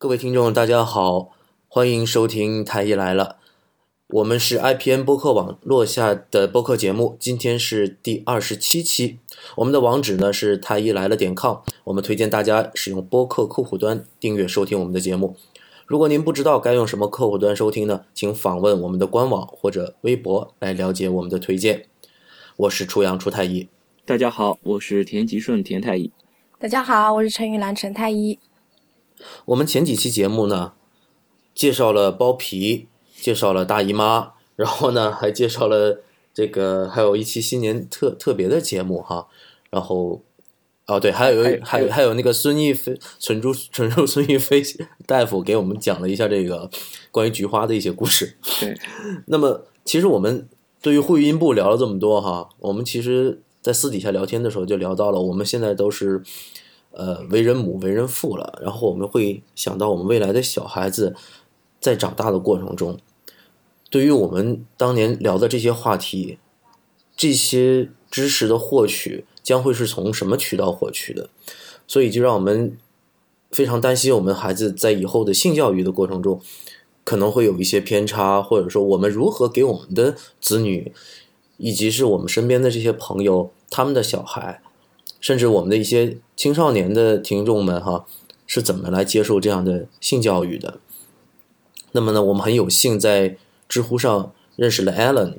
[0.00, 1.28] 各位听众，大家好，
[1.68, 3.36] 欢迎收听《太医来了》，
[4.06, 9.18] 我们是 IPN 播客网络下的播客节目，今天是第二十七期。
[9.56, 15.36] 我们的网址呢是太医来了点 com，我们推荐大家使用播客客户端订阅收听我们的节目。
[15.84, 21.84] 如果您不知道该用什么客户端收听呢，请访问我们的官网或者微博来了解我们的推荐。
[22.56, 23.68] 我是初阳初太医，
[24.06, 26.10] 大家好，我是田吉顺田太医。
[26.58, 28.38] 大家好，我是陈玉兰陈太医。
[29.46, 30.72] 我们前几期节目呢，
[31.54, 32.86] 介绍了包皮，
[33.20, 36.00] 介绍了大姨妈，然后呢还介绍了
[36.32, 39.26] 这个，还有一期新年特特别的节目哈。
[39.70, 40.22] 然后，
[40.86, 44.62] 哦对，还有还有还有那个孙逸飞纯猪纯肉孙逸飞
[45.06, 46.70] 大夫给我们讲了一下这个
[47.10, 48.36] 关于菊花的一些故事。
[48.60, 48.76] 对，
[49.26, 50.48] 那么其实我们
[50.82, 56.22] 对于会阴部聊了这么多哈，我们其实在私底下聊天的时候就聊到了，我们现在都是。
[56.92, 61.14] 呃，为人母、为人父了，然后我们会想到我们未来的小孩子
[61.80, 62.98] 在长大的过程中，
[63.88, 66.38] 对于我们当年聊的这些话题，
[67.16, 71.30] 这些知识的获取将会是从什么渠道获取的？
[71.86, 72.76] 所以就让我们
[73.50, 76.40] 非常担心，我们孩子在以后的性教育的过程中
[77.04, 80.92] 可能会有一些偏差，或者说我们如何给我们的子女，
[81.56, 84.60] 以及是我们身边的这些朋友他们的小孩。
[85.20, 88.06] 甚至我们的一些青少年的听众们哈，
[88.46, 90.78] 是怎么来接受这样的性教育的？
[91.92, 93.36] 那么呢，我们很有幸在
[93.68, 95.34] 知乎上认识了 Allen。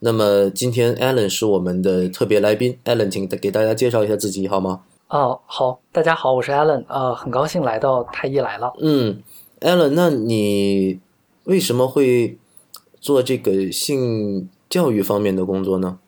[0.00, 4.80] 那么今天 Allen 是我们的特别来宾，Allen，请给大家介绍一下自己好吗？
[5.08, 8.72] 哦，好，大家好，我是 Allen，呃，很高兴来到太医来了。
[8.80, 9.22] 嗯
[9.60, 10.98] ，Allen，那你
[11.44, 12.36] 为什么会
[13.00, 15.98] 做这个性教育方面的工作呢？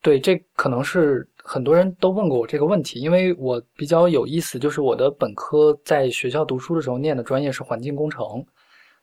[0.00, 1.28] 对，这可能是。
[1.44, 8.44] 很多人都问过我这个问题，因为我比较有意思，就是我的本科在学校读书的时候念的专业是环境工程，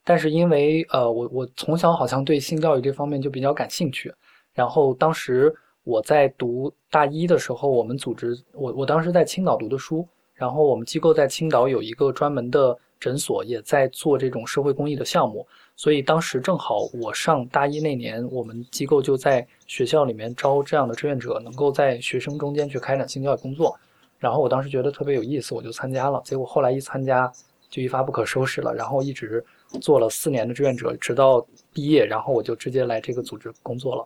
[0.03, 4.13] 但是因为呃，我我从小好像对性教育这方面就比较感兴趣，
[4.53, 15.45] 然后当时我在读大一的时候，我们组织我我当时在青岛读的书，然后我们机构在青岛有一个专门的诊所，也在做这种社会公益的项目。
[15.79, 23.79] 所以当时正好我上大一那年，我们机构就在学校里面招这样的志愿者，能够在学生中间去开展性教育工作。
[24.17, 26.21] 然后我当时觉得特别有意思，我就参加了。
[26.25, 27.31] 结果后来一参加
[27.69, 29.41] 就一发不可收拾了，然后一直
[29.79, 34.05] 做了四年的志愿者，直到毕业，然后我就直接来这个组织工作了。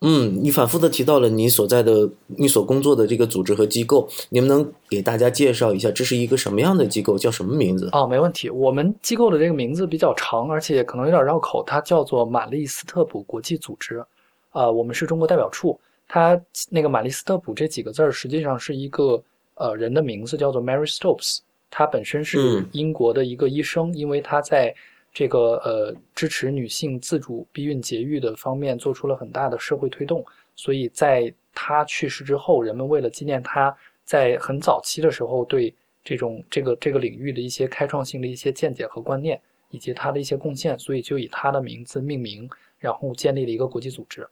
[0.00, 7.88] 嗯，你反复的提到了你所在的、你所工作的这个组织和机构，你们能给大家介绍一下，这是一个什么样的机构，叫什么名字？
[7.92, 8.50] 哦，没问题。
[8.50, 14.04] 我们机构的这个名字比较长，而且可能有点绕口，它叫做玛丽斯特普国际组织。
[14.52, 15.78] 呃，我们是中国代表处。
[16.06, 19.22] 它那个玛丽斯特普这几个字儿，实际上是一个
[19.54, 21.38] 呃人的名字，叫做 Mary Stopes。
[21.70, 24.74] 他本身是英国的一个医生，因为他在。
[25.18, 30.22] 这个呃，支持女性自主避孕节育的方面做出了很大的社会推动，
[30.54, 33.74] 所以在他去世之后，人们为了纪念他
[34.04, 35.74] 在很早期的时候对
[36.04, 39.40] 这种这个这个领域的一些开创性的一些见解和观念，
[39.70, 42.46] 以及他的一些贡献，所以就以他的名字命名，
[42.78, 44.28] 然后建立了一个国际组织。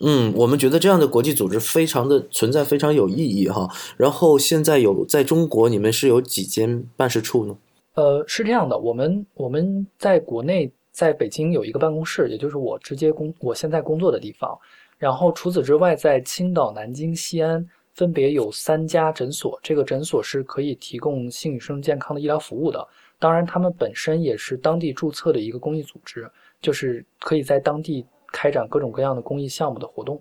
[0.00, 3.68] 嗯，我们觉得这样的国际组织非常的存在，非常有意义哈。
[3.98, 7.58] 然后现在有在中国，你们是有几间办事处呢？
[7.94, 14.58] 呃，是这样的，我们我们在国内，在北京有一个办公室，也就是我直接工我现在工作的地方。
[14.98, 22.84] 然后除此之外，在青岛、南京、西安分别有三家诊所，这个诊所是可以提供性与生殖健康的医疗服务的。
[23.20, 26.28] 当然，他们本身也是当地注册的一个公益组织，
[26.60, 30.20] 就是可以在当地开展各种各样的公益项目的活动。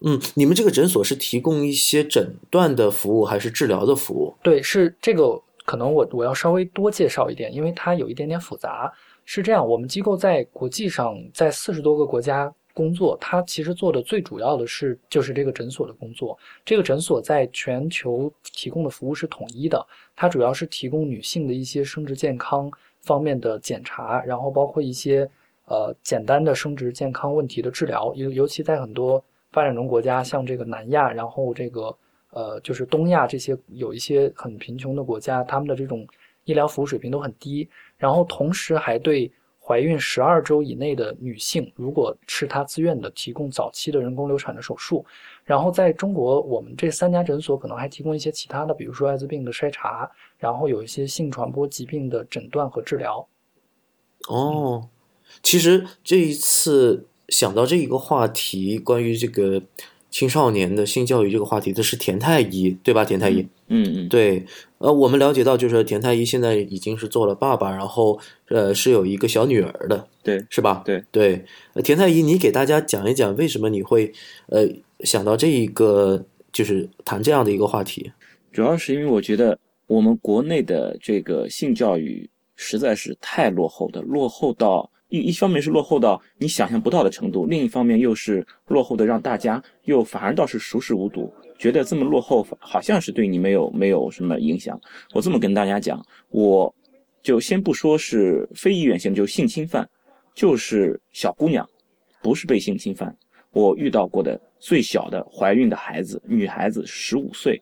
[0.00, 4.34] 嗯，你们这个诊所是提供一些诊断的服务，还是治疗的服务？
[4.42, 5.42] 对，是这个。
[5.68, 8.90] 可能我我要稍微多介绍一点，因为它有一点点复杂。
[9.26, 16.38] 是这样，我们机构在国际上在四十多个国家工作，它其实做的最主要的是就是这个诊所的工作。
[16.64, 19.86] 这个诊所在全球提供的服务是统一的，
[20.16, 25.28] 它主要是提供女性的一些生殖健康方面的检查，然后包括一些
[25.66, 29.22] 呃简单的生殖健康问题的治疗，尤尤其在很多
[29.52, 31.94] 发展中国家，像这个南亚，然后这个。
[32.30, 36.06] 呃，就是东亚这些有一些很贫穷的国家，他们的这种
[36.44, 37.68] 医疗服务水平都很低。
[37.96, 45.04] 然后同时还对怀孕十二周以内的女性，如果是她自愿的，提供早期的人工流产的手术。
[45.44, 53.26] 然后在中国，我们这三家诊所可能还提供一些其他的，比如说艾滋病的筛查，然后有一些性传播疾病的诊断和治疗。
[54.28, 54.88] 哦，
[55.42, 59.62] 其实这一次想到这一个话题，关于这个。
[60.10, 63.04] 青少年的性教育这个话题的是田太医，对吧？
[63.04, 64.44] 田太医，嗯嗯，对，
[64.78, 68.18] 呃，我们了解到就是田太医现在已经是做了爸爸，然后
[68.48, 70.82] 呃是有一个小女儿的，对是吧？
[70.84, 71.44] 对对，
[71.74, 74.10] 呃田太医，你给大家讲一讲为什么你会
[74.46, 74.66] 呃
[75.00, 78.10] 想到这一个就是谈这样的一个话题？
[78.50, 94.78] 主要是因为我觉得我们国内的这个性教育实在是太落后的，落后到一一方面是落后到你想象不到的程度，另一方面又是落后的让大家又反而倒是熟视无睹，觉得这么落后好像是对你没有没有什么影响。
[95.14, 96.74] 我这么跟大家讲，我
[97.22, 99.88] 就先不说是非意愿性，就性侵犯，
[100.34, 101.68] 就是小姑娘，
[102.22, 103.16] 不是被性侵犯，
[103.52, 107.60] 我遇到过的最小的怀孕的孩子，女孩子十五岁。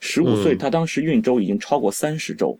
[0.00, 2.58] 十五岁，嗯她当时孕周已经超过三十周，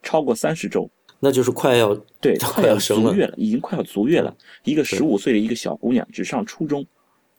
[0.00, 0.88] 超过三十周，
[1.20, 4.34] 那就是快要对，快 快要要生了足月了，已经快要足月了。
[4.64, 6.86] 一个十五岁的一个小姑娘，只上初中，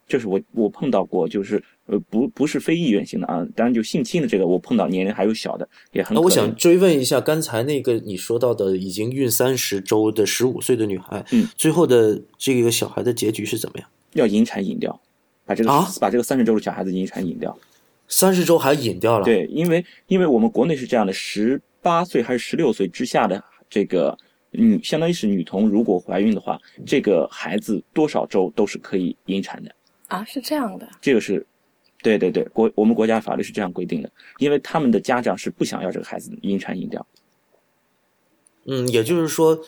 [0.06, 6.20] 这是我我碰到过，就是呃不不是非意愿性的啊，当然就性侵的这个，我碰到年龄还有小的，也很那。
[6.20, 13.88] 我想追问一下，刚才那个你说到的已经孕三十周的十五岁的女孩，嗯，最后的这个小孩的结局是怎么样？
[14.14, 15.00] 要引产引掉，
[15.46, 17.56] 把这个、啊把这个三十周的小孩子引产引掉。
[18.08, 24.18] 三十周还引掉了？，对，因为因为我们国内是这样的，十八岁还是十六岁之下的这个
[24.50, 29.74] 女，相当于是女童，如果怀孕的话，这个孩子多少周都是可以引产的。
[30.08, 31.46] 啊，是这样的，这个是，
[32.02, 37.06] 对对对，国我们国家法律是这样规定的，因为他们的家长是不想要这个孩子引产引掉。
[38.66, 39.60] 嗯，也就是说，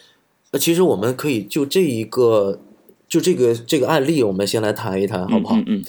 [0.50, 2.60] 呃，其实我们可以就这一个，
[3.08, 5.56] 就这个这个案例，我们先来谈一谈，好不好？
[5.56, 5.84] 嗯嗯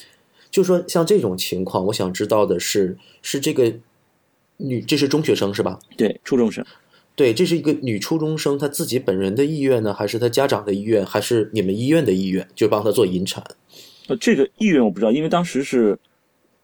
[0.51, 3.73] 就说像这种情况，我想知道的是，是这个
[4.57, 5.79] 女，这是中学生是吧？
[5.89, 6.63] 嗯，对，初中生。
[7.15, 13.43] 对，这是一个女初中生，她自己本人的意愿呢，还是她家长的意愿，还是你们医院的意愿，就帮她做引产？
[14.07, 15.97] 呃，这个意愿我不知道，因为当时是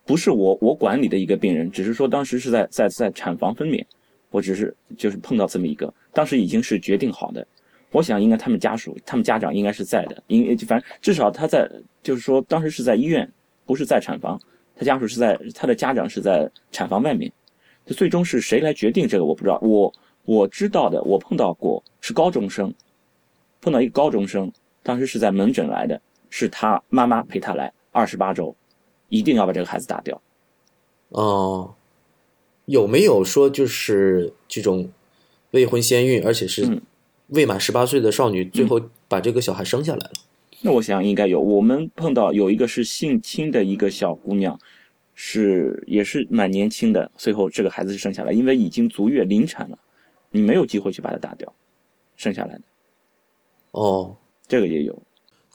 [0.05, 3.85] 不是我我管理的一个病人，只是说当时是在在在产房分娩，
[4.31, 7.45] 我只是就是碰到这么一个，当时已经是决定好的。
[7.91, 11.69] 我想应该他们家属、他们家长应该是在的，因为反正至少他在，
[12.03, 13.31] 就是说当时是在医院，
[13.65, 14.39] 不是在产房，
[14.75, 17.31] 他家属是在他的家长是在产房外面。
[17.85, 19.91] 这最终是谁来决定这个我不知道，我
[20.29, 22.71] 我知道的，我碰到过是高中生，
[23.61, 24.51] 碰到一个高中生，
[24.83, 25.99] 当时是在门诊来的，
[26.29, 28.55] 是他妈妈陪他来，二十八周，
[29.07, 30.21] 一定要把这个孩子打掉。
[31.07, 31.73] 哦，
[32.65, 34.91] 有没有说就是这种
[35.49, 36.79] 未婚先孕，而且是嗯
[37.29, 40.11] 未满十八岁的少女，最后把这个小孩生下来了？
[40.61, 44.59] 那我想应该有，我们碰到有一个是性侵的一个小姑娘，
[45.15, 49.79] 是也是蛮年轻的，最后这个孩子是生下来，因为已经足月临产了，
[50.31, 51.53] 你没有机会去把它打掉，
[52.15, 52.61] 剩下来的。
[53.71, 54.15] 哦，
[54.47, 55.01] 这个也有。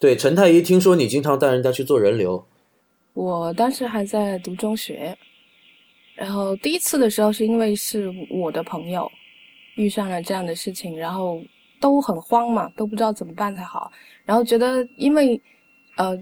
[0.00, 2.44] 对，陈太医，听说你经常带人家去做人流，
[3.12, 5.16] 我当时还在读中学，
[6.14, 9.10] 然后第一次的时候是因为是我的朋友
[9.76, 11.40] 遇上了这样的事情，然后
[11.80, 13.90] 都很慌嘛，都不知道怎么办才好，
[14.24, 15.40] 然后觉得因为
[15.96, 16.16] 呃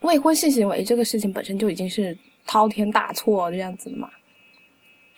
[0.00, 4.10] 未婚性行为这个事情本身就已经是滔天大错这样子的嘛，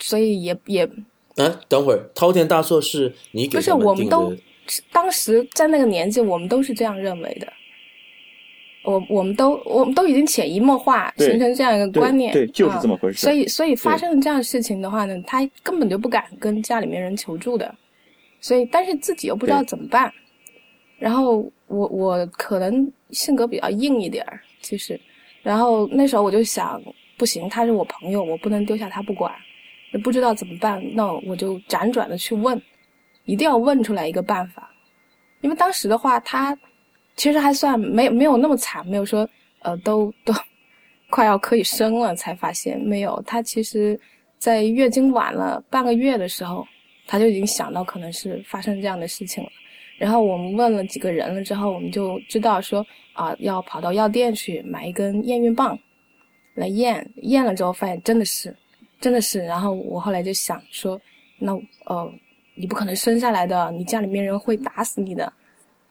[0.00, 0.88] 所以也也
[1.36, 4.36] 哎，等会儿，滔天大错是你给不是我们都的，
[4.92, 7.52] 当时在那个年纪，我们都是这样认为的。
[8.84, 17.72] 我我们都我们都已经潜移默化形成这样一个观念，对就是啊这么回事所以所以发生了这样的事情的话呢，他根本就不敢跟家里面人求助的，
[18.40, 20.12] 所以但是自己又不知道怎么办。
[20.98, 25.00] 然后我我可能性格比较硬一点儿，其实，
[25.42, 26.82] 然后那时候我就想，
[27.16, 29.32] 不行，他是我朋友，我不能丢下他不管，
[29.98, 32.60] 不知道怎么办，那我就辗转的去问，
[33.24, 34.70] 一定要问出来一个办法。
[35.40, 36.56] 因为当时的话，他
[37.16, 39.28] 其实还算没没有那么惨，没有说
[39.60, 40.32] 呃都都
[41.10, 43.22] 快要可以生了才发现没有。
[43.26, 43.98] 他其实，
[44.38, 46.66] 在月经晚了半个月的时候，
[47.06, 49.50] 他就已经想到可能是发生这样的事情了。
[49.98, 55.78] 然后我们问了几个人了之后，我们就知道说啊、要跑到药店去买一根验孕棒
[56.54, 58.56] 来验，验了之后发现真的是，
[59.02, 59.40] 真的是。
[59.40, 60.98] 然后我后来就想说，
[61.38, 61.52] 那
[61.84, 62.10] 呃，
[62.54, 65.30] 你不可能生下来的，你家里面人会打死你的。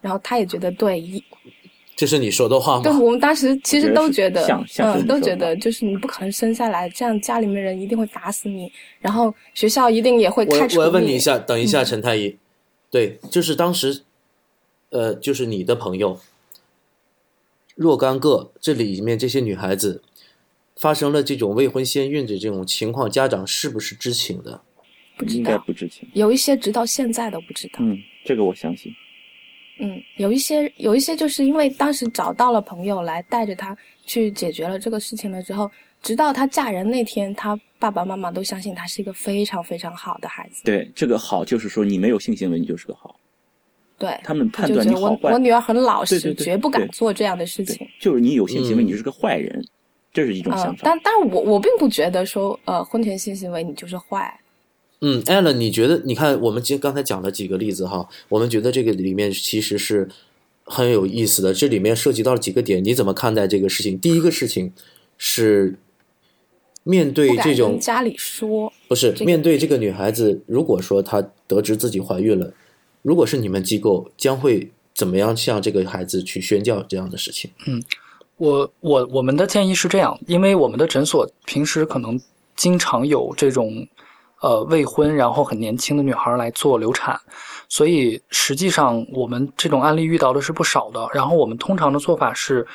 [0.01, 1.23] 然后他也觉得对，一
[1.95, 4.43] 这是你说的话吗对，我们当时其实都觉得，
[4.79, 12.35] 嗯，都觉得就是你不可能生下来，这样家里面人一定会打死你，然后学校一定也会开除我我要问你一下，等一下，嗯陈太医，
[12.89, 14.01] 对，就是当时，
[14.89, 16.19] 呃，就是你的朋友
[17.75, 20.01] 若干个，这里面这些女孩子
[20.81, 24.59] 发生了这种未婚先孕的这种情况，家长是不是知情的？
[25.15, 26.09] 不知应该道，不知情。
[26.13, 27.73] 有一些直到现在都不知道。
[27.81, 27.95] 嗯，
[28.25, 28.91] 这个我相信。
[29.77, 35.69] 嗯，有一些有一些就是因为当时找到了朋友来带着他去解决了这个事情了之后，
[36.01, 40.63] 直到她嫁人那天，她爸爸妈妈都相信她是一个非常非常好的孩子。
[40.63, 43.19] 对，这个好就是说你没有性行为，你就是个好。
[43.99, 47.87] 对，他们判就断你好坏觉得我我，女儿很老实，对对对绝不敢做这样的事情。
[47.99, 49.63] 就是你有性行为，嗯你是个坏人，
[50.13, 50.81] 这是一种呃想，法。
[50.83, 54.39] 但但是我我并不觉得说呃婚前性行为你就是坏。
[55.03, 55.99] 嗯，Allen，你觉得？
[56.05, 60.07] 你看，我们今刚才讲了几个例子哈，我们觉得这个里面其实是
[60.63, 61.51] 很有意思的。
[61.55, 63.97] 这里面涉及到了几个点，你怎么看待这个事情？
[63.97, 64.71] 第一个事情
[65.17, 65.79] 是
[66.83, 72.53] 面对这种家里说，不是这个面对这个女孩子，如果说她得知自己怀孕了，
[73.01, 77.49] 如果是你们机构，将会怎么样向这个孩子去宣教这样的事情？
[78.41, 82.19] 我我我们的建议是这样，因为我们的诊所平时可能
[82.55, 83.87] 经常有这种
[84.41, 87.15] 呃未婚然后很年轻的女孩来做流产，
[87.69, 91.07] 所以实际上我们这种案例遇到的是不少的。
[91.13, 92.65] 然后我们通常的做法是，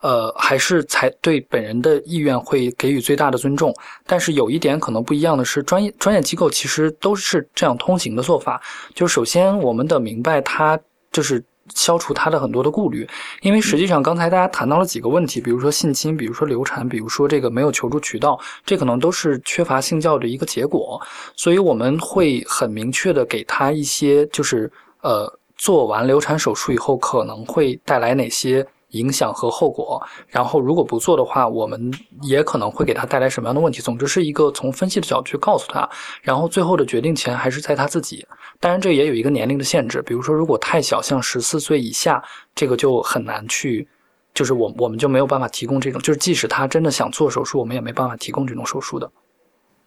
[0.00, 3.74] 呃，还是才对本人的意愿会给予最大的尊重。
[4.06, 8.62] 但是有一点可能不一样的是，专业专业机构其实都是这样通行的做法。
[8.94, 10.78] 就首先我们得明白他
[11.10, 11.42] 就是。
[11.74, 13.08] 消除他的很多的顾虑，
[13.42, 21.00] 因为实际上刚才大家谈到了几个问题，比如说性侵，比如说流产，比如说这个没有求助渠道，这可能都是缺乏性教育的一个结果。
[21.34, 24.70] 所以我们会很明确的给他一些，就是
[25.02, 33.82] 呃，做完流产手术以后可能会带来哪些影响和后果，然后如果不做的话，我们也可能会给他带来什么样的问题。
[33.82, 35.88] 总之是一个从分析的角度去告诉他，
[36.22, 38.26] 然后最后的决定权还是在他自己。
[38.58, 42.22] 当然，这也有一个年龄的限制，比如说如果太小，像十四岁以下，
[42.54, 43.86] 这个就很难去。
[44.34, 49.10] 就是我我们就没有办法提供这种，就是即使他真的想做手术，我们也没办法提供这种手术的。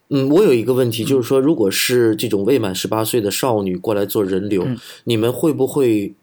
[0.09, 6.15] 嗯，我有一个问题，就是说，如果是这种未满十八岁的少女过来做人流，嗯你们会不会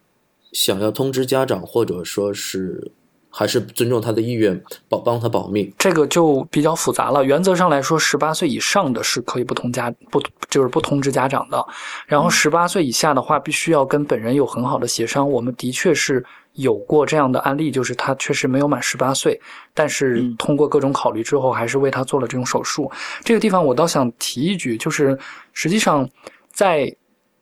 [0.57, 2.91] 想要通知家长，或者说是
[3.29, 4.59] 还是尊重他的意愿，
[4.89, 5.71] 保帮他保密？
[5.77, 7.23] 这个就比较复杂了。
[7.23, 11.63] 原则上来说，十八岁以上的是可以不通家不就是不通知家长的，
[12.07, 15.31] 然后十八岁以下的话，必须要跟本人有很好的协商。
[15.31, 19.39] 我们的确是有过这样的案例，就是他确实没有满十八岁，
[19.75, 22.91] 但是嗯通过各种考虑之后，还是为他做了这种手术。
[23.23, 25.19] 这个地方我倒想提一句，就是
[25.53, 26.09] 实际上
[26.51, 26.91] 在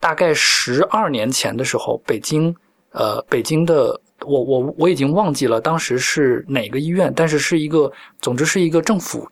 [0.01, 2.53] 大概十二年前的时候，北京
[2.95, 4.01] 呃北京的。
[4.25, 9.27] 我我我已经忘记了当时是哪个医院，但是是一个，总之是一个政府，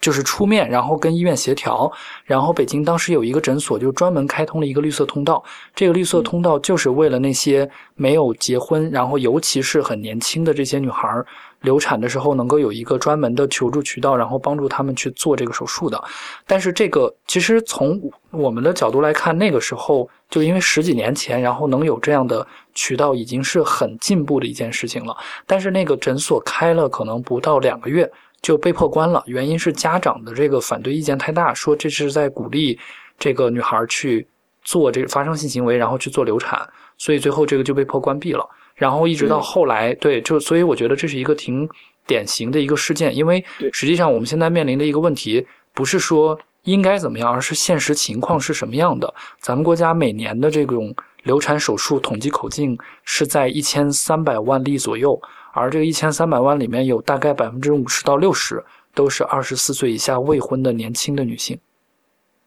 [0.00, 1.92] 就是出面，然后跟医院协调，
[2.24, 5.44] 然后北京当时有一个诊所就专门开通了一个绿色通道，
[5.76, 11.24] 这个绿色通道就是为了那些没有结婚，然后尤其是很年轻的这些女孩儿
[11.60, 16.02] 流产的时候能够有一个专门的求助渠道，然后帮助他们去做这个手术的。
[16.46, 25.16] 但是这个其实从我们的角度来看，那个时候就因为十几年前，然后能有这样的渠道，已经是很进步的一件事情了。
[25.46, 28.10] 但是那个诊所开了可能不到两个月
[28.42, 32.78] 就被迫关了，原因是家长的这个反对意见太大，说这是在鼓励
[33.18, 34.28] 这个女孩去
[34.62, 38.46] 做这个发生性行为，然后去做流产，所以最后这个就被迫关闭了。
[38.76, 41.68] 然后一直到后来，对，就所以我觉得这是一个挺
[42.06, 49.12] 典型的一个事件，因为实际上我们现在面临的一个问题，不是说应该怎么样，而是现实情况是什么样的。
[49.40, 55.20] 咱们国家每年的这种流产手术统计口径是在一千三百万例左右，
[55.52, 58.62] 而这个一千三百万里面有大概百分之五十到六十
[58.94, 61.58] 都是二十四岁以下未婚的年轻的女性。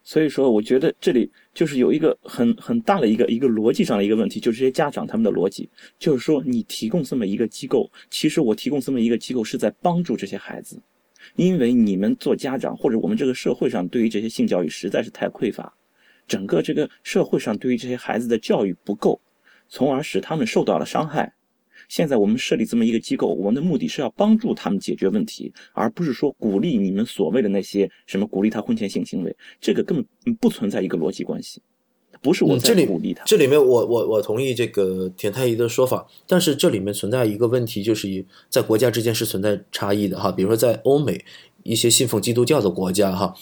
[0.03, 10.82] 所以说，我觉得这里就是有一个很很大的一个一个逻辑上的一个问题，就是这些家长他们的逻辑，就是说你提供这么一个机构，其实我提供这么一个机构是在帮助这些孩子，
[11.36, 15.74] 因为你们做家长或者我们这个社会上对于这些性教育实在是太匮乏，
[16.30, 19.20] 整个这个社会上对于这些孩子的教育不够，
[19.68, 21.34] 从而使他们受到了伤害。
[21.89, 31.62] 现在我们设立这么一个机构，我们的目的是要帮助他们解决问题，而不是说鼓励你们所谓的那些什么鼓励他婚前性行为，这个根本不存在一个逻辑关系，
[32.22, 33.24] 不是我嗯，这里在鼓励他。
[33.25, 40.31] 这里面我我我同意这个田太医的说法，但是这里面存在一个问题，就是以在国家之间是存在差异的哈。
[40.31, 41.25] 比如说在欧美
[41.63, 43.34] 一些信奉基督教的国家哈，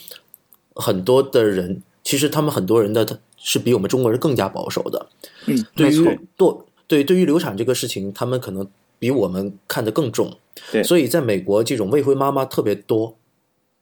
[0.73, 5.09] 很多的人其实他们很多人的他是比我们中国人更加保守的。
[5.47, 8.67] 嗯，对没错于堕对对于流产这个事情，他们可能
[8.97, 10.37] 比我们看得更重。
[10.71, 13.15] 对所以在美国这种未婚妈妈特别多，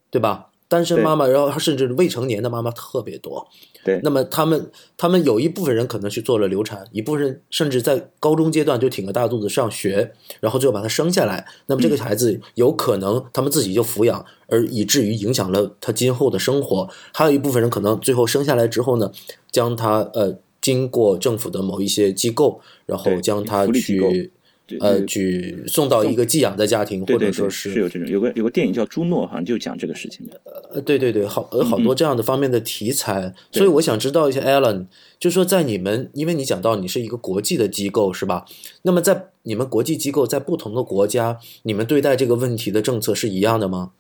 [0.10, 0.50] 对吧？
[0.68, 3.48] 单身妈妈，然后甚至未成年的妈妈特别多。
[3.84, 11.46] 对那么他们他们有一部分人可能去做了流产，一部分人甚至在高中阶段就挺个大肚子上学，然后最后把他生下来。
[11.68, 16.90] 那么这个孩子有可能他们自己就抚养，而以至于影响了他今后的生活。
[17.14, 19.12] 还有一部分人可能最后生下来之后呢，
[19.52, 20.36] 将他呃
[20.66, 24.32] 经过政府的某一些机构，然后将他去
[24.80, 30.42] 呃对去送到一个寄养的家庭，或者说是是有这种有个有个电影叫《朱诺》，好像就讲这个事情的。
[30.74, 34.88] 呃，对对对，好，有好多这样的方面的题材，嗯所以我想知道一下，Alan，
[35.20, 38.44] 就说在你们，因为你讲到你是一个国际的机构是吧？
[38.82, 43.92] 那么在你们国际机构在不同的国家，你们对待这个问题的政策是一样的吗？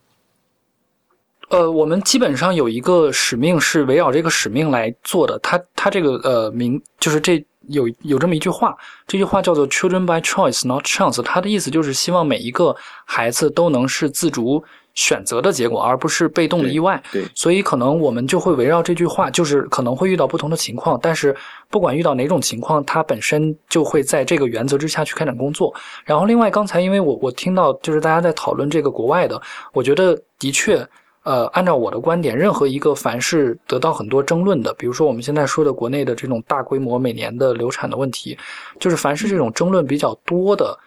[1.49, 5.37] 呃，我们基本上有一个使命是围绕这个使命来做的。
[5.39, 8.75] 它它这个呃名就是这有有这么一句话，
[9.07, 11.21] 这句话叫做 “Children by choice, not chance”。
[11.21, 12.75] 它的意思就是希望每一个
[13.05, 14.63] 孩子都能是自主
[14.95, 17.01] 选择的结果，而不是被动的意外。
[17.11, 21.35] 对所以可能我们就会围绕这句话，就是可能会遇到不同的情况，但是
[21.69, 25.71] 不管遇到哪种情况，它本身就会在这个原则之下去开展工作。
[26.05, 29.39] 然后另外，刚才因为我我听到就是大家在讨论这个国外的，
[29.73, 30.87] 我觉得的确。
[31.25, 38.37] 呃，按照我的观点，任何一个凡是得到很多争论的，比如说我们现在说的国内的这种大规模每年的流产的问题，
[38.79, 40.77] 就是凡是这种争论比较多的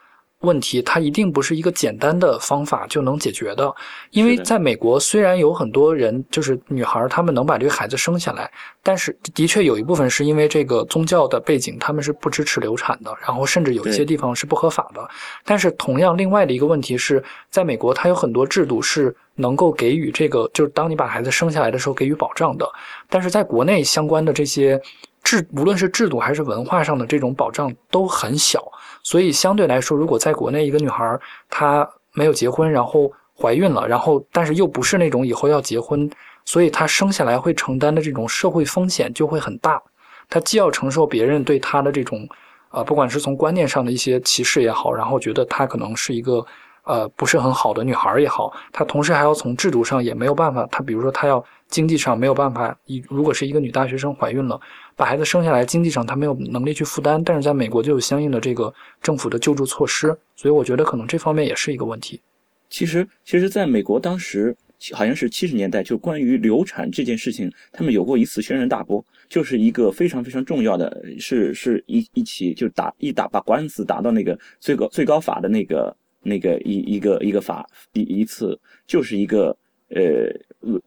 [0.42, 3.74] 问题，它一定不是一个简单的方法就能解决的。
[4.10, 8.48] 因为在美国，虽然有很多人就是女孩儿，她们能把这个孩子生下来，
[8.82, 15.08] 但是的确有一部分是因为这个宗教的背景，他们是不支持流产的，然后甚至有一些地方是不合法的。
[15.44, 22.64] 但是同样，另外的一个问题是在美国，它有很多制度是能够给予这个，就是当你把孩子生下来的时候给予保障的。
[23.08, 24.80] 但是在国内相关的这些
[25.24, 28.64] 制，无论是制度还是文化上的这种保障都很小，
[29.08, 33.10] 所以相对来说，如果在国内一个女孩她没有结婚，然后
[33.40, 36.10] 怀孕了，然后但是又不是那种以后要结婚，
[36.44, 39.82] 所以她生下来会承担的这种社会风险就会很大。
[40.28, 42.28] 她既要承受别人对她的这种，
[42.70, 46.44] 呃，不管是从观念上的一些歧视也好，然后觉得她可能是一个
[46.84, 54.60] 呃不是很好的女孩也好，她同时还要从制度上也没有办法，她比如说她要经济上没有办法，一如果是一个女大学生怀孕了，
[54.98, 62.20] 把孩子生下来，经济上他没有能力去负担，但是在美国就有相应的这个政府的救助措施，所以我觉得可能这方面也是一个问题。
[62.68, 64.54] 其实，其实，在美国当时
[64.92, 79.56] 好像是七十年代，就关于流产这件事情，他们有过一次轩然大波，就是一个非常非常重要的，是是一一起就打一打把官司打到那个最高最高法的那个那个一一个一个法一一次，就是一个
[79.90, 80.28] 呃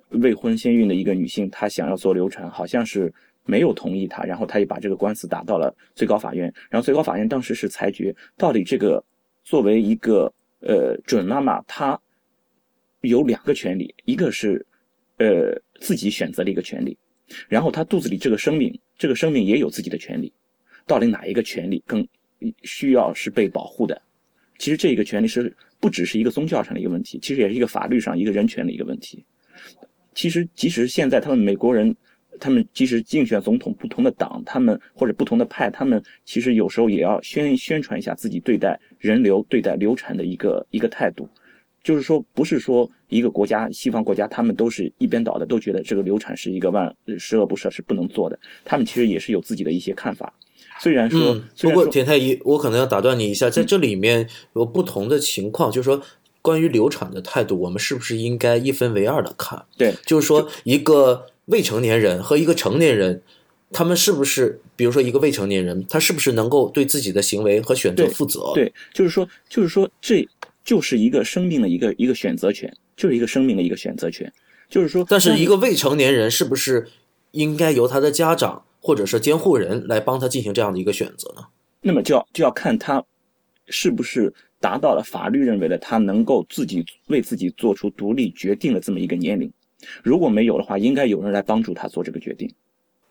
[0.09, 3.09] 未婚先孕的一个女性，她想要做流产，好像是。
[3.51, 9.03] 没有同意他，然后他也把这个官司打到了最高法院，然后最高法院当时是裁决，到底这个
[9.43, 11.99] 作为一个呃，准妈妈她
[13.01, 14.65] 有两个权利，一个是
[15.17, 16.97] 呃自己选择的一个权利，
[17.49, 20.31] 然后她肚子里这个生命，这个生命也有自己的权利，
[20.87, 22.07] 到底哪一个权利更
[22.63, 24.01] 需要是被保护的？
[24.59, 29.25] 其实这一个权利是不只是一个宗教上的一个问题，其实也是一个法律上一个人权的一个问题。
[30.15, 31.93] 其实即使现在他们美国人。
[32.41, 41.29] 他们即使竞选总统，不同的党，他们或者不同的派，他们其实有时候也要宣宣传一下自己对待人流、对待流产的一个一个态度。
[41.83, 48.39] 就是说，不是说一个国家，西方国家，他们都是一边倒的，都觉得这个流产是一个万十恶不赦，是不能做的。
[48.63, 50.31] 他们其实也是有自己的一些看法。
[50.79, 55.99] 虽然说，不过田太医，我可能要打断你一下，在这里面有不同的情况，就是说
[56.41, 59.65] 关于流产的态度，我们是不是应该一分为二的看？
[59.77, 61.27] 对，就是说一个。
[61.45, 63.21] 未成年人和一个成年人，
[63.71, 68.51] 他们是不是，比如说一个未成年人，他是不是能够对自己的行为和选择负责？
[68.53, 70.25] 对，就是说，就是说，这
[70.63, 74.31] 就是一个生命的一个一个选择权，就是一个生命的一个选择权。
[74.69, 76.87] 就是说，但是一个未成年人是不是
[77.31, 81.47] 应该由他的家长或者是监护人来帮他进行这样的一个选择呢？
[81.81, 83.03] 那么就要就要看他
[83.65, 89.51] 是不是达到了法律认为的他能够自己为自己做出独立决定的这么一个年龄。
[90.03, 92.49] 如果没有的话，应该有人来帮助他做这个决定。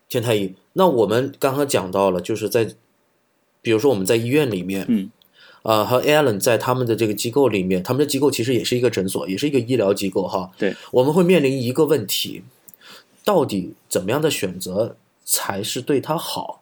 [0.08, 2.74] 田太医，那我们刚刚讲到了，就是在，
[3.60, 5.10] 比如说我们在医院里面，嗯，
[5.62, 10.50] 啊、呃，和 Alan 在他们的这个机构里面，他们的机构其实也是一个诊所，也是一个医疗机构哈。
[10.56, 12.42] 对，我们会面临一个问题，
[13.24, 16.59] 到底怎么样的选择才是对他好？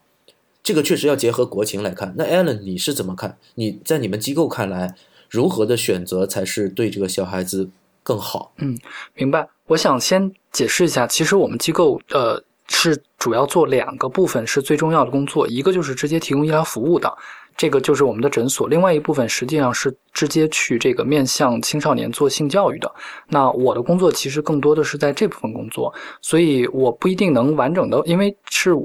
[0.69, 2.13] 这个确实要结合国情来看。
[2.15, 3.39] 那 Alan 你是怎么看？
[3.55, 4.93] 你在你们机构看来，
[5.27, 7.67] 如何的选择才是对这个小孩子
[8.03, 8.53] 更好？
[8.59, 8.77] 嗯，
[9.15, 9.49] 明白。
[9.65, 17.11] 我想先解释一下，其实我们机构呃是主要做两个部分是最重要的工作，一个就是直接提供医疗服务的，
[17.57, 22.93] 这个就是我们的诊所；另外一部分实际上是直接去这个面向青少年做性教育的。
[23.27, 28.75] 那我的工作其实更多的是在这部分工作，所以我不一定能完整的，因为是。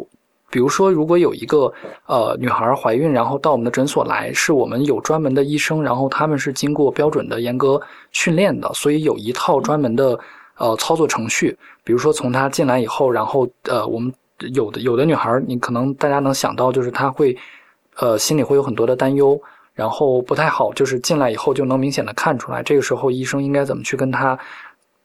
[0.54, 1.72] 比如说，如果有一个
[2.06, 7.80] 呃女孩怀孕，然后到我们的诊所来，是我们有专门的医生，然后他们是经过标准的严格
[8.12, 10.16] 训练的，所以有一套专门的
[10.58, 11.58] 呃操作程序。
[11.82, 14.14] 比如说，从她进来以后，然后呃我们
[14.54, 17.36] 有的有的女孩，你可能大家能想到，就是她会，
[17.96, 19.36] 呃，心里会有很多的担忧，
[19.74, 24.38] 然后不太好，就是进来以后就能明显的看出来，这个时候医生应该怎么去跟她，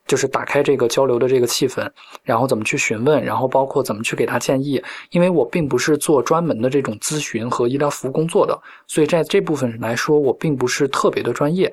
[0.09, 1.87] 就是打开这个交流的这个气氛，
[2.23, 4.81] 然后怎么去询问，然后包括怎么去给他建议。
[5.11, 11.71] 因为我并不是做专门的这种咨询和医疗服务工作的，所以在这部分来说，我并不是特别的专业。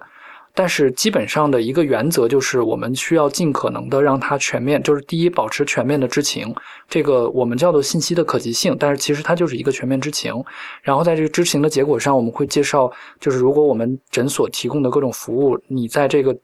[0.58, 6.54] 但是基本上的一个原则就是，我们需要尽可能的让他全面，就是第一，保持全面的知情，
[6.88, 10.32] 这个我们叫做信息的可及性，但是其实它就是一个全面知情。
[10.80, 16.34] 然后在这个知情的结果上，我们会介绍，就是如果我们诊所提供的各种服务，你在这个，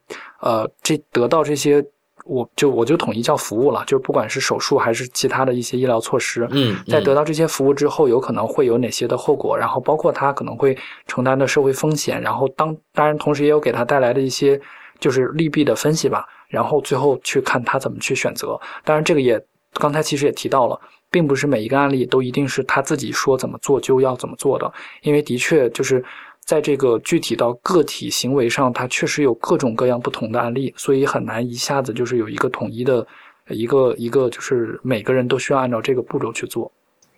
[0.43, 1.83] 呃，这得到这些。
[2.25, 10.79] 我就我就统一叫服务了，就是不管是手术还是其他的一些医疗措施，嗯，在得到这些服务之后，有可能会有哪些的后果，然后包括他可能会
[11.09, 14.61] 承担的社会风险，然后当当然同时也有给他带来的一些
[15.01, 18.57] 就是利弊的分析吧，然后最后去看他怎么去选择。
[18.85, 26.05] 当然这个也刚才其实也提到了，并不是每一个案例都一定是他自己说怎么做就要怎么做的，因为的确就是。
[26.45, 33.07] 在这个具体到个体行为上，它确实有各种各样不同的案例，所以很难一下子就是有一个统一的，
[33.49, 36.71] 一个一个就是每个人都需要按照这个步骤去做。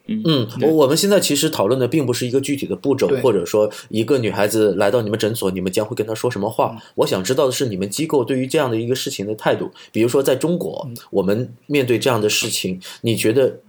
[0.07, 6.77] 嗯，我我们现在其实讨论的并不是一个具体的步骤，或者说一个女孩子来到你们诊所，你们将会跟她说什么话。
[6.97, 9.71] 我想知道的是你们机构对于这样的一个事情的态度。
[9.91, 13.61] 比如说在中国，我们面对这样的事情，你觉得？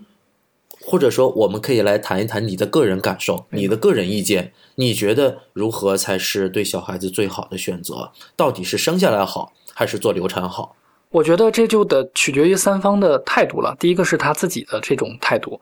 [0.85, 4.53] 或者说，我们可以来谈一谈你的个人感受，你的个人意见。
[4.75, 8.11] 你觉得如何才是对小孩子最好的选择？
[8.35, 10.75] 到底是生下来好，还是做流产好？
[11.09, 13.75] 我觉得这就得取决于三方的态度了。
[13.79, 15.59] 第一个是他自己的这种态度，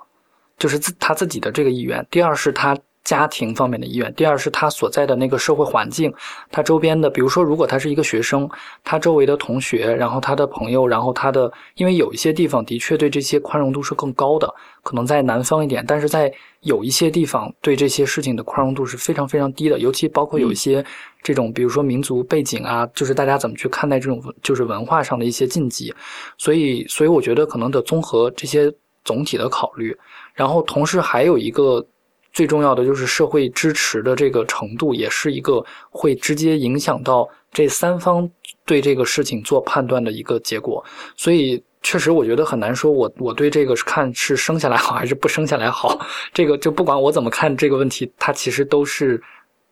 [0.57, 2.77] 就是自他自己的这个意愿；第二是他。
[3.03, 6.13] 家庭方面的意愿，第二是他所在的那个社会环境，
[6.49, 8.49] 他周边的，比如说，如果他是一个学生，
[8.81, 20.83] 他周围的同学，然后他的朋友，然后他的，因为有一些地方的确对这些宽容度是更高的，可能在南方一点，但是在有一些地方对这些事情的宽容度是非常非常低的，尤其包括有一些
[21.21, 25.93] 这种，比如说民族背景啊，就是大家怎么去看待这种就是文化上的一些禁忌，
[26.37, 29.93] 所以，所以我觉得可能得综合这些总体的考虑，
[30.33, 31.85] 然后同时还有一个。
[32.33, 38.29] 最重要的就是社会支持的这个程度，也是一个会直接影响到这三方
[38.65, 40.83] 对这个事情做判断的一个结果。
[41.15, 45.99] 所以，确实我觉得很难说，我我对这个是看是生下来好还是不生下来好。
[46.33, 49.21] 这个就不管我怎么看这个问题，它其实都是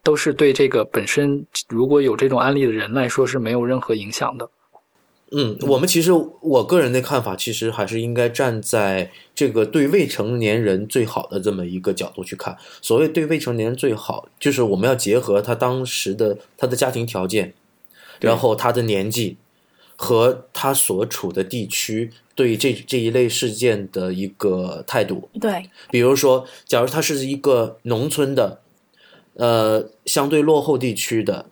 [0.04, 4.48] 都是对这个本身如果有这种案例的人来说是没有任何影响的。
[5.34, 12.58] 嗯，我们其实我个人的看法，其实还是应该站在这个对未成年人最好的这么一个角度去看。
[12.82, 17.54] 所谓对未成年人最好，就是我们要结合他当时的他的家庭条件，
[18.20, 19.38] 然后他的年纪
[19.96, 25.30] 和他所处的地区对这这一类事件的一个态度。
[25.40, 28.60] 对，比如说，假如他是一个农村的，
[29.36, 31.46] 呃，相对落后地区的，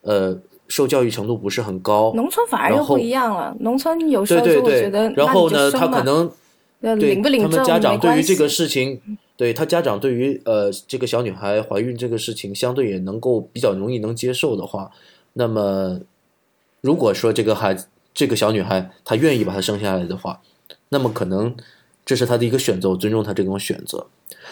[0.00, 0.40] 呃。
[0.70, 3.54] 受教育程度不是很高，农村反而又不一样了。
[3.58, 6.30] 农村有时候就会觉得，然后呢，他可能
[6.80, 9.00] 对领不领他们家长对于这个事情，
[9.36, 14.92] 对他家长对于呃这个小女孩怀孕这个事情，相对也能够比较容易能接受的话，
[15.32, 15.98] 那么
[16.80, 20.40] 如果说这个孩子这个小女孩她愿意把她生下来的话，
[20.90, 21.52] 那么可能
[22.06, 24.06] 这是她的一个选择，我尊重她这种选择。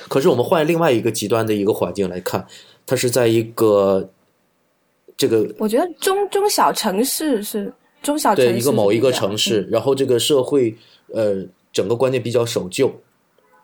[0.09, 2.45] 可是我们换另外一个极端的一个环境来看，
[2.85, 4.11] 她是在一个。
[5.19, 10.73] 这个我觉得中中小城市是中小城市对一个某一个城市，然后这个社会
[11.13, 12.89] 呃整个观念比较守旧，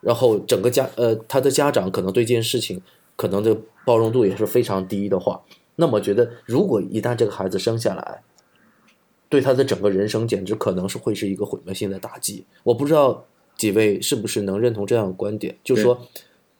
[0.01, 2.83] 然后整个家呃他的家长可能对这件事情
[3.15, 5.41] 可能的包容度也是非常低的话，
[5.77, 8.23] 那么觉得如果一旦这个孩子生下来，
[9.29, 12.45] 对他的整个人生简直可能是会是一个毁灭性的打击。
[12.65, 13.25] 我不知道
[13.57, 16.05] 几位是不是能认同这样的观点，就说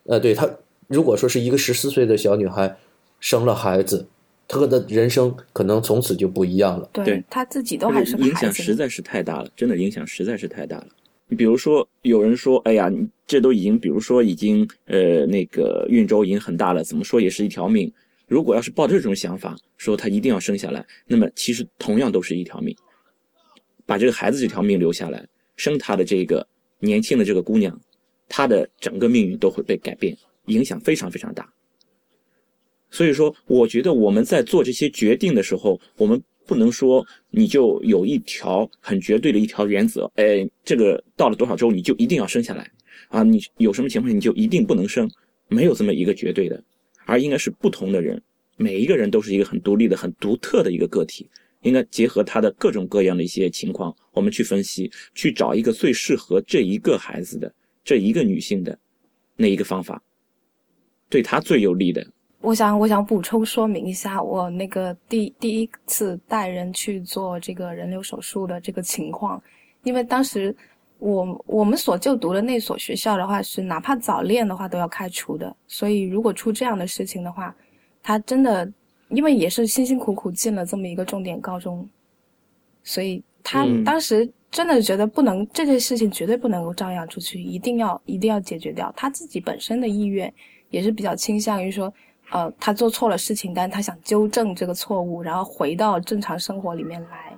[0.05, 0.49] 呃对他
[0.87, 2.77] 如果说是一个十四岁的小女孩
[3.19, 4.07] 生了孩子。
[4.47, 6.89] 他的人生可能从此就不一样了。
[6.93, 10.87] 对他自己都还是影响实在是太大了，真的影响实在是太大了。
[11.27, 17.91] 你比如说，有人说：“哎呀，你这都已经，比如说已经呃那个孕周已经很大了，怎么说也是一条命。
[18.27, 22.75] 如果要是抱这种想法，说他一定要生下来，那么其实同样都是一条命。
[23.87, 25.27] 把这个孩子这条命留下来，
[25.57, 26.47] 生他的这个
[26.79, 27.75] 年轻的这个姑娘，
[28.29, 31.51] 她的整个命运都会被改变，影响非常非常大。”
[32.91, 42.71] 所以说，我觉得我们在做这些决定的时候，我们不能说你就有一条很绝对的一条原则，哎，这个到了多少周你就一定要生下来
[43.09, 43.23] 啊？
[43.23, 45.09] 你有什么情况你就一定不能生？
[45.47, 46.63] 没有这么一个绝对的，
[47.05, 48.21] 而应该是不同的人，
[48.57, 51.29] 每一个人都是一个很独立的、很独特的一个个体，
[51.63, 58.77] 应该结合他的各种各样的一些情况，我们去分析，去找一个最适合这一个孩子的这一个女性的
[59.35, 60.01] 那一个方法，
[61.09, 62.05] 对她最有利的。
[62.45, 69.41] 我想，我想补充说明一下，我那个第第一次带人去做这个人流手术的这个情况，
[69.81, 70.55] 因为当时
[70.99, 77.53] 我我们所就读的那所学校的话是，哪怕早恋的话都要开除的，所以如果出这样的事情的话，
[78.03, 78.71] 他真的
[79.09, 81.89] 因为也是辛辛苦苦进了这么一个重点高中，
[82.83, 88.93] 所以他嗯当时真的觉得不能这件事情绝对不能够张扬出去，一定要一定要解决掉。
[88.95, 90.31] 他自己本身的意愿
[90.69, 91.91] 也是比较倾向于说。
[92.31, 97.37] 呃，他做错了事情，但是他想纠正这个错误，然后回到正常生活里面来，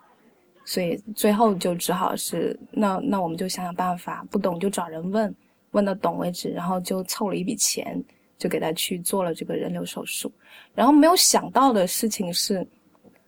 [0.63, 5.36] 所以最后就只好是那那我们就想想办法，不懂就找人问，
[5.71, 8.02] 问到懂为止，然后就凑了一笔钱，
[8.38, 10.32] 就给他去做了这个人流手术。
[10.73, 12.65] 然后没有想到的事情是，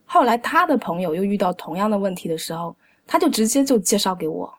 [0.06, 2.74] 后来他的朋友又遇到同样的问题的时候，
[3.06, 4.52] 他就直接就介绍给我，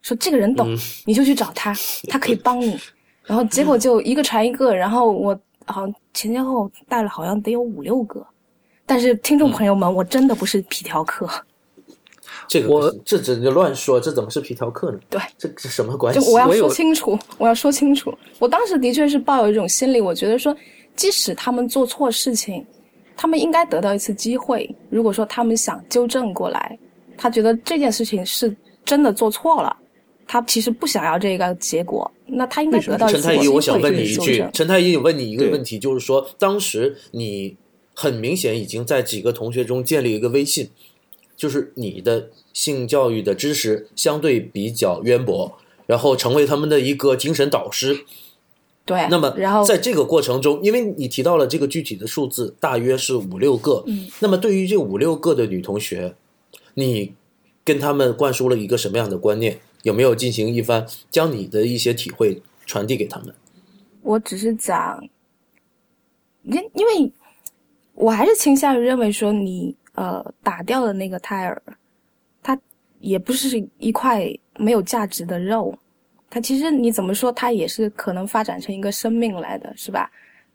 [0.00, 0.74] 说这个人懂，
[1.04, 1.74] 你就去找他，
[2.08, 2.78] 他可以帮你。
[3.26, 5.38] 然后结果就一个传一个，然后我。
[5.72, 8.26] 好像前前后后带了好像得有五六个，
[8.86, 11.28] 但是听众朋友们，我真的不是皮条客。
[12.46, 14.98] 这个我这这就乱说，这怎么是皮条客呢？
[15.08, 16.20] 对，这这什么关系？
[16.20, 18.12] 就我要说清楚，我要说清楚。
[18.38, 20.54] 我当时的确是抱有一种心理，我觉得说，
[20.96, 22.64] 即使他们做错事情，
[23.16, 24.68] 他们应该得到一次机会。
[24.88, 26.78] 如果说他们想纠正过来，
[27.16, 28.54] 他觉得这件事情是
[28.84, 29.76] 真的做错了，
[30.26, 32.10] 他其实不想要这个结果。
[32.32, 37.56] 那他应该得到一陈太医，我想问你一句，陈太医，我问你一个问题，就是说，当时你
[37.94, 40.70] 很明显已经在几个同学中建立一个微信，
[41.36, 48.04] 就是你的性教育的知识相对比较渊博，然后成为他们的一个精神导师。
[48.86, 53.84] 对，那么，然后在这个过程中，因为你提到了这个具体的数字，大约是五六个。
[53.86, 56.14] 嗯，那么对于这五六个的女同学，
[56.74, 57.12] 你
[57.64, 59.60] 跟他们灌输了一个什么样的观念？
[59.82, 63.34] 有没有进行一番将你的一些体会传递给他们？
[64.02, 65.02] 我只是讲，
[66.42, 67.12] 因因为
[67.94, 71.62] 我还是倾向于认为说你呃打掉的那个胎儿，
[72.42, 72.58] 它
[72.98, 75.76] 也不是一块没有价值的肉，
[76.30, 80.10] 它其实你怎么说，它也是可能发展成一个生命来的，是吧？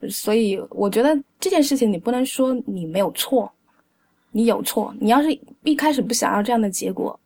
[0.09, 3.51] 所以我觉得这件事情你不能说你没有错，
[4.31, 4.93] 你有错。
[4.99, 7.17] 你要是一开始不想要这样的结果，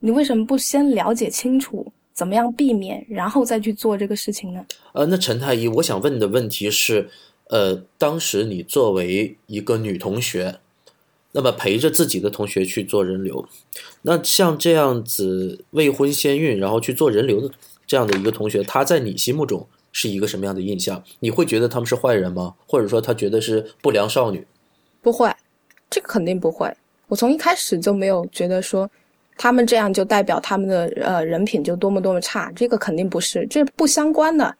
[0.00, 4.64] 你为什么不先了解清楚怎么样避免，然后再去做这个事情呢？
[4.92, 7.08] 呃，那陈太医，我想问的问题是，
[7.48, 10.58] 呃，当时你作为一个女同学，
[11.32, 13.46] 那么陪着自己的同学去做人流，
[14.02, 17.54] 那像这样子未婚先孕，然后去做人流的
[17.86, 21.02] 这样的一个同学，他在你心目中是一个什么样的印象？
[21.20, 22.54] 你会觉得他们是坏人吗？
[22.66, 24.46] 或者说他觉得是不良少女？
[25.02, 25.30] 不会，
[25.90, 26.74] 这个肯定不会。
[27.06, 28.88] 我从一开始就没有觉得说，
[29.42, 34.54] 他们这样就代表他们的呃人品就多么多么差，这个肯定不是，这不相关的。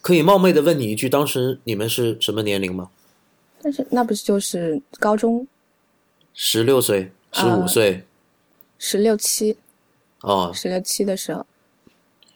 [0.00, 2.88] 可以冒昧的问你一句，当时你们是什么年龄吗？
[3.60, 5.46] 但是那不是就是高中
[6.32, 8.02] 十六岁、十五呃岁？
[8.78, 9.54] 十六七
[10.22, 11.44] 哦，十六七的时候，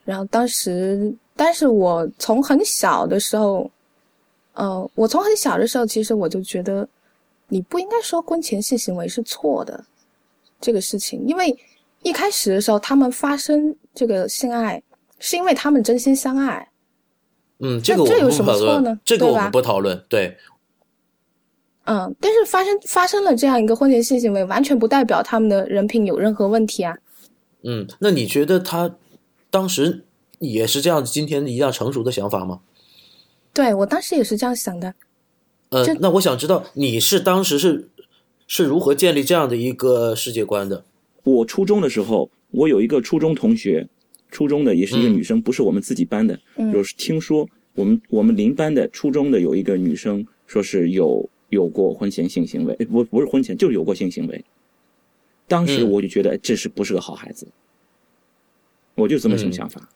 [0.05, 3.71] 然后当时，但是我从很小的时候，
[4.53, 6.87] 呃，我从很小的时候，其实我就觉得，
[7.49, 9.83] 你不应该说婚前性行为是错的
[10.61, 11.57] 这个事情，因为
[12.07, 14.81] 一开始的时候，他们发生这个性爱，
[15.19, 16.69] 是因为他们真心相爱。
[17.59, 20.05] 嗯，这个我这有什们不讨么错呢论，这个我们不讨论。
[20.09, 20.37] 对，
[21.85, 26.97] 嗯，但是发生发生了这样一个婚前性行为，完全不代表他们的人品有任何问题啊。
[27.65, 28.95] 嗯，那你觉得他
[29.51, 30.05] 当时
[30.39, 32.61] 也是这样今天一样成熟的想法吗？
[33.53, 34.95] 对我当时也是这样想的。
[35.71, 37.89] 呃，那我想知道你是当时是
[38.47, 40.85] 是如何建立这样的一个世界观的？
[41.33, 43.89] 我初中的时候，我有一个初中同学，
[44.31, 46.39] 初中的也是一个嗯女生，不是我们自己班的。
[46.55, 54.45] 嗯就是听说我们我们邻班的初中的有一个女生，说是有有过婚前性行为，诶不不是婚前，就是有过性行为。
[55.49, 57.49] 当时嗯我就觉得哎这是不是个好孩子，
[58.95, 59.89] 我就这么种嗯想法。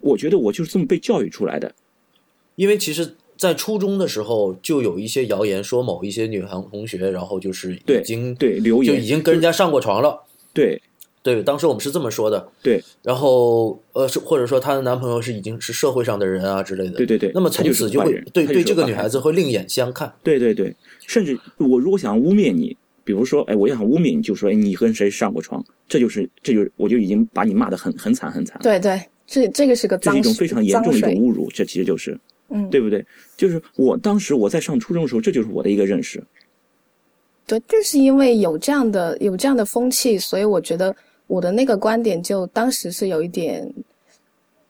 [0.00, 1.74] 我觉得我就是这么被教育出来的。
[2.56, 10.22] 因为其实，在初中的时候就有一些谣言说某一些女孩同学，然后就是对已经对留言就已经跟人家上过床了。
[10.54, 10.80] 对
[11.24, 12.48] 对，当时我们是这么说的。
[12.62, 16.92] 对然后呃，是或者说她的男朋友是已经是社会上的人啊之类的。
[16.92, 20.12] 对对对那么她就是从此就会对对这个女孩子会另眼相看。
[20.22, 20.72] 对对对，
[21.08, 28.56] 甚至我如果想污蔑你，比如说，哎，我想污蔑你，就说，哎，你跟谁上过床，这就是，这就是，我就已经把你骂得很很惨很惨。
[28.62, 32.16] 对对，这这个是个脏这是一种非常严重的一种侮辱，这其实就是，
[32.52, 33.04] 嗯，对不对？
[33.36, 36.22] 就是我当时我在上初中的时候，这就是我的一个认识。
[37.46, 40.94] 对，就是因为有这样的有这样的风气，所以我觉得
[41.26, 43.68] 我的那个观点就当时是有一点，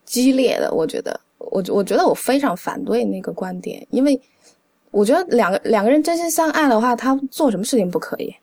[0.04, 0.72] 激烈的。
[0.72, 4.18] 我觉得，我我觉得我非常反对那个观点，因为
[4.90, 8.34] 我觉得两个两个人真心相爱的话，他做什么事情不可以？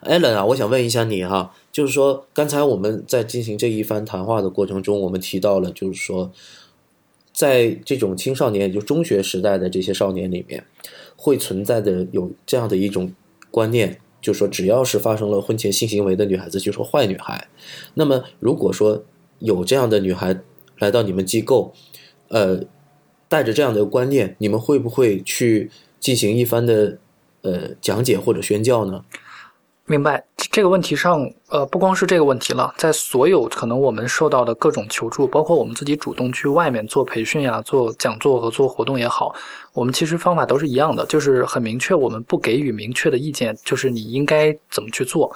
[0.00, 6.30] 艾伦啊，我想问一下你哈，就是说刚才我们在进行这一番谈话的过程中，我们提到了，就是说，
[7.36, 10.64] 在这种青少年，也就中学时代的这些少年里面，
[11.16, 13.12] 会存在的有这样的一种
[13.50, 17.46] 观念，就是说，只要是发生了婚前性行为的女孩子，就说坏女孩。
[17.92, 19.04] 那么，如果说
[19.40, 20.40] 有这样的女孩
[20.78, 21.74] 来到你们机构，
[22.28, 22.62] 呃，
[23.28, 25.70] 带着这样的观念，你们会不会去
[26.00, 26.96] 进行一番的
[27.42, 29.04] 呃讲解或者宣教呢？
[29.88, 39.32] 明白这个问题上，呃，不光是这个问题了，在所有可能我们受到的各种求助，包括我们自己主动去外面做培训呀、做讲座和做活动也好，
[39.72, 45.32] 我们其实方法都是一样的，就是很明确，我们不给予明确的意见，就是你应该怎么去做，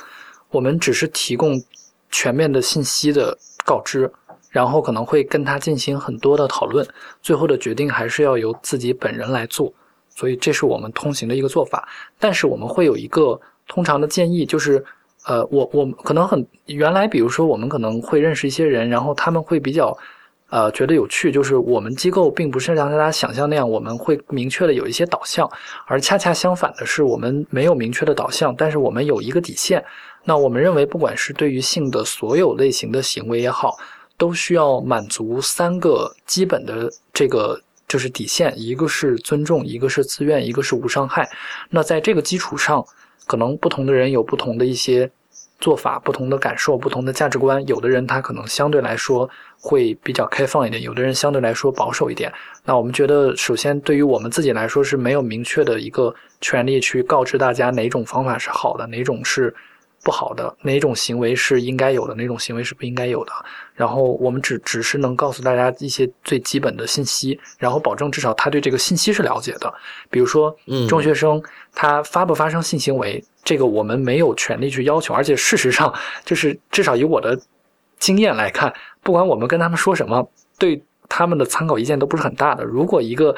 [0.50, 1.62] 我们只是提供
[2.10, 4.12] 全面的信息的告知，
[4.50, 6.84] 然后可能会跟他进行很多的讨论，
[7.22, 9.72] 最后的决定还是要由自己本人来做，
[10.08, 13.40] 所以这是我们通行的一个做法，但是我们会有一个。
[13.70, 14.84] 通常的建议就是，
[15.26, 19.96] 呃，我我可能很原来，比如说我们可能会认识一些人，然后他们会比较，
[20.48, 21.30] 呃，觉得有趣。
[21.30, 25.48] 就是我们机构并不是像大家想象那样，我们会明确的有一些导向，
[25.86, 29.84] 而恰恰相反的是，我们没有明确的导向，但是我们有一个底线。
[30.24, 33.76] 那我们认为，不管是对于性的所有类型的行为也好，
[34.18, 41.30] 都需要满足三个基本的这个就是底线，一个是尊重，一个是自愿，一个是无伤害。
[41.70, 42.84] 那在这个基础上。
[43.30, 45.08] 可能不同的人有不同的一些
[45.60, 47.64] 做法，不同的感受，不同的价值观。
[47.68, 52.32] 有的人他可能相对来说会比较开放一点，有的人相对来说保守一点。
[52.64, 59.54] 那我们觉得，首先对于我们自己来说是没有明确的一个权利去告知大家哪种方法是好的，哪种是。
[60.02, 63.32] 不好的哪种行为是应该有的，哪种行为是不应该有的。
[63.74, 69.72] 然后我们只只是能告诉大家一些最基本的信息，然后保证至少他对这个信息是了解的。
[70.08, 70.54] 比如说，
[70.88, 71.42] 中学生
[71.74, 75.12] 他发不发生性行为，这个我们没有权利去要求。
[75.12, 75.92] 而且事实上，
[76.24, 77.38] 就是至少以我的
[77.98, 80.26] 经验来看，不管我们跟他们说什么，
[80.58, 82.64] 对他们的参考意见都不是很大的。
[82.64, 83.34] 如果一个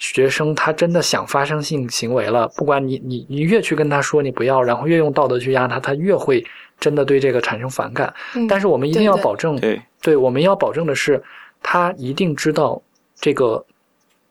[0.00, 6.44] 学生他真的想发生性行为了，不管你你你越去跟他说你不要，然后越用道德去压他，他越会
[6.80, 8.12] 真的对这个产生反感。
[8.48, 11.22] 但是我们一定要保证，对，对，我们要保证的是，
[11.62, 12.82] 他一定知道
[13.14, 13.64] 这个。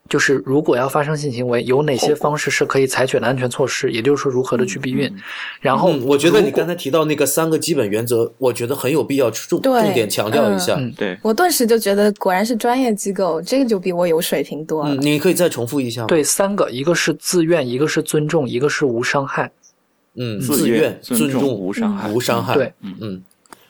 [0.10, 3.92] 就是如果要发生性行为，有哪些方式是可以采取的安全措施？
[3.92, 5.10] 也就是说，如何的去避孕。
[5.62, 10.76] 然后，我觉得你刚才提到那个三个基本原则，我觉得很有必要重重点强调一下。
[10.80, 14.96] 嗯，对我顿时就觉得果然是专业机构，这个就比我有水平多了。
[14.96, 16.08] 你可以再重复一下吗。
[16.08, 19.52] 对，三个，一个是自愿，一个是尊重，一个是无伤害。
[20.16, 22.56] 嗯，自愿、尊重、无伤害、无伤害。
[22.56, 23.24] 对，嗯嗯。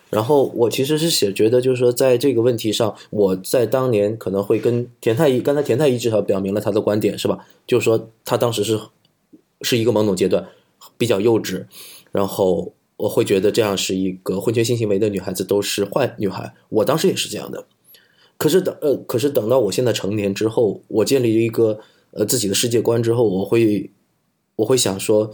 [0.09, 7.45] 然后我其实是写觉得，就是说，在这个问题上，我在当年可能会跟田太医，刚才田太医至少表明了他的观点，是吧？
[7.67, 8.79] 就是说，他当时是
[9.61, 10.47] 是一个懵懂阶段，
[10.97, 11.65] 比较幼稚，
[12.11, 16.55] 然后我会觉得这样是一个婚前性行为的女孩子都是坏女孩。
[16.69, 17.67] 我当时也是这样的。
[18.37, 21.79] 可是等呃，可是等到我现在成年之后，我建立一个
[22.13, 23.91] 呃自己的世界观之后，我会
[24.55, 25.31] 我会想说，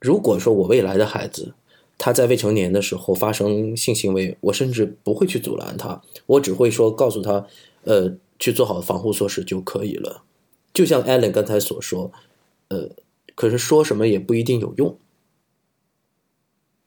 [0.00, 1.52] 如果说我未来的孩子。
[2.02, 7.46] 他在未成年的时候发生性行为，我甚至不会去阻拦他，我只会说告诉他，
[7.84, 10.22] 呃，去做好防护措施就可以了。
[10.72, 12.10] 就像艾伦刚才所说，
[12.68, 12.88] 呃，
[13.34, 14.96] 可是说什么也不一定有用。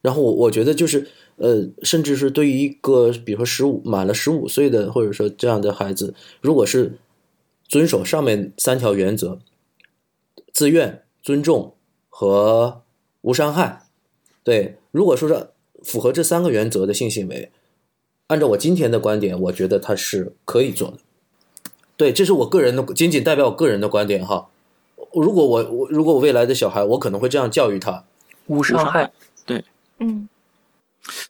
[0.02, 6.98] 然后我我觉得就是，呃，甚至是对于一个比如说十五满了十五岁的或者说这样的孩子，如果是
[7.68, 9.38] 遵守上面三条原则，
[10.52, 11.76] 自愿、尊重
[12.10, 12.82] 和
[13.22, 13.83] 无伤害。
[14.44, 15.48] 对，如果说是
[15.84, 17.52] 符合这三个原则的性行为，
[18.28, 20.98] 按照我今天的观点，我觉得他是可以做的。
[21.96, 24.50] 对，这是我个人的，仅仅代表我个人的观点哈。
[25.14, 28.04] 如果我我如果我未来的小孩，我可能会这样教育他：
[28.48, 29.12] 无伤害。
[29.46, 29.64] 对，
[30.00, 30.28] 嗯。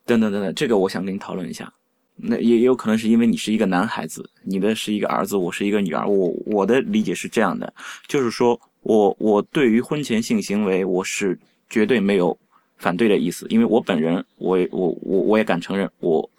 [0.05, 1.73] 等等等等，这个我想跟你讨论一下。
[2.15, 6.07] 那也有可能是因为你是一个男孩子，你的是一个儿子，我是一个女儿。
[6.07, 7.73] 我我的理解是这样的，
[8.07, 11.37] 就是说我我对于婚前性行为，我是
[11.69, 12.37] 绝对没有。
[12.83, 16.29] 反对的意思，因为我本人，我我我我也敢承认，我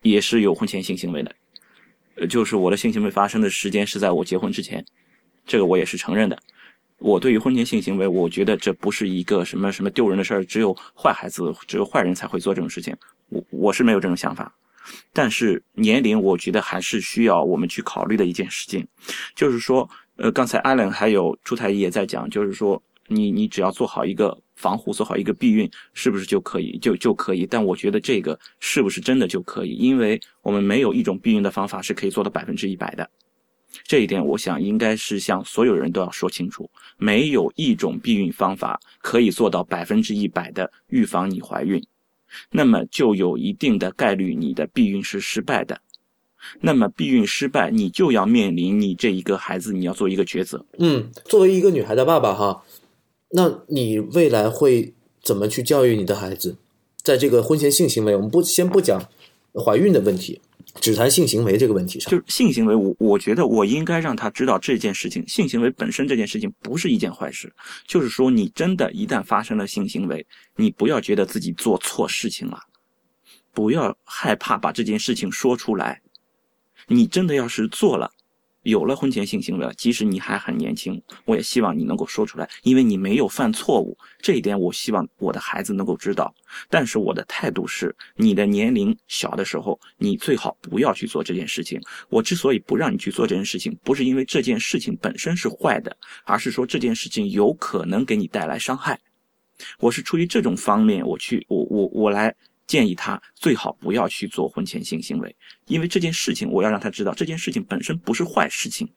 [0.00, 1.34] 也是有婚前性行为的，
[2.14, 4.82] 呃，就是我的性行为发生的时间是在我结婚之前，
[5.46, 6.38] 这个我也是承认的。
[6.98, 12.96] 我对于婚前性行为，我觉得这不是一个什么什么丢人的事儿，只有坏孩子，只有坏人才会做这种事情。
[13.28, 14.50] 我我是没有这种想法，
[15.12, 18.86] 但是年龄，我觉得还是需要我们去考虑的一件事情，
[19.34, 19.86] 就是说，
[20.16, 22.82] 呃，刚才阿冷还有朱太医也在讲，就是说。
[23.08, 27.46] 你你只要做好一个防护，做好一个避孕，是不是就可以就就可以？
[27.46, 29.70] 但我觉得这个是不是真的就可以？
[29.70, 33.08] 因为我们没有一种避孕的方法是可以做到百分之一百的。
[33.84, 41.84] 这一点，我想应该是向所有人都要说清楚，没有一种避孕方法可以做到百分之一百的预防你怀孕，
[42.50, 45.78] 那么就有一定的概率你的避孕是失败的。
[46.60, 50.64] 那么避孕失败，你就要面临你这一个孩子，你要做一个抉择。
[50.78, 52.62] 嗯，作为一个女孩的爸爸哈，
[53.30, 56.56] 那你未来会怎么去教育你的孩子？
[57.02, 59.00] 在这个婚前性行为，我们不先不讲
[59.64, 60.40] 怀孕的问题，
[60.80, 62.10] 只谈性行为这个问题上。
[62.10, 67.52] 就是性行为，我我觉得我应该让他知道这件事情，性行为本身这件事情不是一件坏事。
[67.86, 72.58] 就是说，你真的一旦发生了性行为，你不要觉得自己做错事情了，
[73.52, 76.02] 不要害怕把这件事情说出来。
[76.88, 78.10] 你真的要是做了，
[78.66, 83.96] 有了婚前性行为，即使你还很年轻，我也希望你能够说出来，因为你没有犯错误。
[84.20, 86.34] 这一点我希望我的孩子能够知道。
[86.68, 91.80] 但是我的态度是，你的年龄小的时候，你最好不要去做这件事情。
[92.08, 98.98] 我之所以不让你去做这件事情，不是因为这件事情本身是坏的，而是说这件事情有可能给你带来伤害。
[99.78, 102.34] 我是出于这种方面，我去，我我我来。
[102.66, 105.34] 建议他最好不要去做婚前性行为，
[105.66, 108.88] 因为这件事情我要让他知道，这件事情本身不是坏事情，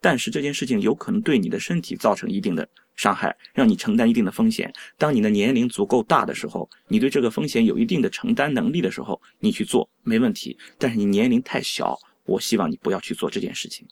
[0.00, 4.72] 但是这件事情有可能对你的身体造成一定的伤害，让你承担一定的风险。
[4.96, 10.56] 当你的年龄足够大的时候，你对这个风险有一定的承担能力的时候，你去做没问题。
[10.78, 13.86] 但是你年龄太小，我希望你不要去做这件事情。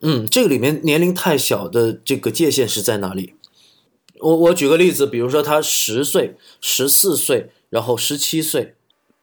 [0.00, 3.34] 嗯，这个里面年龄太小的这个界限是在哪里？
[4.20, 7.50] 我我举个例子，比如说他十岁、十四岁。
[7.68, 8.74] 然后十七岁，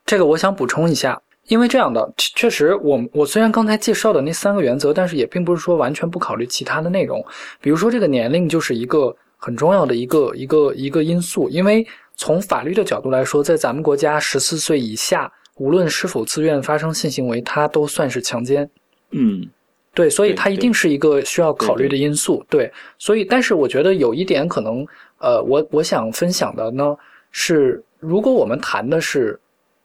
[0.06, 7.26] 这个我想补充一下，因为这样的确实，我我虽然刚才介绍的那三个原则，但是也并不是说完全不考虑其他的内容。
[7.62, 18.70] 比如说，这个年龄就是一个很重要的一个一个一个因素，因为从法律的角度来说，在咱们国家十四岁以下，无论是否自愿发生性行为，它都算是强奸。
[19.12, 19.48] 嗯，
[19.94, 22.46] 对，所以它一定是一个需要考虑的因素。
[22.50, 24.86] 对，所以但是我觉得有一点可能，
[25.20, 26.96] 呃，我我想分享的呢
[27.32, 27.82] 是。
[28.04, 29.40] 如果我们谈的是，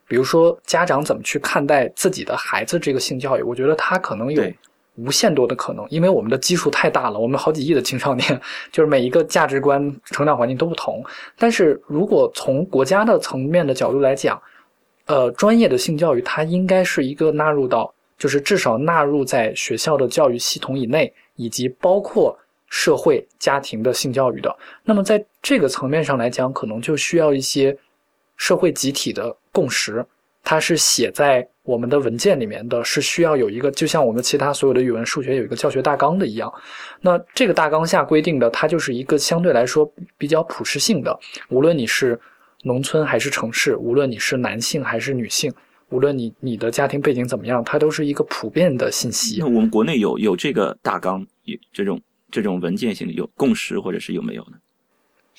[0.09, 4.43] 比如说家长怎么去看待自己的孩子这个性教育，我觉得他可能有
[4.97, 8.41] 无限多的可能，因为我们的基数太大了，我们好几亿的青少年，
[8.73, 11.01] 就是每一个价值观、成长环境都不同。
[11.37, 14.41] 但是如果从国家的层面的角度来讲，
[15.07, 22.37] 呃，专业的性教育它应该是一个纳入到，就是至少纳入在学校的教育系统以内，以及包括
[22.69, 24.53] 社会家庭的性教育的。
[24.83, 27.79] 那么在这个层面上来讲，可能就需要一些。
[28.39, 30.03] 社会集体的共识，
[30.43, 36.51] 它是写在我们的文件里面的，是需要有一个，就像我们其他所有的语文、数学有一个教学大纲的一样。
[37.03, 41.15] 那这个大纲下规定的，它就是一个相对来说比较普适性的。
[41.51, 42.19] 无论你是
[42.63, 45.53] 农村还是城市，无论你是男性还是女性，
[45.91, 49.37] 无论你你的家庭背景怎么样，它都是一个普遍的信息。
[49.41, 54.53] 那我们国内有有这个大纲，有这种这种文件性的有共识，或者是有没有呢？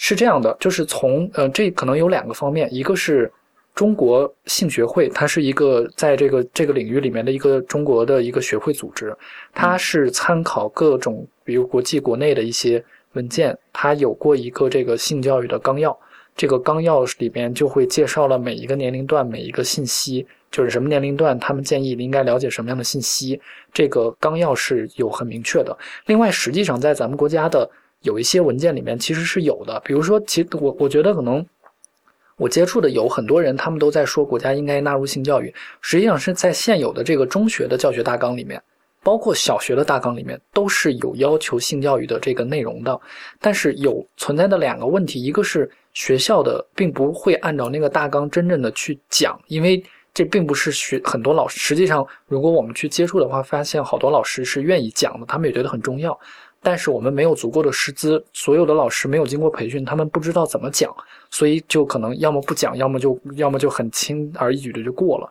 [0.01, 3.29] 是这样的，就是从呃，这可能有两个方面，一个是
[3.75, 9.13] 中国性学会，它是一个在这个这个领域里面的一个中国的一个学会组织，
[9.53, 12.81] 它是参考各种比如国际国内的一些
[13.11, 15.95] 文件，它有过一个这个性教育的纲要，
[16.33, 23.37] 这个纲要里面就会介绍了每一个年龄段每一个信息，就是什么年龄段他们建议应该了解什么样的信息，
[23.73, 25.77] 这个纲要是有很明确的。
[26.05, 27.69] 另外，实际上在咱们国家的。
[28.01, 31.45] 有一些文件里面其实是有的，比如说，其实我我觉得可能
[32.37, 38.61] 我接触的有很多人，他们都在说国家应该纳入性教育，实际上是在现有的这个中学的教学大纲里面，
[39.03, 42.97] 包括小学的大纲里面都是有要求性教育的这个内容的。
[43.41, 49.83] 但是有存在的两个问题，一个是学校的并不会按照那个大纲真正的去讲，因为
[50.13, 51.59] 这并不是学很多老师。
[51.59, 56.17] 实际上，如果我们去接触的话，发现好多老师是愿意讲的，他们也觉得很重要。
[56.61, 60.93] 但是我们没有足够的师资，所有的老师没有经过培训，他们不知道怎么讲，
[61.31, 65.29] 所以就可能要么不讲，要么就要么就很轻而易举的就过了。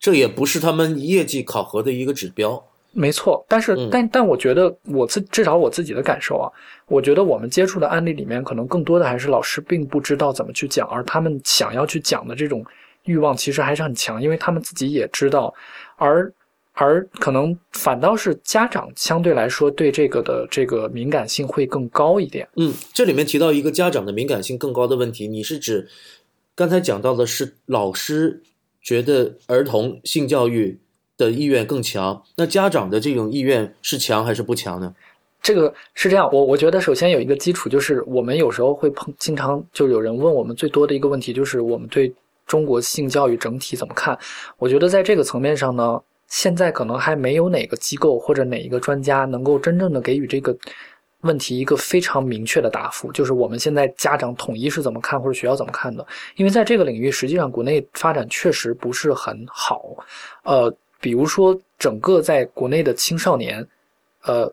[0.00, 2.62] 这也不是他们业绩考核的一个指标。
[2.92, 6.50] 没错，但是但但我觉得我自至少我自己的感受啊，
[6.86, 12.64] 我觉得我们接触的案例里面，可能更多的还是老师并不知道怎么去讲，而他们想要去讲的这种
[13.04, 15.54] 欲望其实还是很强，因为他们自己也知道，
[15.96, 16.32] 而。
[16.78, 22.46] 而可能反倒是家长相对来说对这个的这个敏感性会更高一点。
[22.56, 25.88] 嗯，这里面提到一个家长的敏感性更高的问题，你是指
[26.54, 28.42] 刚才讲到的是老师
[28.82, 30.78] 觉得儿童性教育
[31.16, 34.94] 的意愿更强，那家长的这种意愿是强还是不强呢？
[35.42, 42.12] 这个是这样，我我觉得首先有一个基础，就是我们有时候会碰，经常就有人问我们最多的一个问题，就是我们对
[42.46, 44.18] 中国性教育整体怎么看？
[44.58, 50.56] 我觉得在这个层面上呢，现在可能还没有哪个机构或者哪一个专家能够真正的给予这个
[51.20, 56.06] 问题一个非常明确的答复，就是我们现在家长统一是怎么看或者学校怎么看的？
[56.36, 59.96] 因为在这个领域，实际上国内发展确实不是很好，
[60.42, 63.66] 呃，比如说整个在国内的青少年，
[64.22, 64.52] 呃。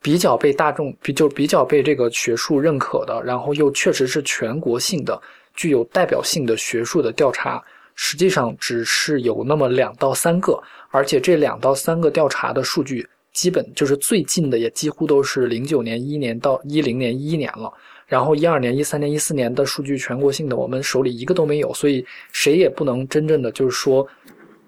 [0.00, 5.20] 比较被大众比就比较被这个学术认可的，然后又确实是全国性的、
[5.54, 7.62] 具有代表性的学术的调查，
[8.00, 10.56] 实际上只是有那么两到三个，
[10.90, 17.68] 而且这两到三个调查的数据，基本就是最近的，也几乎都是零九年、一年到一零年、一一年了，
[18.06, 24.06] 然后一二年、一三年、一四年的数据全国性的，我们手里一个都没有，所以谁也不能真正的就是说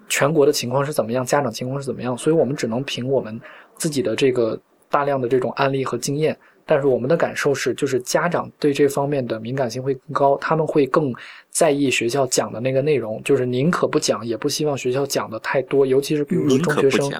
[0.09, 3.39] 全国的情况是怎么样，家长情况是怎么样，所以我们只能凭我们
[3.77, 4.61] 自己的这个。
[4.93, 11.13] 大量的这种案例和经验，但是我们的感受是，就是家长对这方面的敏感性会更高，他们会更
[11.49, 17.11] 在意学校讲的那个内容，就是宁可不讲，也不希望学校讲的太多，尤其是比如说中学生，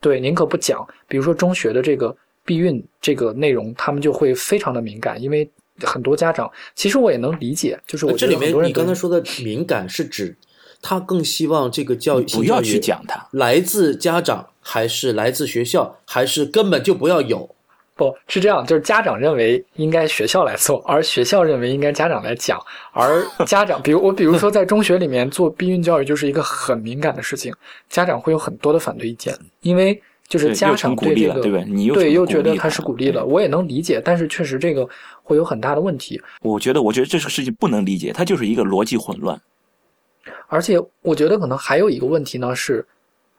[0.00, 5.48] 对，宁可不讲，比如说中学的这个避孕这个内容，他们就会非常的敏感，因为
[5.80, 10.36] 很多家长，其实我也能理解，就是我这里面你刚才说的敏感是指
[10.80, 14.48] 他更希望这个教育不要去讲它，来自家长。
[14.64, 17.52] 还是来自学校，还是根本就不要有？
[18.10, 22.58] 不是这样，就是家长认为应该学校来做，而学校认为应该家长来讲。
[22.92, 27.52] 而家长，比如我，比如说在中学里面做避孕教育，就是一个很敏感的事情，
[27.88, 34.88] 家长会有很多的反对意见，因为就是家长对这个对你对又觉得他是鼓励了，我也能理解，但是确实这个
[35.22, 36.20] 会有很大的问题。
[36.42, 39.40] 我觉得，我觉得这个事情不能理解，它就是一个逻辑混乱。
[40.48, 42.86] 而且我觉得可能还有一个问题呢是。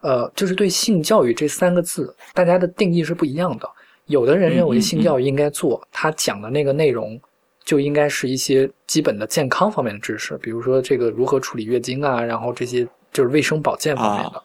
[0.06, 3.70] 呃，就是对性教育这三个字，大家的定义是不一样的。
[4.06, 7.20] 有的人认为性教育应该做，他讲的那个内容
[7.64, 14.44] 就应该是一些基本的健康方面的知识，比如说这个如何处理月经啊，然后这些就是卫生保健方面的。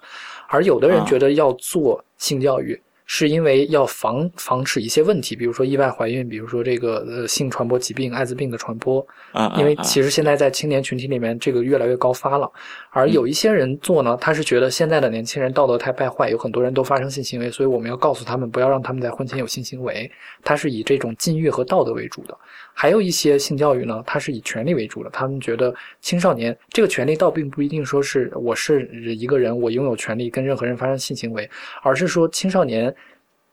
[0.48, 2.80] 而有的人觉得要做性教育。
[3.10, 9.04] 是因为要防防止一些问题，比如说意外怀孕，比如说这个呃性传播疾病、艾滋病的传播。
[9.32, 12.50] 啊，因为其实现在在青年群体里面，这个越来越高发了。
[12.90, 20.10] 而有一些人做呢，他是觉得现在的年轻人道德太败坏，有很多人都发生性行为，所以我们要告诉他们，不要让他们在婚前有性行为。
[20.44, 22.36] 他是以这种禁欲和道德为主的。
[22.74, 25.10] 还有一些性教育呢，它是以权利为主的。
[25.10, 28.86] 他们觉得青少年这个权利倒并不一定说是我是
[29.16, 31.48] 一个人，我拥有权利跟任何人发生性行为，
[31.82, 32.94] 而是说青少年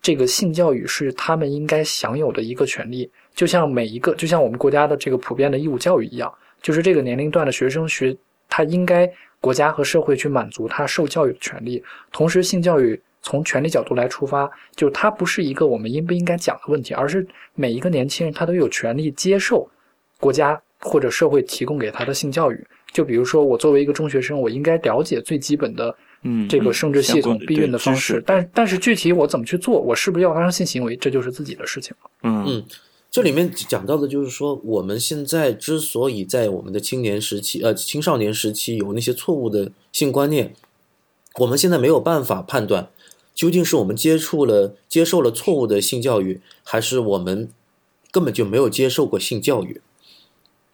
[0.06, 6.32] 这个性教育是他们应该享有的一个权利，就像每一个，就像我们国家的这个普遍的义务教育一样，
[6.62, 8.16] 就是这个年龄段的学生学，
[8.48, 11.84] 他应该国家和社会去满足他受教育的权利。
[12.12, 13.02] 同时，性教育。
[13.28, 17.26] 从权利角度来出发，就它不是一个我们应不应该讲的问题，而是
[17.56, 19.68] 每一个年轻人他都有权利接受
[20.20, 22.68] 国家或者社会提供给他的性教育。
[22.94, 28.22] 就比如说，我作为一个中学生，我应该了解最基本的，嗯，这个生殖系统、避孕的方式。
[28.26, 32.10] 但但是具体我怎么去做，我是不是要发生性行为，这就是自己的事情了。
[32.24, 32.64] 嗯嗯，
[33.12, 40.54] 这里面讲到的就是说，我们现在之所以在我们的青年时期、呃青少年时期有那些错误的性观念，
[41.36, 42.90] 我们现在没有办法判断。
[43.36, 47.50] 究竟是我们接触了、接受了错误的性教育，还是我们
[48.10, 49.82] 根本就没有接受过性教育，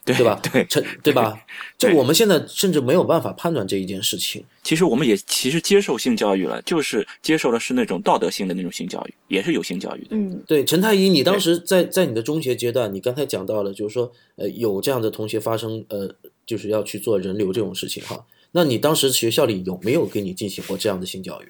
[0.03, 0.39] 对吧？
[0.51, 1.39] 对，成对吧？
[1.77, 4.43] 就我们现在甚至没有办法判断这一件事情。
[4.63, 10.07] 其实我们也其实接受性教育了，就是接受的是那种道德性的那种性教育，也是有性教育的。
[10.11, 16.09] 嗯，对，陈太医，你当时在在你的中学阶段，你刚才讲到了，就是说，呃，有这样的同学发生，呃，
[16.47, 18.25] 就是要去做人流这种事情哈。
[18.51, 21.45] 那你当时学校里有没有给你进行过这样的性教育？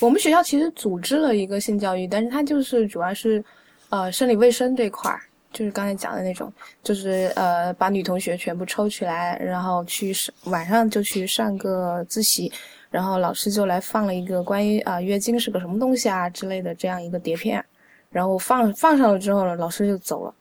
[0.00, 3.42] 我们学校其实组织了一个性教育，但是它就是主要是，
[3.88, 5.20] 呃，生理卫生这块儿，
[5.52, 12.50] 就是刚才讲的那种，就是呃，把女同学全部抽起来，然后去上晚上就去上个自习，
[12.90, 17.64] 然后老师就来放了一个关于啊月经是个什么东西啊之类的这样一个碟片，
[18.10, 20.34] 然后放放上了之后呢，老师就走了，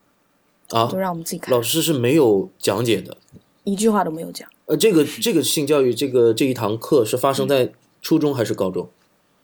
[0.70, 3.18] 啊，就让我们自己看，老师是没有讲解的，
[3.64, 4.48] 一句话都没有讲。
[4.66, 8.88] 呃，这个这个性教育这个这一堂课是发生在初中还是高中？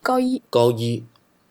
[0.00, 1.04] 高一，高一，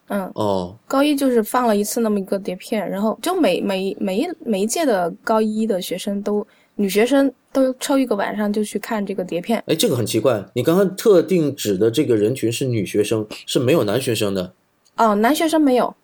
[0.08, 6.46] 嗯，哦，高一就是放了一次那么一个碟片，然后就每每每一每一届的高一的学生都
[6.76, 9.62] 女学生都抽一个晚上就去看这个碟片。
[9.66, 14.52] 哎，这个很奇怪，你刚刚特定指的这个人群是女学生，是没有男学生的。
[14.96, 15.94] 哦，男学生没有。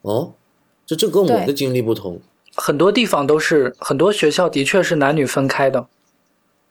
[0.00, 0.32] 哦，
[0.86, 2.18] 这这跟我的经历不同。
[2.54, 5.86] 很多地方都是，很多学校的确是男女分开的。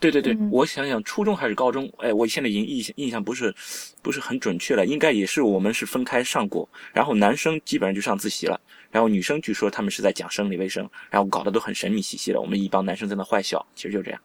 [0.02, 1.88] 对对对，嗯我想想，初中还是高中？
[2.00, 3.54] 哎，我现在已经印象印象不是
[4.02, 14.20] 不是很准确了，应该也是我们是分开上过，然后男生基本上就上自习了，然后女生据说他们是在讲生理卫生，然后搞得都很神秘兮兮的，我们一帮男生在那坏笑，其实就这样。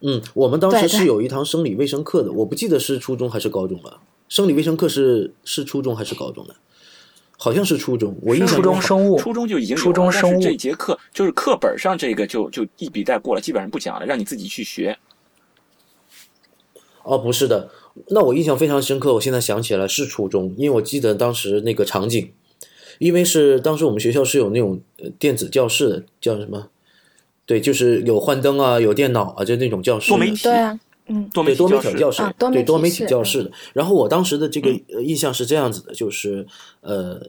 [0.00, 4.00] 嗯，我们当时是有一堂生理卫生课的，我不记得是初中还是高中了。
[4.30, 6.56] 生理卫生课是是初中还是高中的？
[7.36, 14.98] 好像是初中，我印象初中生物，初中就已经初中生物但是这节课就是课本上这个就就一笔带过了，基本上不讲了，让你自己去学。
[17.10, 17.68] 哦，不是的，
[18.10, 19.12] 那我印象非常深刻。
[19.14, 22.30] 我现在想起来是初中，因为我记得当时那个场景，
[23.00, 26.68] 因为是当时我们学校是有那种呃电子教室的，叫什么？
[27.46, 30.08] 对，就是有幻灯啊，有电脑啊，就那种教室。
[30.10, 33.50] 多媒体对啊，嗯，多媒对多媒体教室体教室，啊多对多媒体教室的。
[33.72, 36.46] 然后我当时的这个呃印象是这样子的，就是
[36.80, 37.20] 呃，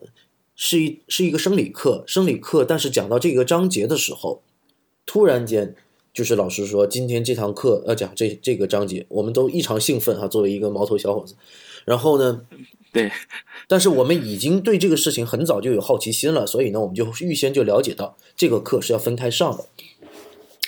[0.56, 4.44] 是一是一个生理课，生理课，但是讲到这个章节的时候，
[5.08, 5.76] 突然间
[6.14, 11.36] 就是老师说今天这堂课要讲这这个章节，我们都异常兴奋哈、作为一个毛头小伙子。
[11.86, 12.42] 然后呢，
[12.92, 13.12] 对，
[13.68, 19.66] 但是我们已经对这个事情很早就有好奇心了，所以呢，我们就预先就了解到这个课是要分开上的，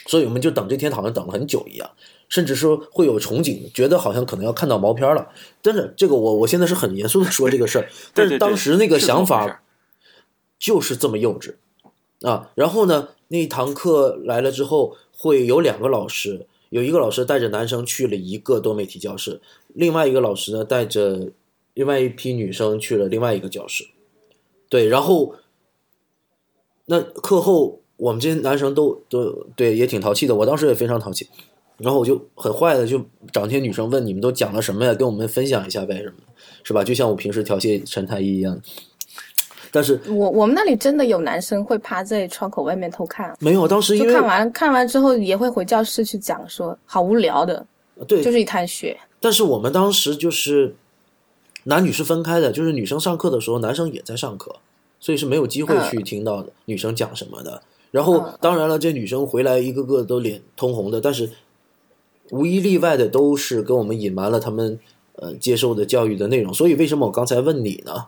[0.08, 1.92] 所以我们就等这天好像等了很久一样，
[2.30, 5.30] 甚至说会有憧憬，觉得好像可能要看到毛片了。
[5.62, 9.62] 但是这个我我现在是很严肃的说这个事儿， 但是当时那个想法
[10.58, 11.56] 就是这么幼稚
[12.22, 12.50] 啊。
[12.56, 21.32] 然后呢，那一堂课来了之后，会有两个老师，有一个老师带着男生去了一个多媒体教室，另外一个老师呢带着
[21.74, 23.86] 另外一批女生去了另外一个教室。
[24.68, 25.36] 对，然后
[26.88, 31.30] 那课后我们这些男生都都对也挺淘气的，我当时也非常淘气。
[31.78, 33.00] 然后我就很坏的就
[33.32, 36.16] 找那些女生问你们都讲了什么呀，跟我们分享一下呗什么，
[36.64, 36.84] 是吧？
[36.84, 38.62] 就像我平时调戏陈太医一样。
[39.76, 47.66] 但是我我们那里真的有男生会趴在窗口外面偷看，没有，当时就看完看完之后也会回教室去讲说好无聊的，
[48.08, 48.96] 对，就是一滩血。
[49.20, 50.76] 但是我们当时就是
[51.64, 54.56] 男女是分开的，就是女生上课的时候，男生也在上课，
[55.00, 57.64] 所以是没有机会嗯去听到的、女生讲什么的。
[57.90, 61.28] 然后嗯当然了，这女生回来一个个都脸通红的，但是
[62.30, 64.80] 无一例外的都是跟我们隐瞒了他们
[65.16, 66.54] 呃接受的教育的内容。
[66.54, 68.06] 所以为什么我刚才问你呢？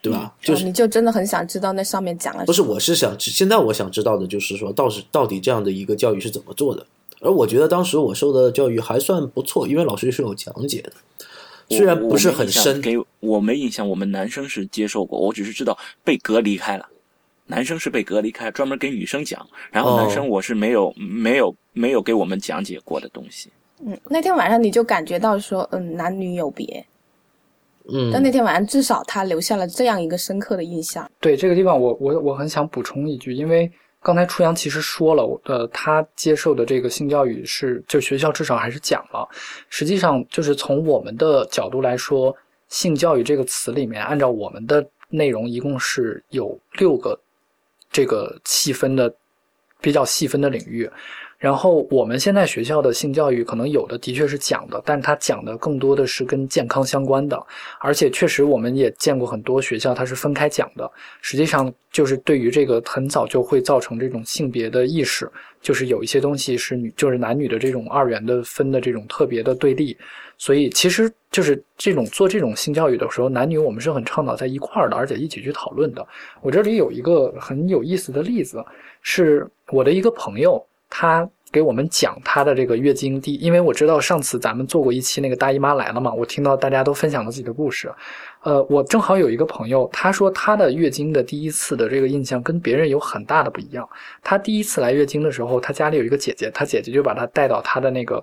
[0.00, 0.32] 对吧？
[0.40, 6.86] 就是哦你就真的很想知道那上面讲了不是，我是想现在我想知道的就是说，到是到底这样的一个教育是怎么做的？
[7.20, 10.92] 而我觉得当时我受的教育还算不错，因为老师是有讲解的，
[11.76, 16.88] 虽然不是很深给我没印象，我们男生是接受过，我只是知道被隔离开了。
[17.46, 23.50] 男生是被隔离开，专门给女生讲，然后哦男生我是没有、没有没有给我们讲解过的东西。
[23.84, 26.84] 嗯，那天晚上你就感觉到说，嗯，男女有别。
[27.92, 31.10] 嗯，但那天晚上至少他留下了这样一个深刻的印象。
[31.20, 33.70] 对这个地方我，我我很想补充一句，因为
[34.02, 39.28] 刚才初阳其实说了，呃，他接受的这个性教育是，就学校至少还是讲了。
[39.68, 42.34] 实际上，就是从我们的角度来说，
[42.68, 47.18] 性教育这个词里面，按照我们的内容，一共是有六个
[47.90, 49.12] 这个细分的
[49.80, 50.88] 比较细分的领域。
[51.38, 57.40] 然后我们现在学校的性教育可能有的的确是讲的，但它讲的更多的是跟健康相关的，
[57.78, 60.90] 而且确实我们也见过很多学校它是分开讲的。
[61.22, 65.30] 实际上就是对于这个很早就会造成这种性别的意识，
[65.62, 69.96] 就是有一些东西是女就是男女的这种二元的分的这种特别的对立。
[70.38, 76.04] 所以其实就是这种做这种性教育的时候，男女我们是很倡导在一块儿的，而且一起去讨论的。
[76.40, 78.64] 我这里有一个很有意思的例子，
[79.02, 80.64] 是我的一个朋友。
[80.90, 87.90] 他给我们讲他的这个月经第，因为我知道上次咱们做过一期那个大姨妈来了嘛，我听到大家都分享了自己的故事，
[88.42, 93.88] 呃，我正好有一个朋友，他说他的月经的第一次的这个印象跟别人有很大的不一样。
[94.22, 98.22] 他第一次来月经的时候，他家里有一个姐姐，他姐姐就把他带到他的那个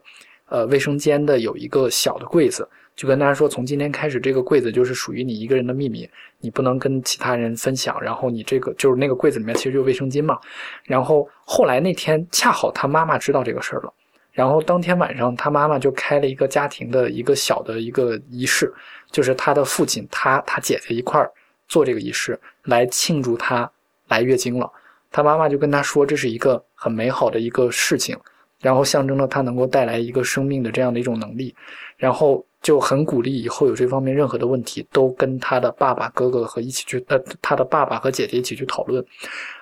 [0.49, 8.01] 呃卫生间的有一个小的柜子，就跟大家说，从今天开始，这个柜子就是属于你一个人的秘密，你不能跟其他人分享。
[8.01, 10.39] 然后你这个就是那个柜子里面其实就是卫生巾嘛。
[10.83, 13.93] 然后后来那天恰好他妈妈知道这个事儿了，
[14.31, 18.73] 然后当天晚上他妈妈就开了一个家庭的一个小的一个仪式，
[19.11, 21.29] 就是他的父亲他他姐姐一块儿
[21.67, 23.69] 做这个仪式来庆祝他
[24.07, 24.71] 来月经了。
[25.11, 28.17] 他妈妈就跟他说这是一个很美好的一个事情，
[28.61, 31.55] 然后象征了他能够带来一个生命的这样的一种能力，
[31.97, 39.05] 然后就很鼓励以后有这方面任何的问题都跟他的爸爸、哥哥和一起去，呃，他的爸爸和姐姐一起去讨论。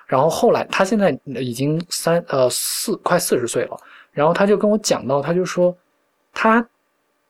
[0.06, 3.76] 然后后来他现在已经三呃四快四十岁了，
[4.10, 5.76] 然后他就跟我讲到，他就说
[6.32, 6.66] 他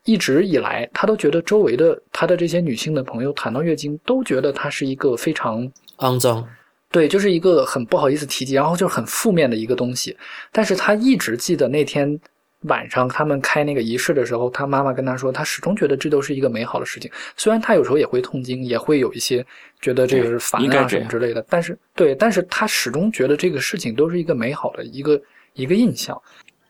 [0.04, 5.68] 一直以来他都觉得周围的他的这些女性的朋友谈到月经都觉得它是一个非常
[5.98, 6.46] 肮脏，
[6.92, 10.16] 对，就是一个很不好意思提及，然后就是很负面的一个东西。
[10.52, 12.20] 但是他一直记得那天
[12.64, 17.10] 晚上他们开那个仪式的时候，他妈妈跟他说，他始终觉得这都是一个美好的事情。
[17.36, 19.44] 虽然他有时候也会痛经，也会有一些
[19.80, 25.20] 觉得这个是烦啊什么之类的，但是对，但是他始终觉得这个事情都是一个美好的一个
[25.54, 26.20] 一个印象。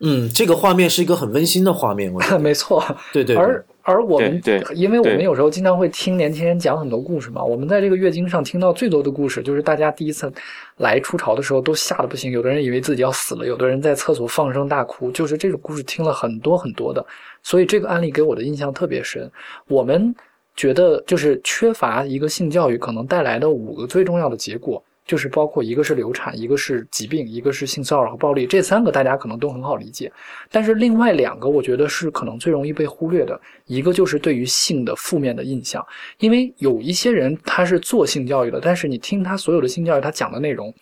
[0.01, 2.83] 嗯，这个画面是一个很温馨的画面，我觉得 没错。
[3.13, 3.35] 对对。
[3.35, 7.43] 而而我们，对，因为我们有时候经常会听年轻人讲很多故事嘛。
[7.43, 10.31] 我们在这个月经上听到最多的故事，就是大家第一次
[10.77, 17.05] 来初潮的时候都吓得不行，有的人以为自己要死了，有的人在厕所放声大哭，就是这种故事听了很多很多的。
[17.43, 19.31] 所以这个案例给我的印象特别深。
[19.67, 20.13] 我们
[20.55, 24.83] 觉得，就是缺乏一个性教育可能带来的五个最重要的结果。
[25.05, 30.11] 就是包括一个是流产，一个是疾病，一个是性骚扰和暴力，这三个大家可能都很好理解。
[30.49, 33.39] 但是另外两个，我觉得是可能最容易被忽略的。
[33.65, 35.85] 一个就是对于性的负面的印象，
[36.17, 40.73] 因为有一些人他是做性教育的，但是你听他所有的性教育，他讲的内容，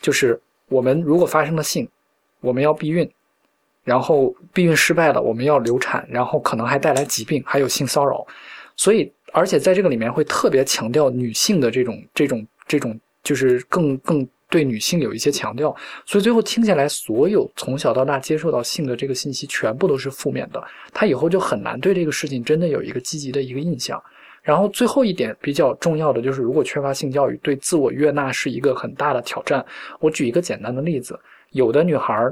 [0.00, 1.88] 就是我们如果发生了性，
[2.40, 3.08] 我们要避孕，
[3.84, 8.26] 然后避孕失败了，我们要流产，然后可能还带来疾病，还有性骚扰。
[8.74, 12.98] 所以，而且在这个里面会特别强调女性的这种这种这种。
[13.22, 20.62] 就是更更对女性有一些强调，所以最后听下来，所有从小到大接受到性的这个信息，全部都是负面的。
[20.92, 24.02] 他以后就很难对这个事情真的有一个积极的一个印象。
[24.42, 29.64] 然后最后一点比较重要的就是，如果缺乏性教育，对自我悦纳是一个很大的挑战。
[30.00, 32.26] 我举一个简单的例子，有的女孩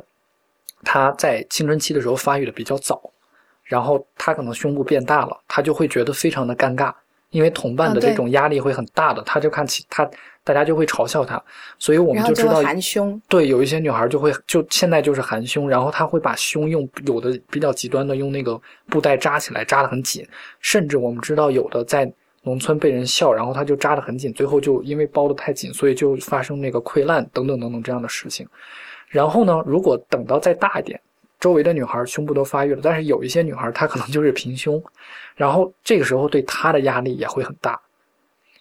[0.82, 3.12] 她在青春期的时候发育的比较早，
[3.62, 6.92] 然后她可能胸部变大了，她就会觉得非常的尴尬。
[7.30, 10.08] 因为同伴的这种压力会很大的，他就看起他，
[10.42, 11.42] 大家就会嘲笑他，
[11.78, 13.20] 所以我们就知道含胸。
[13.28, 18.58] 对，有一些女孩就会就现在就是含胸，然后她会把胸用有的比较极端的用那个
[18.88, 20.26] 布袋扎起来，扎得很紧，
[20.60, 22.10] 甚至我们知道有的在
[22.44, 28.48] 农村被人笑，然后她就扎得很紧，最后就因为包得太紧，所以就发生那个溃烂等等等等这样的事情。
[29.08, 30.98] 然后呢，如果等到再大一点。
[31.40, 34.82] 周围的女孩胸部都发育了，但是有一些女孩她可能就是平胸，
[35.38, 37.80] 然后这个时候对他的压力也会很大，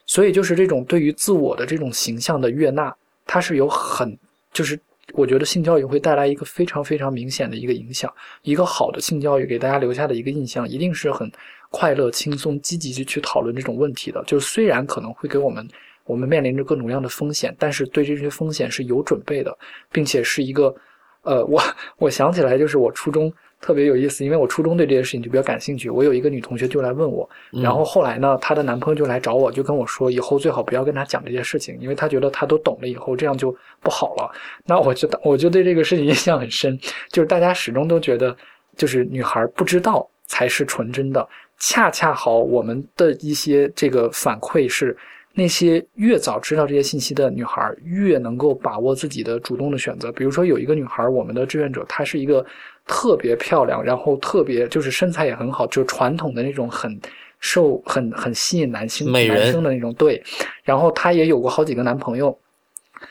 [0.06, 4.16] 所以就是这种对于自我的这种形象的悦纳，它是有很
[4.54, 4.80] 就是
[5.14, 8.14] 我觉得性教育会带来一个非常非常明显的一个影响。
[8.44, 11.32] 一个好的性教育给大家留下的一个印象，一定是很
[11.72, 14.24] 快乐、轻松、积极去去讨论这种问题的。
[14.28, 15.68] 就是虽然可能会给我们
[16.06, 19.58] 我们面临着各种各样的风险，但是对这些风险是有准备的，
[19.92, 20.76] 并且是一个。
[21.24, 21.62] 呃，我
[21.98, 25.90] 我想起来，就是我初中特别有意思，因为我初中对这些事情就比较感兴趣。
[25.90, 34.32] 我有一个女同学就来问我，然后后来呢，她的男朋友就来找我，就跟我说，以后最好不要跟她讲这些事情，因为她觉得她都懂了以后，这样就不好了。
[34.66, 36.80] 那我觉得，我就对这个事情印象很深，
[37.12, 38.36] 就是大家始终都觉得，
[38.76, 41.28] 就是女孩不知道才是纯真的。
[41.60, 44.96] 恰恰好，我们的一些这个反馈是。
[45.40, 50.12] 那些越早知道这些信息的女孩，越能够把握自己的主动的选择。
[50.12, 52.44] 比如说，有一个女孩，我们的志愿者，她是一个
[52.88, 57.00] 特别漂亮，然后特别就是身材也很好，就传统的那种很
[57.40, 59.94] 受、很很吸引男性男生的那种。
[59.96, 60.24] 对，
[60.64, 62.36] 然后她也有过好几个男朋友，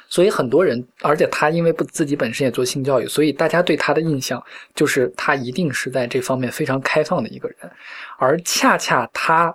[0.08, 4.42] 所以很多人，而且她因为不自己本身也做性教育，所以大家对她的印象
[4.74, 7.56] 就是她一定是在这方面非常开放的一个人，
[8.18, 9.54] 而恰恰她。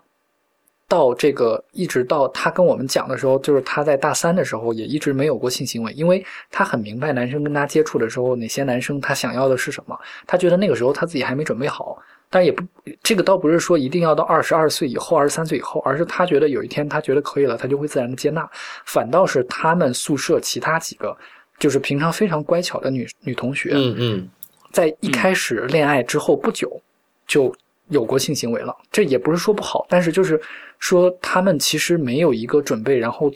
[0.92, 9.98] 到这个一直到他跟我们讲的时候，就是他在大三的时候也一直没有过性行为，因为他很明白男生跟他接触的时候，哪些男生他想要的是什么。
[10.28, 11.98] 他觉得那个时候他自己还没准备好，
[12.30, 12.62] 但也不
[13.02, 18.46] 这个倒不是说一定要到二十二岁以后、二十三岁以后，而是他觉得有一天他觉得可以了，他就会自然的接纳。
[18.86, 21.16] 反倒是他们宿舍其他几个，
[21.58, 24.30] 就是平常非常乖巧的女女同学，嗯嗯，
[24.74, 26.82] 在一开始恋爱之后不久
[27.26, 27.56] 就。
[27.92, 30.42] 有过性行为了，这也不是说不好，但是就是
[30.80, 33.32] 说他们其实没有一个准备，然后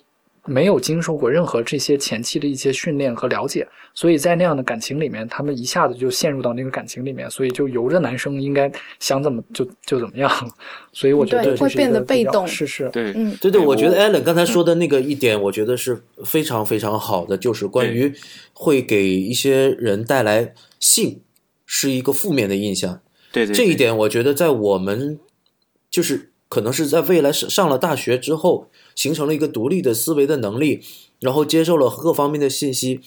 [0.45, 10.31] 没有经受过任何这些前期的一些训练和了解，所以在那样的感情里面，他们一下子就陷入到那个感情里面，所以就由着男生应该想怎么就就怎么样，
[10.93, 18.13] 所以我觉得会变得被动，是是，对，嗯，对对，我觉得 Allen 刚才说的那个一点，我觉得是非常非常好的，就是关于
[18.53, 21.21] 会给一些人带来性
[21.65, 23.01] 是一个负面的印象。
[23.35, 25.19] 对对，这一点我觉得在我们
[25.91, 30.81] 就是可能是在未来上上了大学之后，形成了一个独立的思维的能力，
[31.19, 33.01] 然后接受了各方面的信息，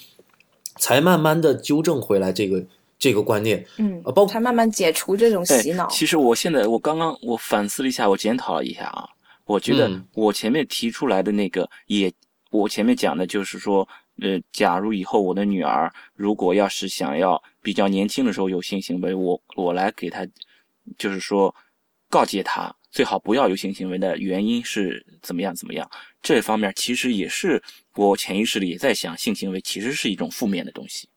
[0.76, 2.66] 才慢慢的纠正回来这个
[2.99, 3.64] 这个观念。
[3.79, 5.89] 嗯，包括才慢慢解除这种洗脑。
[5.89, 9.09] 其实我现在我刚刚我反思了一下，我检讨了一下啊，
[9.47, 12.12] 我觉得我前面提出来的那个也，
[12.51, 13.89] 我前面讲的就是说，
[14.21, 17.43] 呃，假如以后我的女儿如果要是想要。
[17.61, 20.27] 比较年轻的时候有性行为，我我来给她，
[20.97, 21.55] 就是说
[22.09, 25.87] 告诫她最好不要有性行为的原因是怎么样怎么样。
[26.23, 27.62] 这方面其实也是
[27.95, 31.11] 我潜意识里也在想，性行为其实是一种负面的东西。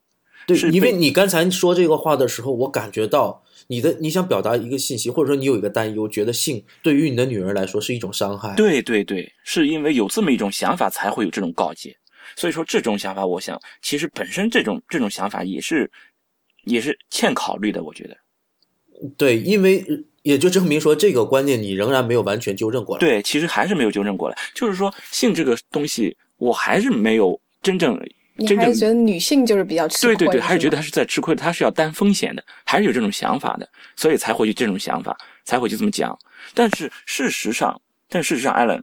[0.45, 11.95] 对，是因为你刚才说这个话的时候，我感觉到你的你想表达一个信息，或者说你有一个担忧，觉得性对于你的女儿来说是一种伤害。，对对对，是因为有这么一种想法，才会有这种告诫。
[12.35, 15.89] 所以说，这种想法，我想其实本身这种这种想法也是
[16.63, 17.83] 也是欠考虑的。
[17.83, 18.17] 我觉得，
[19.17, 24.37] 对，因为呃也就证明说这个观念你仍然没有完全纠正过来。，对，其实还是没有纠正过来。
[24.53, 27.99] 就是说，性这个东西，我还是没有真正
[28.37, 36.17] 真正你还是觉得女性就是比较吃亏，对对对，还是觉得她是在吃亏的，她是要担风险的，还是有这种想法的，所以才会去这种想法，才会去这么讲。
[36.53, 37.79] 但是事实上，
[38.09, 38.81] 但事实上，艾伦，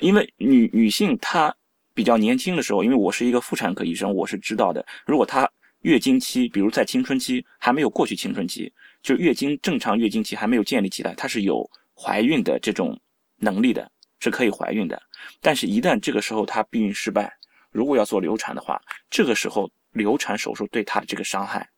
[0.00, 1.54] 因为女女性她
[2.00, 5.46] 比较年轻的时候，因为我是一个妇产科医生，我是知道的，如果她
[5.82, 8.72] 月经期，比如在青春期还没有过去青春期，
[9.02, 12.98] 就月经正常月经期还没有建立起来，她是有怀孕的这种
[13.36, 13.86] 能力的，
[14.18, 14.98] 是可以怀孕的。
[15.42, 17.30] 但是，一旦这个时候她避孕失败，
[17.70, 18.80] 如果要做流产的话，
[19.10, 21.68] 这个时候流产手术对她的这个伤害，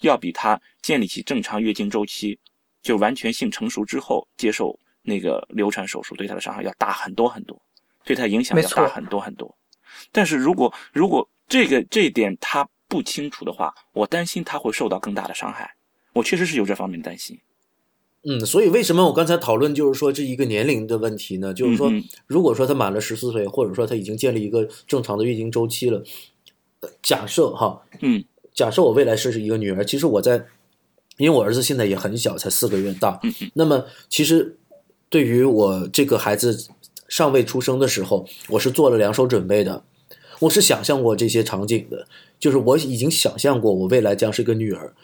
[0.00, 2.36] 要比她建立起正常月经周期，
[2.82, 7.56] 就完全性成熟之后接受那个流产手术对她的伤害要大很多很多，
[8.04, 9.56] 对她影响要大很多很多。
[10.12, 15.74] 但是如果如果这个这一点他不清楚的话，我担心他会受到更大的伤害。
[16.14, 17.38] 我确实是有这方面的担心。
[18.24, 21.54] 嗯，所以为什么我刚才讨论就是说这一个年龄的问题呢？
[21.54, 21.90] 就是说
[22.26, 26.02] 如果说他满了十四岁，或者说他已经建立一个正常的月经周期了，
[26.80, 30.44] 呃假设哈，嗯假设我未来是一个女儿，其实我在，
[31.16, 33.20] 因为我儿子现在也很小，才四个月大，
[33.54, 34.58] 那么其实
[35.08, 36.68] 对于我这个孩子
[37.08, 39.84] 尚未出生的时候，我是做了两手准备的，
[40.40, 42.06] 我是想象过这些场景的，
[42.38, 44.94] 就是我已经想象过我未来将是个女儿，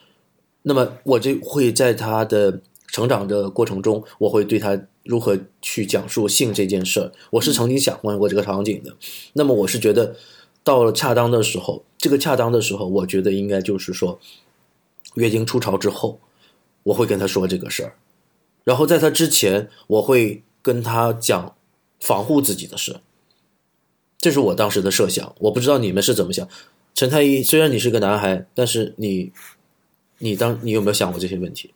[0.62, 8.94] 那么我就会在她的成长的过程中，我会对她如何去讲述性这件事儿，我是曾经想象过这个场景的。
[9.32, 10.14] 那么我是觉得
[10.62, 14.20] 到了恰当的时候，这个恰当的时候，我觉得应该就是说，
[15.14, 16.20] 月经初潮之后，
[16.84, 17.94] 我会跟她说这个事儿，
[18.62, 21.56] 然后在她之前，我会跟她讲
[21.98, 23.00] 防护自己的事。
[24.24, 26.48] 这是我当时的设想，我不知道你们是怎么想。
[26.94, 29.30] 陈太医，虽然你是个男孩，但是你，
[30.16, 31.74] 你当你有没有想过这些问题？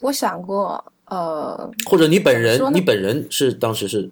[0.00, 4.08] 我想过，呃，或者你本人你本人是当时是，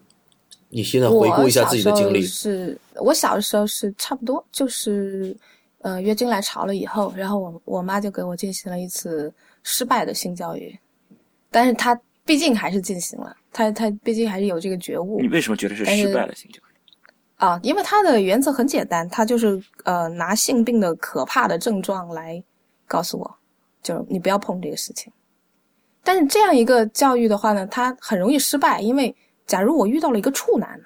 [0.69, 2.21] 你现在回顾一下自己的经历。
[2.27, 5.35] 是我小的时候是差不多，就是
[5.79, 10.79] 呃月经来潮了以后，然后我我妈就给我进行了一次失败的性教育，
[11.51, 16.64] 但是她毕竟还是进行了，她她毕竟还是有这个觉悟你为什么觉得是失败的性教育？
[17.45, 22.43] 啊，因为他的原则很简单，他就是呃拿性病的可怕的症状来
[22.87, 23.37] 告诉我，
[23.83, 25.13] 就是你不要碰这个事情。
[26.03, 29.15] 但是这样一个教育的话呢，它很容易失败，因为
[29.47, 30.85] 假如我遇到了一个处男呢，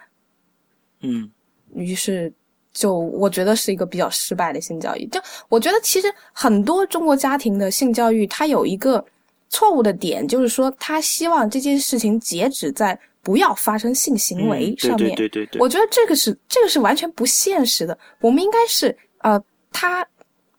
[1.00, 1.30] 嗯
[1.74, 2.32] 于是
[2.72, 5.06] 就我觉得是一个比较失败的性教育。
[5.06, 9.04] 就我觉得其实很多中国家庭的性教育，它有一个
[9.48, 12.98] 错误的点，就是说他希望这件事情截止在
[13.29, 15.14] 不要发生性行为嗯上面。
[15.14, 17.99] 对对对对对，我觉得这个是这个是完全不现实的。
[18.22, 19.39] 我们应该是呃，
[19.70, 20.07] 他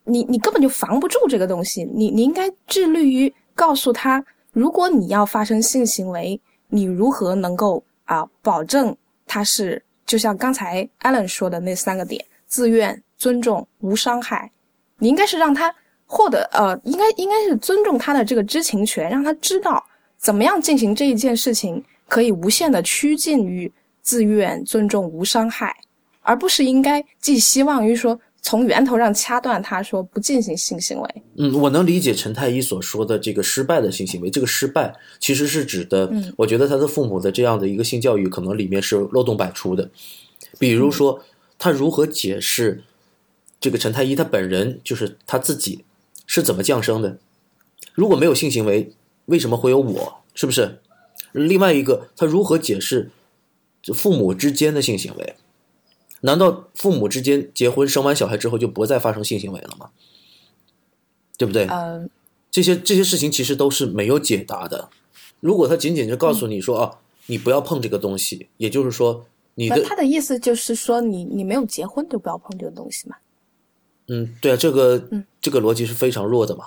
[0.03, 8.95] 你你根本就防不住这个东西，你你应该致力于告诉他，如果你要发生性行为，你如何能够啊、保证
[9.25, 14.51] 他是就像刚才 Alan 说的那三个点：自愿、尊重、无伤害。
[14.99, 15.73] 你应该是让他
[16.05, 19.83] 获得呃，应该应该是尊重他的这个知情权，让他知道
[20.17, 25.73] 怎么样进行这一件事情，可以无限的趋近于自愿、尊重、无伤害，
[26.21, 31.23] 而不是应该寄希望于说从源头上掐断他说不进行性行为。
[31.35, 34.29] 嗯，我能理解陈太医所说的这个失败的性行为。
[34.29, 39.89] 这个失败其实是指的，嗯我觉得他的父母的这样的一个性教育，可能里面是漏洞百出的。
[40.57, 41.23] 比如说，
[41.57, 42.83] 他如何解释
[43.59, 45.85] 这个陈太医他本人，就是他自己
[46.25, 47.17] 是怎么降生的？
[47.93, 48.91] 如果没有性行为，
[49.25, 50.21] 为什么会有我？
[50.33, 50.79] 是不是？
[51.31, 53.11] 另外一个，他如何解释
[53.93, 55.35] 父母之间的性行为？
[56.21, 59.89] 难道父母之间结婚生完小孩之后就不再发生性行为了吗？
[61.37, 61.65] 对不对？
[61.67, 62.09] 嗯，
[62.51, 64.89] 这些这些事情其实都是没有解答的。
[65.39, 73.15] 如果他仅仅就告诉你说、啊，你不要碰这个东西，也就是说你的他的意思就是说你你没有结婚就不要碰这个东西嘛。
[74.07, 76.65] 嗯，对啊，这个、嗯这个逻辑是非常弱的嘛。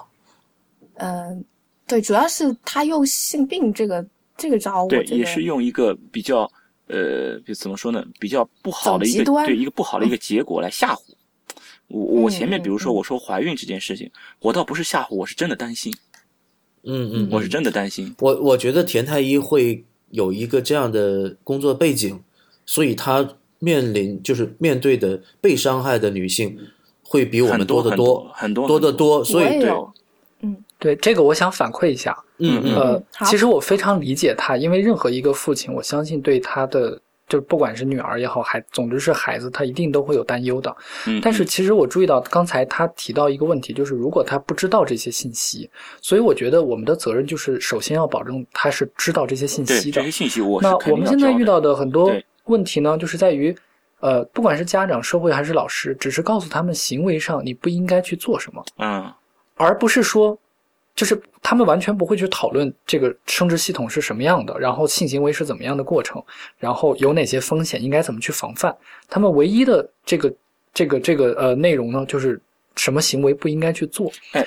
[0.95, 1.45] 嗯、
[1.87, 4.07] 对，主要是他用性病这个
[4.43, 6.51] 这个招，我对，也是用一个比较
[6.89, 10.99] 呃，就怎么说呢，比较不好的一个对一个不好的一个结果来吓唬。
[11.87, 15.95] 我我前面嗯比如说嗯我说怀孕这件事情，我倒不是吓唬，我是真的担心，
[16.83, 18.13] 嗯嗯，我是真的担心。
[18.19, 22.21] 我我觉得田太医会有一个这样的工作背景，
[22.67, 26.59] 所以他面临就是面对的被伤害的女性，
[27.03, 29.92] 会比我们很多得多很多很多得多，所以我也有，
[30.83, 32.13] 对这个，我想反馈一下。
[32.39, 40.77] 嗯嗯呃，其实我非常理解他，因为任何一个父亲，我相信对他的，就不管是女儿也好，孩，总之是孩子，他一定都会有担忧的。
[41.07, 45.71] 嗯，但是其实我注意到刚才他提到一个问题，就是如果他不知道这些信息，
[46.01, 50.11] 所以我觉得我们的责任就是首先要保证他是知道这些信息的对这些。
[50.11, 52.13] 信息我是那我们现在遇到的很多
[52.47, 53.55] 问题呢，就是在于，
[54.01, 59.13] 呃，不管是家长、社会还是老师，只是告诉他们行为上你不应该去做什么，嗯
[59.55, 60.37] 而不是说，
[60.95, 66.23] 就是他们完全不会去讨论这个生殖系统是什么样的，然后性行为是怎么样的过程，
[66.59, 68.77] 然后有哪些风险，应该怎么去防范。
[69.09, 70.35] 他们唯一的这个
[70.75, 72.41] 这个这个呃内容呢，就是
[72.77, 74.13] 什么行为不应该去做。
[74.33, 74.47] 哎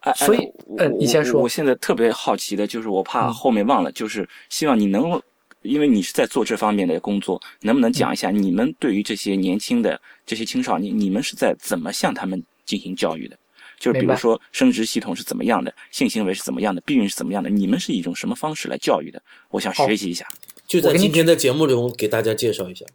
[0.00, 0.38] 哎所以
[0.78, 5.20] 呃我我你先说我现在特别好奇的就是，我怕嗯后面忘了，就是希望你能，
[5.60, 13.36] 因为你是在做这方面的工作，能不能讲一下你们对于这些年轻的这些青少年，你们是在怎么向他们进行教育的？
[13.82, 19.20] 就是比如说生殖系统是怎么样的，性行为是怎么样的，避孕是怎么样的，你们是以一种什么方式来教育的？
[19.50, 20.24] 我想学习一下。
[20.68, 22.86] 就在今天的节目中给大家介绍一下。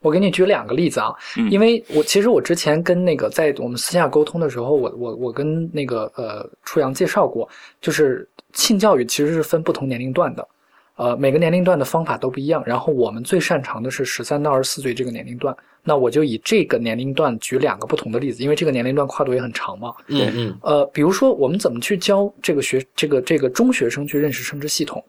[0.00, 7.48] 我给你举两个例子啊，嗯因为我其实我之前跟那个在我们私下沟通的时候，我我我跟那个呃初阳介绍过，
[7.80, 10.44] 就是性教育其实是分不同年龄段的，
[10.96, 12.62] 呃每个年龄段的方法都不一样。
[12.66, 19.94] 然后我们最擅长的是十三到二十四岁这个年龄段，那我就以这个年龄段举两个不同的例子，因为这个年龄段跨度也很长嘛。
[20.08, 25.04] 嗯嗯呃，比如说我们怎么去教这个学这个这个中学生去认识生殖系统？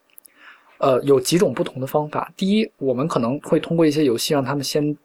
[0.80, 2.30] 呃，有几种不同的方法。
[2.36, 4.96] 第一，我们可能会通过一些游戏让他们先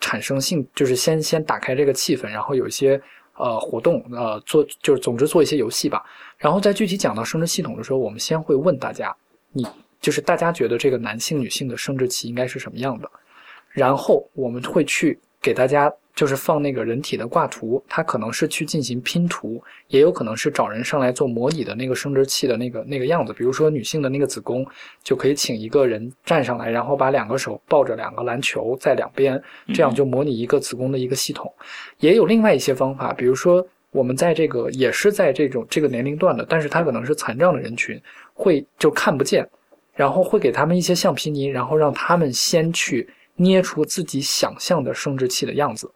[0.00, 2.98] 产生性，就是先先打开这个气氛，然后有一些
[3.36, 6.02] 呃活动，呃做就是总之做一些游戏吧。
[6.38, 9.14] 然后在具体讲到生殖系统的时候，我们先会问大家，
[9.52, 9.66] 你
[10.00, 13.10] 就是大家觉得这个男性女性的生殖器应该是什么样的？
[13.70, 23.32] 然后我们会去给大家就是放那个人体的挂图，它可能是去进行拼图，也有可能是找人上来做模拟的那个生殖器的那个那个样子。
[23.32, 24.66] 比如说女性的那个子宫，
[25.04, 29.40] 就可以请一个人站上来，然后把两个手抱着两个篮球在两边，
[29.72, 31.52] 这样就模拟一个子宫的一个系统。
[31.98, 38.00] 也有另外一些方法，比如说我们在这个也是在这种这个年龄段的，但是他可能是残障的人群，
[38.34, 39.48] 会就看不见，
[39.98, 45.90] 然后会给他们一些橡皮泥，然后让他们先去捏出自己想象的生殖器的样子，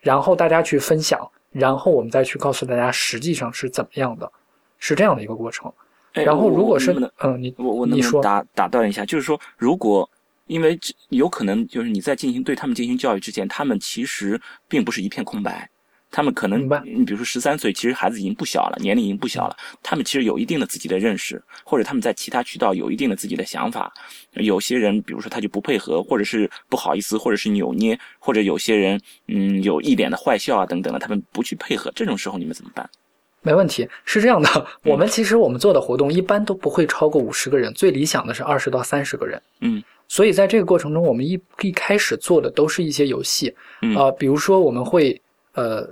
[0.00, 4.32] 然后大家去分享，然后我们再去告诉大家实际上是怎么样的，
[4.78, 5.70] 是这样的一个过程。
[6.14, 9.04] 哎然后如果是嗯，你我我能你说不能打打断一下？
[9.04, 10.08] 就是说，如果
[10.46, 10.78] 因为
[11.10, 15.68] 有可能就是你在进行对他们进行教育之前，他们其实并不是一片空白，
[16.10, 23.92] 他们可能你比如说十三岁，其实孩子已经不小了，年龄已经不小了，他们其实有一定的自己的认识，或者他们在其他渠道有一定的自己的想法。
[24.32, 32.88] 有些人比如说他就不配合，或者是不好意思，或者是扭捏，或者有些人嗯有一脸的坏笑啊等等的，他们不去配合，这种时候你们怎么办？
[33.42, 39.40] 没问题，是这样的，我们其实我们做的活动一般都不会超过五十个人，最理想的是二十到三十个人。
[39.60, 43.52] 嗯所以在这个过程中，我们一一开始做的都是一些游戏，
[43.82, 45.20] 嗯呃，比如说我们会
[45.56, 45.88] 呃，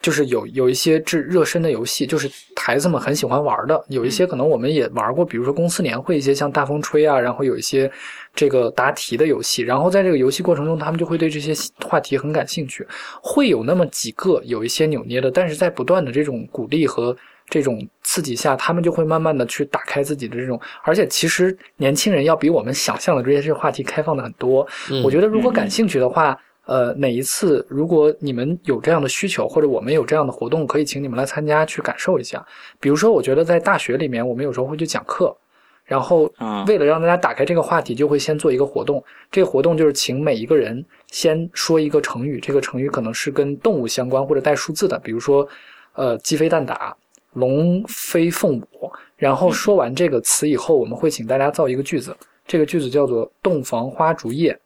[0.00, 7.90] 就是有有一些制热身的游戏，就是孩子们很喜欢玩的，有一些可能我们也玩过，比如说公司年会一些像大风吹啊，然后有一些
[8.34, 11.54] 这个答题的游戏，然后在这个游戏过程中，他们就会对这些
[11.86, 12.86] 话题很感兴趣，
[13.22, 17.16] 会有那么几个有一些扭捏的，但是在不断的这种鼓励和
[17.48, 24.66] 这种刺激下，他们就会慢慢的去打开自己的这种，而且其实年轻人要比我们想象的这些这些话题开放的很多。
[24.90, 25.02] 嗯。
[25.02, 32.44] 我觉得如果感兴趣的话，呃，哪一次如果你们有这样的需求，或者我们有这样的活动，可以请你们来参加去感受一下。
[32.80, 35.36] 比如说，我觉得在大学里面，我们有时候会去讲课。
[35.84, 39.04] 然后啊，为了让大家打开这个话题，就会先做一个活动。
[39.30, 45.46] 这个活动就是请每一个人先说一个成语，这个成语可能是跟动物相关或者带数字的，比如说，
[45.92, 46.96] 呃，鸡飞蛋打、
[47.34, 48.90] 龙飞凤舞。
[49.16, 54.58] 然后说完这个词以后，我们会请大家造一个句子，这个句子叫做“洞房花烛夜”，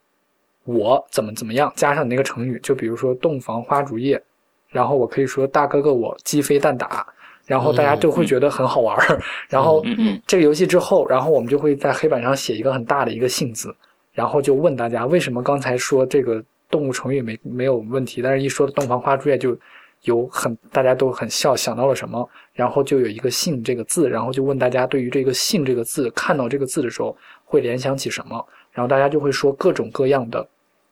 [0.68, 4.22] 我怎么怎么样，加上你那个成语，就比如说“洞房花烛夜”，
[4.68, 7.06] 然后我可以说“大哥哥我鸡飞蛋打”，
[7.46, 9.18] 然后大家就会觉得很好玩儿。
[9.48, 13.74] 然后嗯嗯这个游戏之后，然后我们就会在黑板上写一个很大的一个“性”字，
[14.12, 19.58] 然后就问大家为什么刚才说这个动物成语没没有问题，但是一说洞房花烛夜就
[20.02, 27.16] 有很大家都很笑，想到了什么，然后就有一个“性”这个字，然后就问大家对于这个“性”这个字看到这个字的时候
[27.46, 30.46] 会联想起什么，然后大家就会说各种各样的。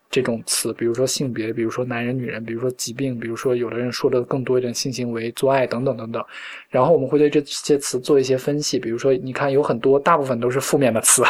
[0.09, 6.25] 这种词，比如说性别，比如说男人、女人，比如说疾病，比如说有的人说的更多一点性行为、做爱等等等等。
[6.71, 11.23] 然后我们会对这些词做一些分析，比如说你看有很多，大部分都是负面的词，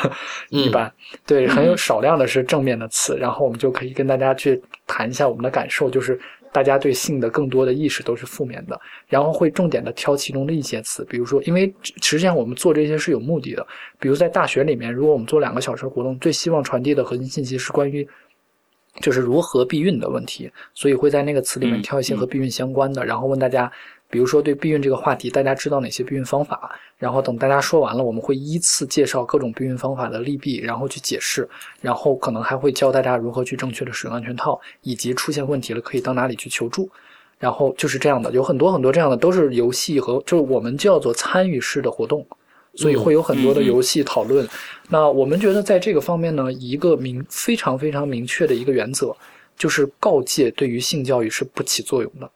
[0.50, 0.92] 一般
[1.24, 3.16] 对，很有少量的是正面的词。
[3.16, 6.18] 然后我们就可以跟大家去谈一下我们的感受，就是
[6.52, 13.66] 大家对性的更多的意识都是负面的，然后会重点的挑其中的一些词，比如说，因为实际上我们做这些是有目的的，
[13.98, 18.06] 比如在大学里面，如果我们做两个小时活动，最希望传递的核心信息是关于。
[19.00, 23.70] 就是如何避孕的问题，所以会在那个词里面嗯挑一些和避孕相关的，然后问大家，
[24.08, 26.70] 比如说对避孕这个话题，大家知道哪些避孕方法？
[26.98, 31.48] 然后等大家说完了，我们会依次介绍各种避孕方法的利弊，然后去解释，
[31.80, 36.88] 然后可能还会教大家如何去正确的使用安全套，以及出现问题了可以到哪里去求助。
[37.38, 42.26] 然后就是这样的，有很多很多这样的都是游戏和就是我们叫做参与式的活动，
[42.76, 44.46] 所以会有很多的游戏讨论。
[44.88, 49.16] 那我们觉得在这个方面呢，一个明非常非常明确的一个原则，
[49.56, 52.30] 就是告诫对于性教育是不起作用的，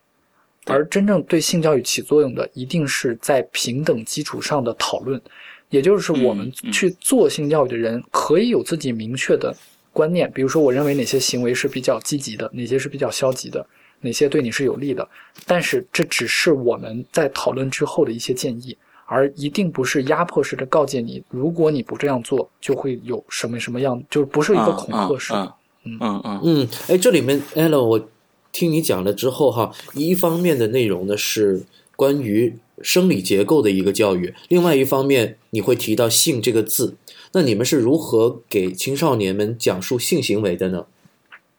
[0.66, 5.20] 而真正对性教育起作用的，一定是在平等基础上的讨论，
[5.68, 9.54] 也就是我们去做性教育的人可以有自己明确的
[9.92, 13.64] 观念，比如说我认为哪些行为是比较积极的，哪些是比较消极的。
[14.02, 15.06] 哪些对你是有利的，
[15.46, 18.74] 但是这只是我们在讨论之后的一些建议，
[19.12, 25.54] 而一定不是压迫式的告诫你，如果你不这样做，就会有什么什么样，就是不是一个恐吓式的。
[25.82, 28.08] 嗯嗯嗯嗯，哎，这里面 Alan，我
[28.52, 31.64] 听你讲了之后哈，一方面的内容呢是
[31.96, 36.94] 关于生理结构的一个教育，另外一方面你会提到性这个字，
[37.32, 40.86] 那你们是如何给青少年们讲述性行为的呢？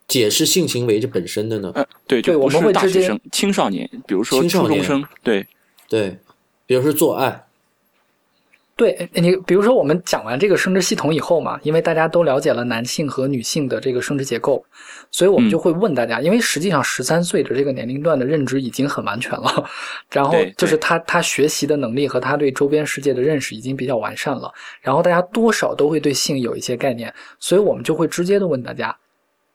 [0.07, 1.71] 解释性行为这本身的呢？
[1.73, 5.47] 呃，对，对我就不是们会直接大学生、青少年，比如说青少年初中生，对，
[5.87, 6.17] 对，
[6.71, 7.43] 比如说做爱，
[8.77, 14.63] 对你，比如说我们讲完这个生殖系统以后嘛，因为大家都了解了男性和女性的这个生殖结构，
[15.11, 19.69] 所以我们嗯就会问大家，因为实际上十三岁的这个年龄段的认知已经很完全了，
[20.11, 24.49] 然后就是他他学习的能力和他对周边世界的认识已经比较完善了，
[24.79, 28.95] 然后大家多少都会对性有一些概念，所以我们就会直接的问大家。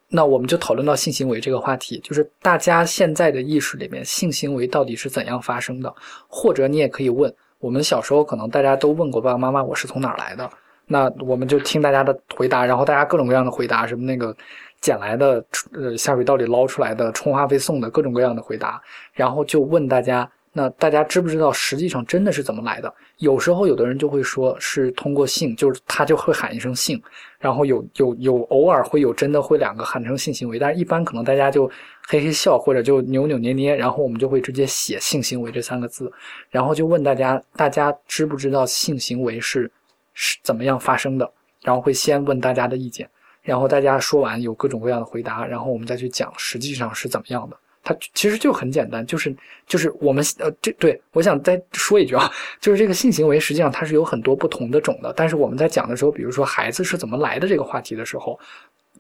[0.09, 5.93] 那我们就讨论到性行为这个话题，就是大家现在的意识里面，性行为到底是怎样发生的？
[6.29, 10.49] 或者你也可以问，我们小时候可能大家都问过爸爸妈妈，我是从哪儿来的？
[10.87, 14.35] 那我们就听大家的回答，然后大家各种各样的回答，什么那个
[14.81, 18.81] 捡来的，呃，下水道里捞出来的，充话费送的，各种各样的回答，
[19.13, 22.95] 然后就问大家，那大家知不知道实际上真的是怎么来的？
[23.19, 27.03] 有时候有的人就会说是通过性，就是他就会喊一声性，
[27.47, 31.69] 然后有有有偶尔会有真的会两个喊成性行为，但是一般可能大家就
[32.09, 36.13] 嘿嘿笑或者就扭扭捏捏，然后我们就会直接写性行为这三个字，
[36.51, 39.71] 然后就问大家，大家知不知道性行为是
[40.13, 41.31] 是怎么样发生的？
[41.63, 43.09] 然后会先问大家的意见，
[43.43, 47.57] 然后大家说完有各种各样的回答，然后我们再去讲实际上是怎么样的。
[47.89, 49.32] 它其实就很简单，就是
[49.64, 52.28] 就是我们呃这对我想再说一句啊，
[52.61, 58.37] 就是这个性行为实际上它是有很多不同的种的，但是我们在讲的时候，比如说孩子是怎么来的这个话题的时候，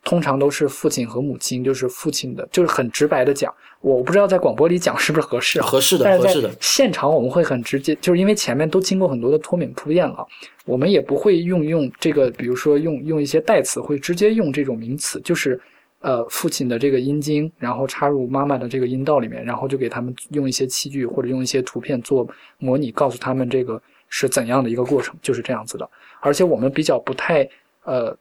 [0.04, 3.52] 通常都是父亲和母亲，就是父亲的，就是很直白的讲。
[3.80, 5.66] 我不知道在广播里讲是不是合适啊？
[5.66, 10.24] 合适的，但是在合适的，现场我们会很直接，就是因为前面都经过很多的脱敏铺垫了，
[10.64, 15.60] 我们也不会用用这个，比如说用用一些代词，会直接用这种名词，就是
[16.00, 22.26] 呃父亲的这个阴茎，然后插入妈妈的这个阴道里面，然后就给他们用一些器具或者用一些图片做
[22.58, 25.88] 模拟，告诉他们这个是怎样的一个过程，就是这样子的。
[26.20, 27.48] 而且我们比较不太
[27.84, 28.16] 呃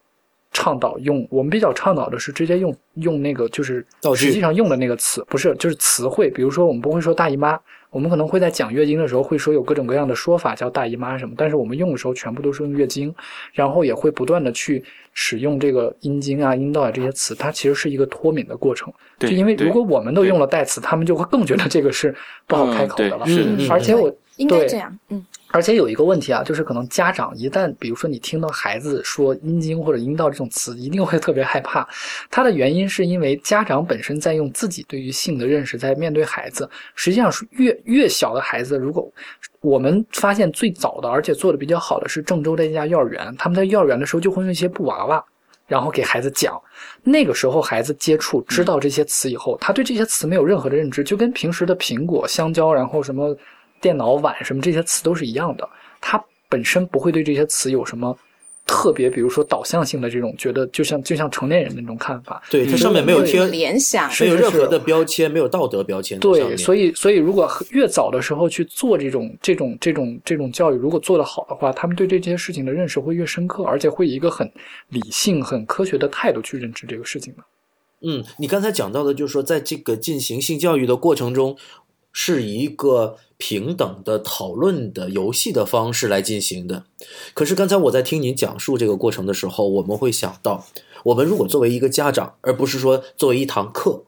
[0.52, 7.60] 倡导用，我们比较倡导的是直接用用那个就是实际上用的那个词，不是就是词汇，比如说我们不会说大姨妈，
[7.96, 13.16] 我们可能会在讲月经的时候会说有各种各样的说法叫大姨妈什么，但是我们用的时候全部都是用月经，
[13.54, 14.84] 然后也会不断的去
[15.14, 18.92] 使用这个阴茎啊、阴道啊这些词，它其实是一个脱敏的过程。
[19.18, 22.14] 就对，对因为如果我们都用了代词，他们就会更觉得这个是
[22.48, 23.24] 不好开口的了。
[23.30, 25.26] 嗯而且我对应该这样，嗯，
[25.56, 31.88] 而且有一个问题啊，就是可能家长一旦比如说你听到孩子说阴茎或者阴道这种词，一定会特别害怕。
[32.30, 39.10] 它的原因是因为家长本身在用自己对于性的认识在面对孩子，实际上是越越小的孩子，如果
[39.62, 45.24] 我们发现最早的而且做的比较好的是郑州的一家幼儿园，他们在幼儿园的时候就会用一些布娃娃。
[45.68, 46.62] 然后给孩子讲，
[47.02, 53.36] 那个时候孩子接触知道这些词以后，他对这些词没有任何的认知，就跟平时的苹果、香蕉，然后什么
[53.86, 55.70] 电脑碗什么这些词都是一样的。
[56.02, 58.18] 它本身不会对这些词有什么
[58.66, 62.42] 特别，比如说导向性的这种觉得，就像就像成年人的那种看法。
[62.50, 74.52] 对，它嗯上面没有贴，联想，没有任何的标签，没有道德标签对，所以所以如果越早的时候去做这种这种这种这种教育，如果做得好的话，他们对这些事情的认识会越深刻，而且会以一个很
[74.90, 77.44] 理性、很科学的态度去认知这个事情的。
[78.02, 81.56] 嗯，你刚才讲到的，就是说，在这个进行性教育的过程中，
[82.18, 86.86] 是一个平等的讨论的游戏的方式来进行的。
[87.34, 90.66] 可是刚才我在听您讲述这个过程的时候，我们会想到，
[91.04, 94.06] 我们如果作为一个家长，而不是说作为一堂课，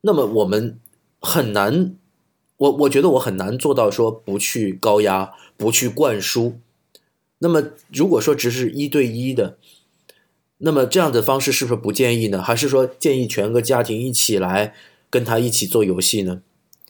[0.00, 0.80] 那么我们
[1.20, 1.94] 很难，
[2.56, 6.58] 我我觉得我很难做到说不去高压，不去灌输。
[7.40, 7.62] 那么
[7.92, 9.58] 如果说只是一对一的，
[10.56, 12.40] 那么这样的方式是不是不建议呢？
[12.40, 14.74] 还是说建议全个家庭一起来
[15.10, 16.40] 跟他一起做游戏呢？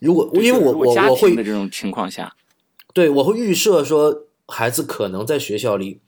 [0.02, 2.34] 如果因为我我我会的这种情况下，
[2.92, 6.00] 对我会预设说孩子可能在学校里。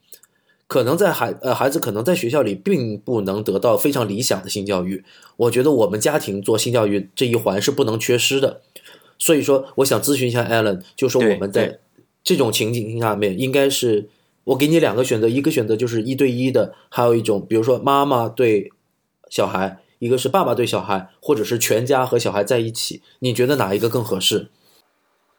[0.67, 5.05] 可能在孩呃孩子可能在学校里并不能得到非常理想的性教育，
[5.37, 8.63] 我觉得我们家庭做性教育这一环是不能缺失的。
[9.19, 11.81] 所以说，我想咨询一下 Allen，就说我们在
[12.25, 14.09] 这种情景下面，应该是
[14.45, 18.73] 我给你两个选择，一个选择就是一对一的，还有一种比如说妈妈对
[19.29, 24.47] 小孩，一个是爸爸对小孩，或者是全家和小孩在一起，你觉得哪一个更合适？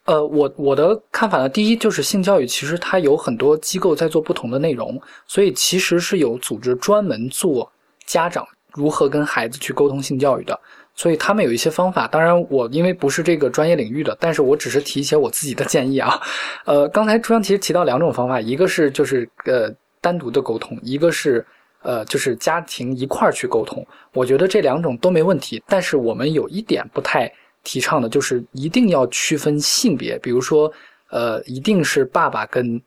[0.06, 7.72] 呃，我我的看法呢，第一就是性教育，其实它有很多机构在做不同的内容，所以其实是有组织专门做
[8.08, 8.44] 家长
[8.74, 10.60] 如何跟孩子去沟通性教育的，
[10.96, 12.08] 所以他们有一些方法。
[12.08, 16.20] 当然，我因为不是这个专业领域的，但是我只是提一些我自己的建议啊。
[16.66, 19.72] 呃，刚才朱央其实提到两种方法，一个是就是呃
[20.02, 21.46] 单独的沟通，一个是
[21.86, 23.88] 呃就是家庭一块儿去沟通。
[24.12, 27.32] 我觉得这两种都没问题，但是我们有一点不太。
[27.68, 30.72] 提倡的就是一定要区分性别，比如说，
[31.10, 32.80] 呃，一定是爸爸跟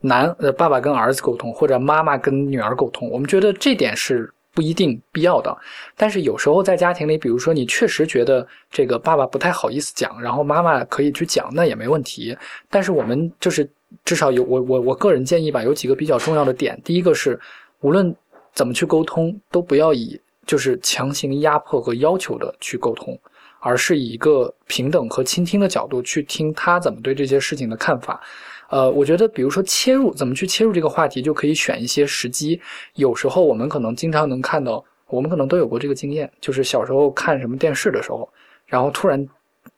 [0.00, 3.10] 男呃爸爸跟儿子沟通，或者妈妈跟女儿沟通。
[3.10, 5.54] 我们觉得这点是不一定必要的。
[5.98, 12.34] 但是有时候在家庭里，比如说你确实觉得这个爸爸不太好意思讲，然后妈妈可以去讲，那也没问题。
[12.70, 13.68] 但是我们就是
[14.02, 16.80] 至少有我我我个人建议吧，有几个比较重要的点。
[16.82, 17.38] 第一个是，
[17.80, 18.16] 无论
[18.56, 23.16] 怎么去沟通，都不要以就是强行压迫和要求的去沟通。
[23.58, 28.20] 而是以一个平等和倾听的角度去听他怎么对这些事情的看法。
[28.68, 32.60] 呃，我觉得，比如说切入怎么去切入这个话题，就可以选一些时机。
[32.94, 38.28] 有时候我们可能经常能看到，我们可能都有过这个经验，就是小时候看什么电视的时候，
[38.66, 39.26] 然后突然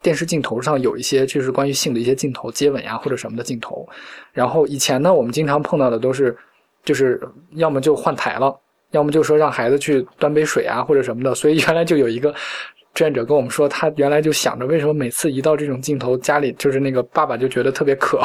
[0.03, 3.87] 电视镜头上有一些就是关于性的一些镜头，接吻呀或者什么的镜头。
[4.33, 6.37] 然后以前呢，我们经常碰到的都是，
[6.83, 7.19] 就是
[7.53, 8.55] 要么就换台了，
[8.91, 11.33] 要么就说让孩子去端杯水啊或者什么的。
[11.35, 12.33] 所以原来就有一个。
[12.95, 18.19] 志愿者跟我们说，他原来就想着为什么每次一到这种镜头，家里就是那个爸爸就觉得特别渴，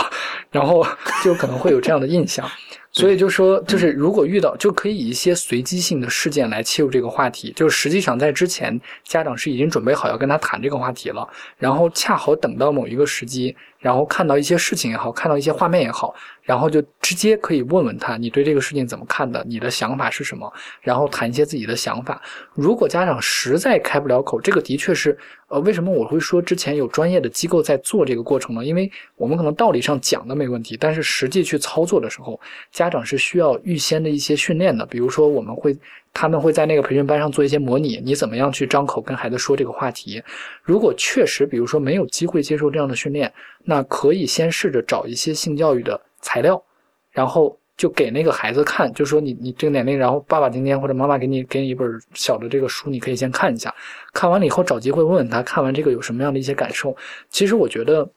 [0.50, 0.84] 然后
[1.22, 2.50] 就可能会有这样的印象。
[2.90, 7.52] 所以就说，就是如果遇到，就可以以一些随机性的事件来切入这个话题。
[7.54, 11.28] 就是实际上在之前，家长是已经准备好要跟他谈这个话题了，
[11.58, 13.54] 然后恰好等到某一个时机，
[13.84, 16.14] 然后看到一些事情也好，看到一些画面也好。
[16.40, 19.42] 然后就直接可以问问他，你对这个事情怎么看的？
[19.46, 20.50] 你的想法是什么？
[20.80, 22.20] 然后谈一些自己的想法。
[22.54, 25.16] 如果家长实在开不了口，这个的确是，
[25.48, 28.64] 呃，为什么我会说之前有专业的机构在做这个过程呢？
[28.64, 32.38] 因为我们可能道理上讲的没问题，但是实际去操作的时候，
[32.70, 34.84] 家长是需要预先的一些训练的。
[34.86, 35.74] 比如说，我们会
[36.14, 40.22] 他们会在那个培训班上做一些模拟，你怎么样去张口跟孩子说这个话题？
[40.62, 43.30] 如果确实，比如说没有机会接受这样的训练，
[43.64, 46.00] 那可以先试着找一些性教育的。
[46.26, 46.64] 材料，
[47.10, 53.74] 然后就给那个孩子看，就说你你这个年龄，然后爸爸今天或者妈妈给你给你一本小的这个书，你可以先看一下，
[54.14, 56.96] 看完了以后找机会问问他，看完这个有什么样的一些感受。
[57.28, 58.10] 其实我觉得，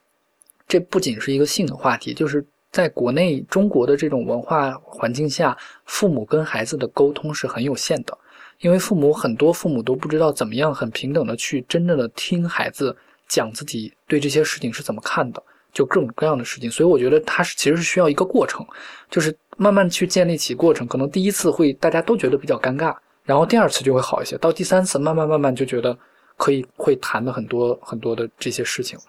[0.70, 2.46] 这不仅是一个性的话题，就是
[2.78, 8.16] 在国内中国的这种文化环境下，父母跟孩子的沟通是很有限的，
[8.60, 12.96] 因为父母很多父母都不知道怎么样很平等的去真正的听孩子
[13.28, 15.42] 讲自己对这些事情是怎么看的。
[15.74, 18.64] 就各种各样的事情，所以我觉得他是其实是需要一个过程，
[19.10, 20.86] 就是慢慢去建立起过程。
[20.86, 25.98] 可能第一次会大家都觉得比较尴尬，然后第二次就会好一些，到第三次慢慢慢慢就觉得
[26.36, 29.06] 可以会谈的很多很多的这些事情了。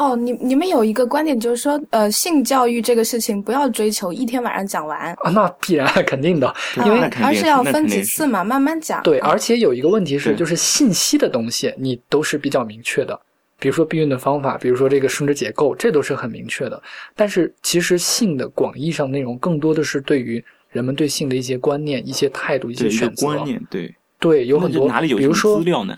[0.00, 6.52] 哦，你你们有一个观点就是说，呃，性教育这个事情不要追求一天晚上讲完啊，那必然 肯定的，
[6.86, 9.02] 因为而是要分几次嘛，慢慢讲。
[9.02, 13.20] 对，而且有一个问题是，就是信息的东西你都是比较明确的。
[13.58, 16.82] 比如说避孕的方法，比如说这个生殖结构，这都是很明确的。
[17.14, 23.26] 但是其实性的广义上内容，更多的是对于人们对性的一些观念、一些态度、一些选择。
[23.26, 24.88] 观念对对，有很多。
[24.88, 25.94] 哪里有比如说资料呢？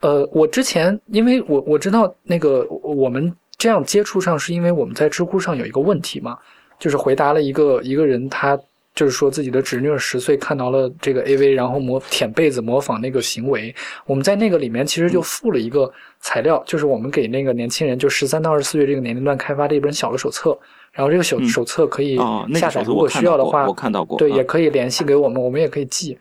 [0.00, 6.38] 呃，我之前因为我我知道那个我们这样接触上，是因为我们在知乎上有一个问题嘛，
[6.78, 8.58] 就是回答了一个一个人他。
[8.94, 13.72] 就是说自己的侄女十岁看到了这个 A V，然后模舔被子模仿那个行为。
[14.06, 15.88] 我们在那个里面其实就附了一个
[16.18, 20.58] 材料，就是我们给那个年轻人，就十三到二十四岁这个年龄段开发的一本小的手册。
[20.90, 22.16] 然后这个手手册可以
[22.56, 24.18] 下载，如果需要的话，我看到过。
[24.18, 26.18] 对，也可以联系给我们，我们也可以寄。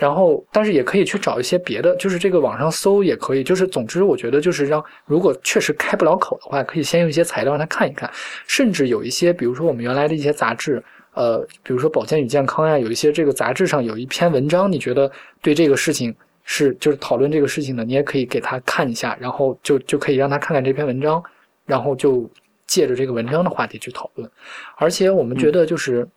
[0.00, 3.44] 然后，但是也可以去找一些别的，就是这个网上搜也可以。
[3.44, 8.10] 就是总之，我觉得就是让如果确实开不了口的话，可以先用一些材料让他看一看。
[8.46, 10.82] 甚至有一些，比如说我们原来的一些杂志。
[11.12, 15.10] 呃，比如说《保健与健康》呀，有一些这个杂志上有一篇文章，你觉得
[15.42, 16.14] 对这个事情
[16.44, 21.20] 是就是讨论这个事情的，你也可以给他看一下，然后就就可以让他看看这篇文章，
[21.66, 22.30] 然后就
[22.64, 24.30] 借着这个文章的话题去讨论。
[24.76, 26.08] 而且我们觉得就是、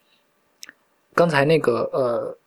[1.15, 2.37] 刚才那个呃，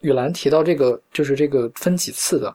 [0.00, 2.54] 雨兰提到这个就是这个分几次的，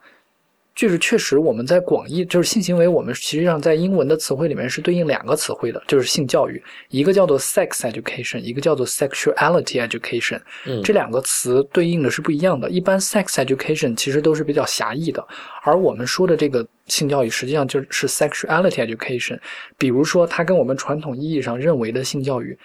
[0.74, 10.40] 就是确实我们在广义就是性行为，我们实际上在英文的词汇里面是对应两个词汇的，就是性教育，一个叫做 sex education，一个叫做 sexuality education。
[10.66, 12.70] 嗯这两个词对应的是不一样的。
[12.70, 15.26] 一般 sex education 其实都是比较狭义的，
[15.64, 19.38] 而我们说的这个性教育实际上就是 sexuality education。
[19.78, 22.58] 比如说，它跟我们传统意义上认为的性教育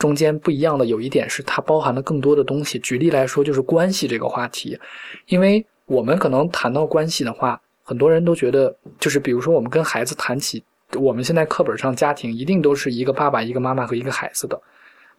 [0.00, 2.78] 中间不一样的有一点是，它包含了更多的东西。
[2.78, 4.76] 举例来说，就是关系这个话题，
[5.26, 10.64] 因为我们可能谈到关系的话，很多人都觉得，就是比如说我们跟孩子谈起，
[10.94, 14.58] 我们现在课本上家庭一定都是一个爸爸、一个妈妈和一个孩子的。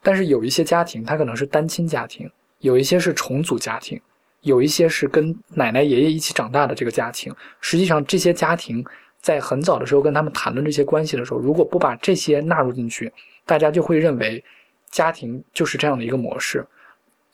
[0.01, 2.27] 但是有一些家庭，它可能是单亲家庭，
[2.61, 4.01] 有一些是重组家庭，
[4.41, 7.31] 有一些是跟奶奶爷爷一起长大的这个家庭。
[7.59, 8.83] 实际上，这些家庭
[9.21, 13.13] 在很早的时候跟他们谈论这些关系的时候，如果不把这些纳入进去，
[13.45, 14.43] 大家就会认为
[14.91, 16.65] 家庭就是这样的一个模式。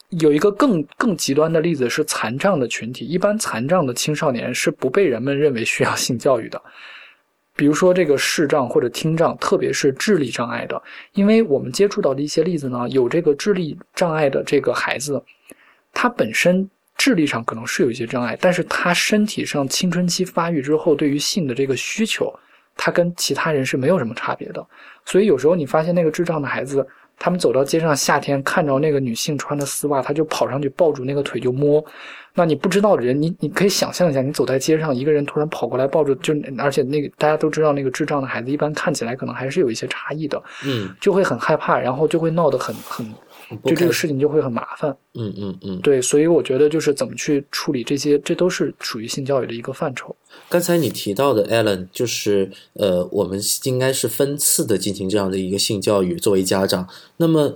[0.10, 6.62] 有一个更更极端的例子是残障的群体，一般残障的青少年是不被人们认为需要性教育的。
[7.58, 10.82] 比如说这个视障或者听障，特别是智力障碍的，
[11.14, 15.22] 因为我们接触到的一些例子呢，有这个智力障碍的这个孩子，
[15.92, 22.34] 他本身智力上可能是有一些障碍，但是他身体上青春期发育之后对于性的这个需求，
[22.78, 24.66] 他跟其他人是没有什么差别的。
[25.04, 26.88] 所以有时候你发现那个智障的孩子，
[27.20, 31.84] 他们走到街上，夏天看着那个女性穿的丝袜，他就跑上去抱住那个腿就摸。
[32.38, 43.06] 那你不知道的人，你你可以想象一下，你走在街上，一个人突然跑过来抱住，就而且那个大家都知道，那个智障的孩子一般看起来可能还是有一些差异的，嗯，就会很害怕，然后就会闹得很很，
[43.64, 44.96] 就这个事情就会很麻烦。
[45.16, 45.80] 嗯嗯嗯。
[45.82, 50.16] 对，所以我觉得就是怎么去处理这些，这都是属于性教育的一个范畴。
[50.48, 56.88] 刚才你提到的 Alan，就是呃，我们应该是分次的进行这样的一个性教育，作为家长。
[57.18, 57.56] 那么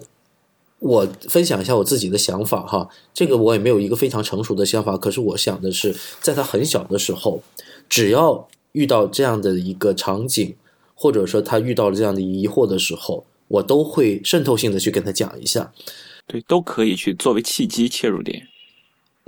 [0.81, 7.43] 我分享一下我自己的想法哈，这个我也没有一个非常成熟的想法，可是我想的是，在他很小的时候，
[7.87, 10.55] 只要遇到这样的一个场景，
[10.95, 15.71] 或者说他遇到了这样的疑惑的时候，我都会渗透性的去跟他讲一下。
[16.25, 18.47] 对，都可以去作为契机切入点。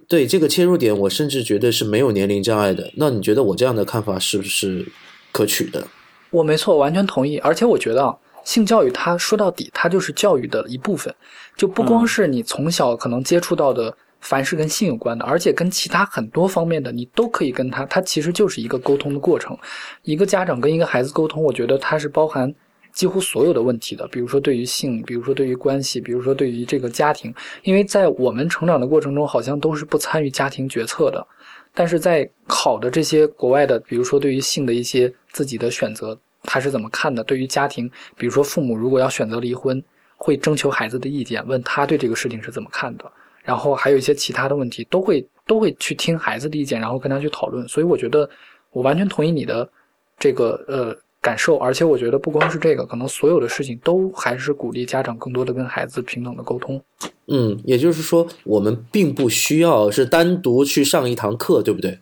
[0.08, 2.92] 对这个切入点，我甚至觉得是没有年龄障碍的。
[2.96, 4.92] 那你觉得我这样的看法是不是
[5.32, 5.88] 可取的？
[6.32, 7.38] 我没错，完全同意。
[7.38, 11.14] 而且我觉得啊，性教育它说到底，它就是教育的一部分，
[11.56, 19.58] 就不光是你从小可能接触到的凡是跟性有关的，而且跟其他很多方面的，你都可以跟他，它其实就是一个沟通的过程。
[20.04, 22.54] 一个家长跟一个孩子沟通，我觉得它是包含
[22.94, 27.34] 几乎所有的问题的，比如说对于性，比如说对于关系，比如说对于这个家庭，
[27.64, 31.26] 因为在我们成长的过程中，好像都是不参与家庭决策的。
[31.74, 37.24] 但是在好的这些国外的，比如说对于性的一些自己的选择，他是怎么看的？
[37.24, 39.84] 对于家庭，比如说父母如果要选择离婚，
[40.18, 43.12] 会征求孩子的意见，问他对这个事情是怎么看的。
[43.44, 47.68] 然后还有一些其他的问题，都会都会去听孩子的意见，然后跟他去讨论。
[47.68, 48.30] 所以我觉得
[48.72, 49.70] 我完全同意你的
[50.18, 56.82] 这个呃感受，而且我觉得不光是这个，可能所有的事情都还是鼓励家长更多的跟孩子平等的沟通。
[57.28, 62.00] 嗯，也就是说，我们并不需要是单独去上一堂课，对不对？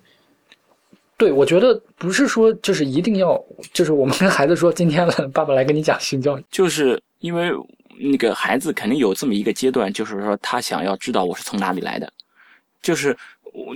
[1.21, 3.39] 对，我觉得不是说就是一定要，
[3.73, 6.43] 就是我们跟孩子说，今天，爸爸来跟你讲性教育。
[6.49, 7.51] 就是因为
[7.99, 12.11] 那个孩子肯定有这么一个阶段，就是说他想要知道我是从哪里来的，
[12.81, 13.15] 就是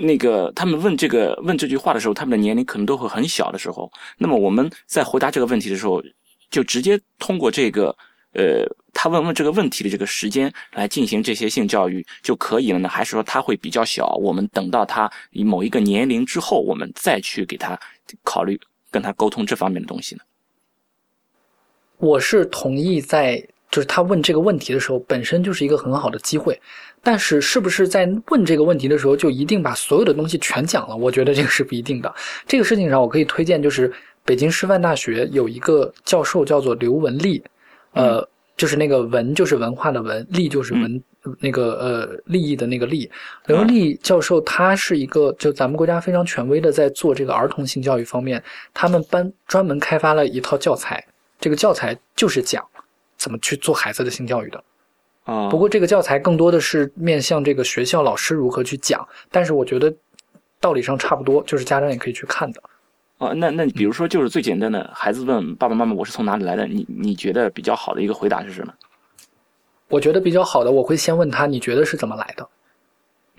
[0.01, 3.91] 那个他们问这个问这句话的时候，他们的年龄可能都会很小的时候。
[4.17, 6.01] 那么我们在回答这个问题的时候，
[6.49, 7.95] 就直接通过这个
[8.34, 8.65] 呃
[8.97, 12.88] 他问问这个问题的这个时间来进行这些性教育就可以了呢？
[12.88, 14.07] 还是说他会比较小？
[14.22, 17.77] 我们等到他某一个年龄之后，我们再去给他
[18.23, 18.57] 考虑
[18.89, 20.22] 跟他沟通这方面的东西呢？
[21.97, 23.38] 我是同意在，
[23.69, 26.59] 就是他问这个问题的时候，本身就是一个很好的机会。
[27.03, 30.95] 但是，是不是在问这个问题的时候就一定把所有的东西全讲了？
[30.95, 32.11] 我觉得这个是不一定的。
[32.47, 33.93] 这个事情上，我可以推荐，就是
[34.23, 37.43] 北京师范大学有一个教授叫做刘文丽，
[37.91, 38.27] 呃，
[38.57, 41.03] 就是那个文就是文化的文，利就是文、
[41.40, 43.10] 那个呃利益的那个利。
[43.48, 48.41] 刘文丽教授他是一个就咱们国家非常权威的，在做这个儿童性教育方面，
[48.73, 51.06] 他们班专门开发了一套教材。
[51.40, 52.65] 这个教材就是讲
[53.18, 54.64] 怎么去做孩子的性教育的。
[55.26, 59.94] 啊不过这个教材更多的是面向这个学校老师如何去讲，但是我觉得
[60.61, 62.61] 道理上差不多，就是家长也可以去看的。
[63.17, 68.73] 哦，那那比如说就是最简单的，孩子问爸爸妈妈我是从哪里来的，你你觉得比较好的一个回答是什么？
[69.87, 72.47] 我觉得比较好的，我会先问他你觉得是怎么来的？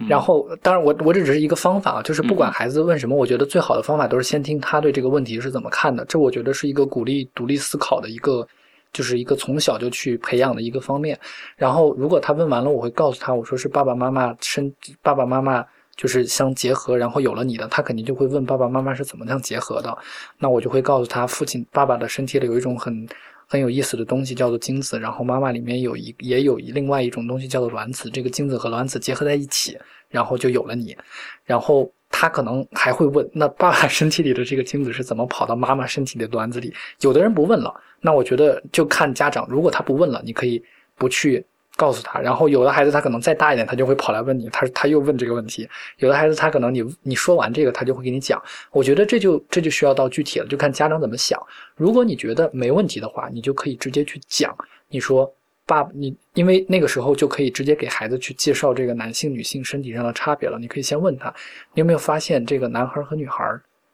[0.09, 6.05] 然后，当然我我这只是一个方法啊，就是不管孩子问什么，我觉得最好的方法都是先听他对这个问题是怎么看的。
[6.05, 8.47] 这我觉得是一个鼓励独立思考的一个，
[8.93, 11.19] 就是一个从小就去培养的一个方面。
[11.57, 14.71] 然后，如果他问完了，我会告诉他，我说是爸爸妈妈身
[15.01, 15.65] 爸爸妈妈
[15.97, 19.97] 就是相结合，然后有了你的，他肯定就会问爸爸妈妈是怎么样结合的。
[20.39, 23.09] 那我就会告诉他，父亲爸爸的身体里有一种很。
[23.49, 29.79] 很有意思的东西叫做精子，然后妈妈里面有一也有一另外一种东西叫做卵子，这个精子和卵子结合在一起，
[30.09, 30.97] 然后就有了你。
[31.45, 36.75] 然后他可能还会问，那爸爸身体里的这个精子是怎么跑到妈妈身体的卵子里？
[37.03, 40.61] 有的人不问了，那我觉得就看家长，如果他不问了，你可以
[40.97, 41.47] 不去。
[41.77, 45.69] 告诉他，然后有的孩子他可能再大一点，他就会跑来问你，他他又问这个问题。
[45.99, 48.43] 有的孩子他可能你你说完这个，他就会给你讲。
[48.73, 51.41] 我觉得这就这就需要到具体了，就看家长怎么想。
[51.77, 54.57] 如果你觉得没问题的话，你就可以直接去讲。
[54.89, 55.31] 你说
[55.67, 60.59] 爸，你因为那个时候就可以直接给孩子去介绍这个男性女性身体上的差别了。
[60.59, 61.29] 你可以先问他，
[61.75, 63.45] 你有没有发现这个男孩和女孩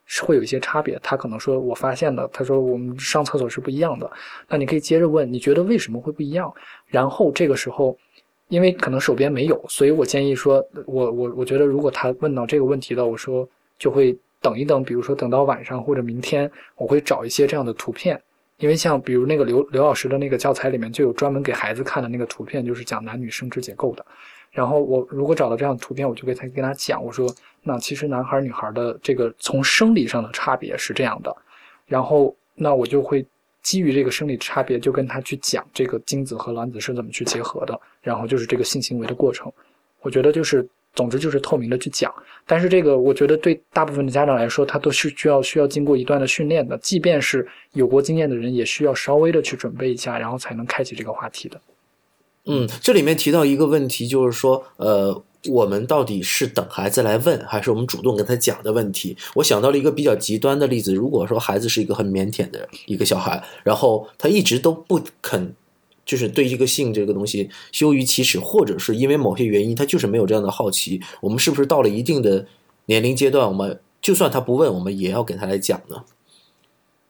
[0.04, 1.00] 是会有一些差别？
[1.02, 4.10] 他可能说我发现了，他说我们上厕所是不一样的。
[4.48, 6.52] 那你可以接着问，你觉得为什么会不一样？
[6.92, 7.96] 然后这个时候，
[8.48, 13.48] 因为可能手边没有，所以我建议说，我我我觉得如果他问到这个问题了，我说
[13.78, 18.20] 就会等一等，比如说等到晚上或者明天，我会找一些这样的图片，
[18.58, 24.04] 因为像比如那个刘刘老师的那个教材里面就有专门给孩子看的那个图片，就是讲男女生殖结构的。
[24.50, 27.26] 然后我如果找到这样的图片，我就给他跟他讲，我说
[27.62, 31.34] 那其实男孩女孩的这个从生理上的差别是这样的，
[31.86, 33.26] 然后那我就会。
[33.62, 39.52] 基于这个生理差别，就跟他去讲这个精子和卵子是怎么去结合的，然后就是这个性行为的过程。
[40.00, 42.12] 我觉得就是，总之就是透明的去讲。
[42.46, 46.76] 但是这个，我觉得对大部分的家长来说，他都是需要需要经过一段的训练的。
[46.78, 51.60] 即便是有过经验的人，也需要稍微的去准备一下，然后才能开启这个话题的。
[52.46, 55.22] 嗯，这里面提到一个问题，就是说，呃。
[55.48, 59.16] 我们到底是等孩子来问，还是我们主动跟他讲的问题？
[59.34, 65.52] 我想到了一个比较极端的例子：如果说孩子是一个很腼腆的一个小孩，然后他一直都不肯，
[66.04, 72.46] 就是对这个性这个东西羞于启齿，或者是因为某些原因，他就是没有这样的好奇，我们是不是到了一定的
[72.86, 75.96] 年龄阶段，我们就算他不问，我们也要给他来讲呢？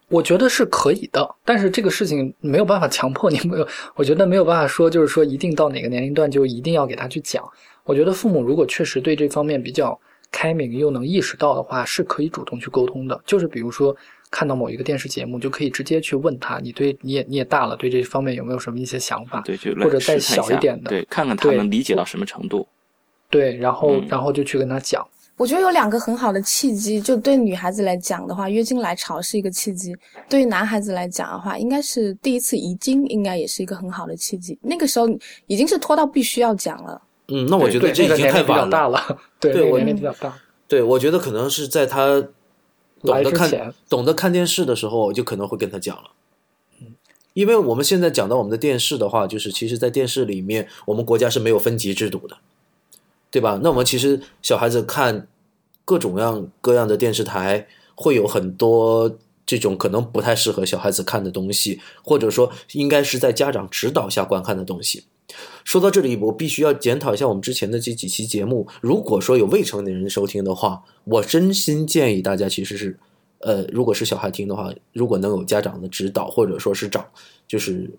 [0.08, 7.42] 我觉得是可以的，但是这个事情没有办法强迫你，没有，我觉得没有办法说，就是说一定到哪个年龄段就一定要给他去讲。
[7.84, 9.98] 我觉得父母如果确实对这方面比较
[10.30, 13.20] 开明，又能意识到的话，是可以主动去沟通的。
[13.26, 13.94] 就是比如说
[14.30, 19.40] 看到某一个电视节目，就可以直接去问他，你对你也你也大了，对这方面有没有什么一些想法？
[19.42, 22.66] 对，就或者再小一点的，对，看看他能理解到什么程度。
[23.28, 25.06] 对，然后然后就去跟他讲。
[25.36, 29.92] 我觉得有两个很好的契机，就对女孩子来讲的话，月经来潮是一个契机；
[30.28, 34.56] 对于男孩子来讲的话，应该是第一次遗精，应该也是一个很好的契机。
[34.62, 35.08] 那个时候
[35.46, 37.00] 已经是拖到必须要讲了。
[37.28, 39.18] 嗯，那我觉得这已经太晚了。
[39.40, 40.36] 对，我年龄比较大。
[40.68, 42.20] 对，我觉得可能是在他
[43.02, 46.10] 懂得看懂得看电视的时候，就可能会跟他讲了。
[46.80, 46.94] 嗯，
[47.34, 52.36] 因为我们现在讲到我们的电视的话，就是其实，在电视里面，我们国家是没有分级制度的，
[53.30, 53.60] 对吧？
[53.62, 55.26] 那我们其实小孩子看
[55.84, 65.04] 各种样各样的电视台，会有很多这种可能不太适合小孩子看的东西，或者说应该是在家长指导下观看的东西。
[65.64, 68.66] 说到这里，我必须要检讨一下我们之前的这几期节目。
[68.80, 72.98] 如果说有未成年人收听的话，我真心建议大家其实是，
[73.38, 77.06] 呃，如果是小孩听的话，如果能有家长的指导，或者说是找
[77.48, 77.90] 就是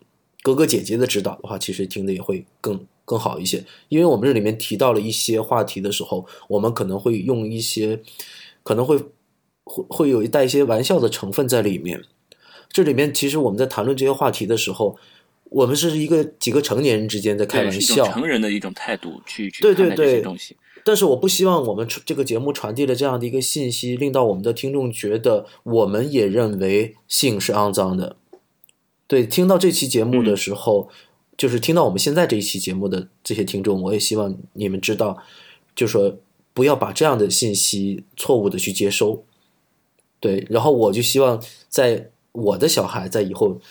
[0.43, 3.63] 哥哥姐姐的指导的话，其实听的也会更更好一些。
[3.89, 8.01] 因为我们这里面提到了一些话题的时候，我们可能会用一些，
[8.61, 8.97] 可能会
[9.63, 12.03] 会会有一带一些玩笑的成分在里面。
[12.69, 14.97] 这里面其实我们在谈论这些话题的时候。
[15.53, 20.57] 我们是一个几个成年人之间在开玩笑，成人的一种态度去去对对对东西。
[20.83, 28.17] 但是我不希望我们这个节目传递了这样的一个信息，令到我们的听众觉得我们也认为性是肮脏的。
[29.05, 30.89] 对，听到这期节目的时候，
[31.37, 35.17] 就是听到我们现在这一期节目的这些听众，我也希望你们知道，
[35.75, 36.17] 就说
[36.53, 39.23] 不要把这样的信息错误的去接收。
[40.19, 43.61] 对，然后我就希望在我的小孩在以后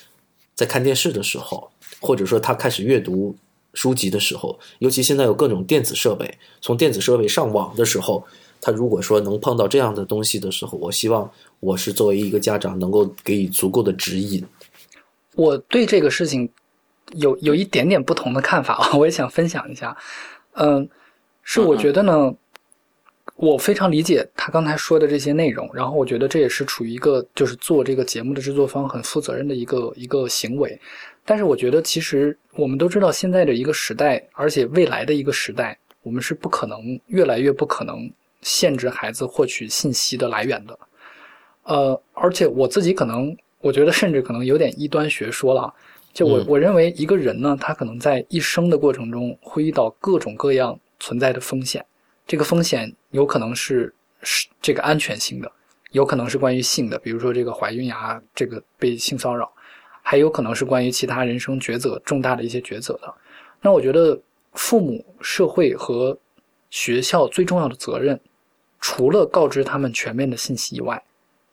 [0.55, 1.69] 在看电视的时候。
[2.03, 3.33] 或者说他开始阅读
[3.73, 8.21] 书籍的时候，尤其现在有各种电子设备，从电子设备上网的时候，
[8.59, 11.31] 他如果说能碰到这样的东西的时候，我希望
[11.61, 14.45] 我是作为一个家长能够给予足够的指引。
[15.35, 16.49] 我对这个事情
[17.13, 19.95] 有有一点点不同的看法啊， 我也想分享一下。
[20.55, 20.87] 嗯，
[21.41, 22.35] 是我觉得呢，
[23.37, 30.77] 我非常理解他刚才说的这些内容，然后我觉得这也是处于一个就是做这个节目的制作方很负责任的一个一个行为。
[31.25, 40.77] 但是我觉得，其实我们都知道，现在的一个时代，而且未来的一个时代，我们是不可能越来越不可能限制孩子获取信息的来源的。
[41.63, 45.73] 呃，而且我自己可能，我觉得甚至可能有点异端学说了。
[46.11, 51.83] 就我我认为一个人呢，他可能在一生的过程中会遇到各种各样存在的风险。
[52.27, 53.91] 这个风险有可能是
[54.21, 55.51] 是这个安全性的，
[55.91, 59.51] 有可能是关于性的，比如说这个怀孕呀，这个被性骚扰，
[60.03, 63.11] 还有可能是关于其他人生抉择重大的一些抉择的。
[63.61, 64.21] 那我觉得
[64.51, 66.15] 父母、社会和
[66.69, 68.19] 学校最重要的责任，
[68.79, 71.01] 除了告知他们全面的信息以外，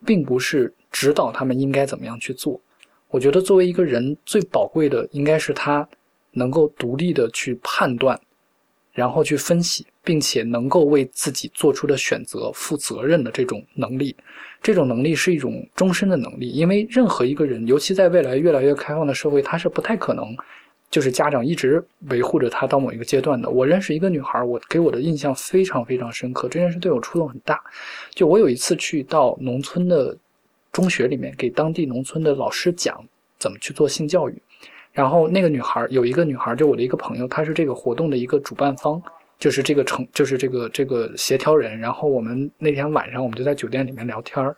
[0.05, 2.61] 并不是指导他们应该怎么样去做。
[3.09, 5.89] 我觉得作为一个人最宝贵的，应该是他
[6.33, 8.21] 能够独立的去判断，
[8.93, 14.17] 然后去分析，并且能够为自己做出的选择负责任的这种能力。
[14.61, 20.37] 这种能力是一种终身的能力，因为任何一个人，尤其在未来越来越开放的社会，他是不太可能
[20.91, 23.49] 就是家长一直维护着他到某一个阶段的。
[23.49, 27.63] 我认识一个女孩，我给我的印象非常非常深刻，这件事对我触动很大。
[28.11, 30.17] 就我有一次去到农村的。
[30.73, 33.05] 中学里面给当地农村的老师讲
[33.41, 34.43] 怎么去做性教育，
[34.93, 39.03] 然后那个女孩有一个女孩，就我的一个朋友，她是这个活动的一个主办方，
[39.41, 41.77] 就是这个成就是这个这个协调人。
[41.77, 44.57] 然后我们那天晚上我们就在酒店里面聊天儿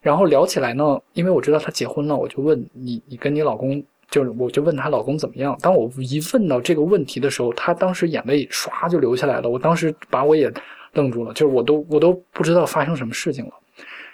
[0.00, 5.58] 然后聊起来呢，因为我知道她结婚了，我就问你你跟你老公，就是我就问她老公怎么样。
[5.62, 10.52] 当我一问到这个问题的时候，她当时眼泪唰就流下来了，我当时把我也
[10.92, 13.52] 愣住了，就是我都我都不知道发生什么事情了。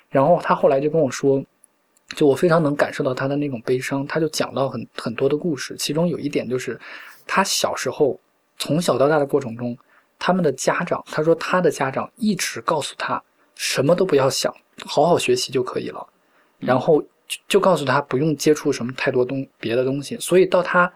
[0.09, 1.45] 然后他后来就跟我说，
[2.15, 4.07] 就我非常能感受到他的那种悲伤。
[4.07, 6.78] 他就讲到很很多的故事，其中有一点就是，
[7.27, 8.16] 他小时候
[8.61, 9.77] 从小到大的过程中，
[10.19, 13.20] 他们的家长，他说他的家长一直告诉他，
[13.57, 14.55] 什么都不要想，
[14.85, 16.07] 好好学习就可以了。
[16.59, 20.16] 然后就就告诉他不用接触什么太多东别的东西。
[20.19, 20.93] 所以到他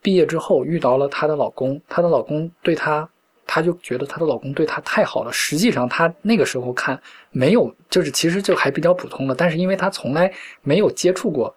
[0.00, 3.06] 毕业之后遇到了她的老公，她的老公对她。
[3.52, 5.32] 她就觉得她的老公对她太好了。
[5.32, 6.96] 实际上，她那个时候看
[7.32, 9.34] 没有，就是其实就还比较普通的。
[9.34, 10.32] 但是，因为她从来
[10.62, 11.52] 没有接触过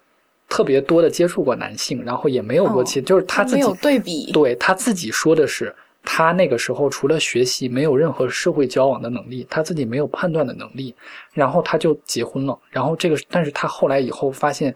[0.50, 10.96] 特别多的接触过男性，然后也没有过其，就是他自己对比，对他自己说的是，他那个时候除了学习，没有任何社会交往的能力，他自己没有判断的能力。
[11.34, 12.58] 然后他就结婚了。
[12.70, 14.76] 然后这个，但是他后来以后发现，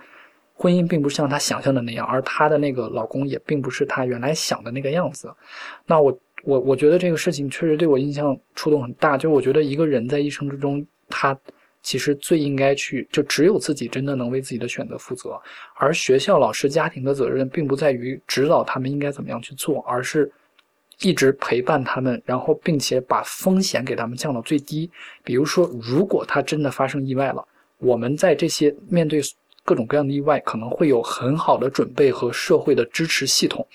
[0.53, 5.33] 婚姻并不像他想象的那样，而她的那个老公也并不是他原来想的那个样子。
[5.85, 6.17] 那我。
[6.43, 11.37] 我我觉得这个事情确实对我印象触动很大，就是我觉得一个人在一生之中，他
[11.87, 15.41] 其实最应该去，就只有自己真的能为自己的选择负责，
[15.75, 20.29] 而学校、老师、家庭的责任，并不在于指导他们应该怎么样去做，而是
[20.99, 24.91] 一直陪伴他们，然后并且把风险给他们降到最低。
[25.23, 27.47] 比如说，如果他真的发生意外了，
[27.77, 29.21] 我们在这些面对
[29.63, 33.65] 各种各样的意外，可能会有很好的准备和社会的支持系统。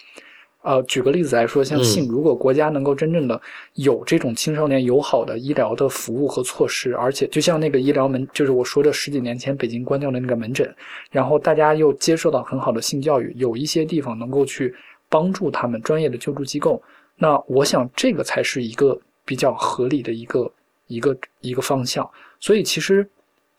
[0.62, 3.40] 呃，举个例子来说，像性，如果国家能够真正的
[3.74, 10.72] 有这种青少年友好的医疗的服务和措施，而且就像那个医疗门，就是我说的十几年前北京关掉的那个门诊，
[11.10, 14.74] 然后大家又接受到很好的性教育，有一些地方能够去
[15.08, 16.80] 帮助他们专业的救助机构，
[17.16, 20.52] 那我想这个才是一个比较合理的一个
[20.86, 22.08] 一个一个方向。
[22.38, 23.08] 所以其实。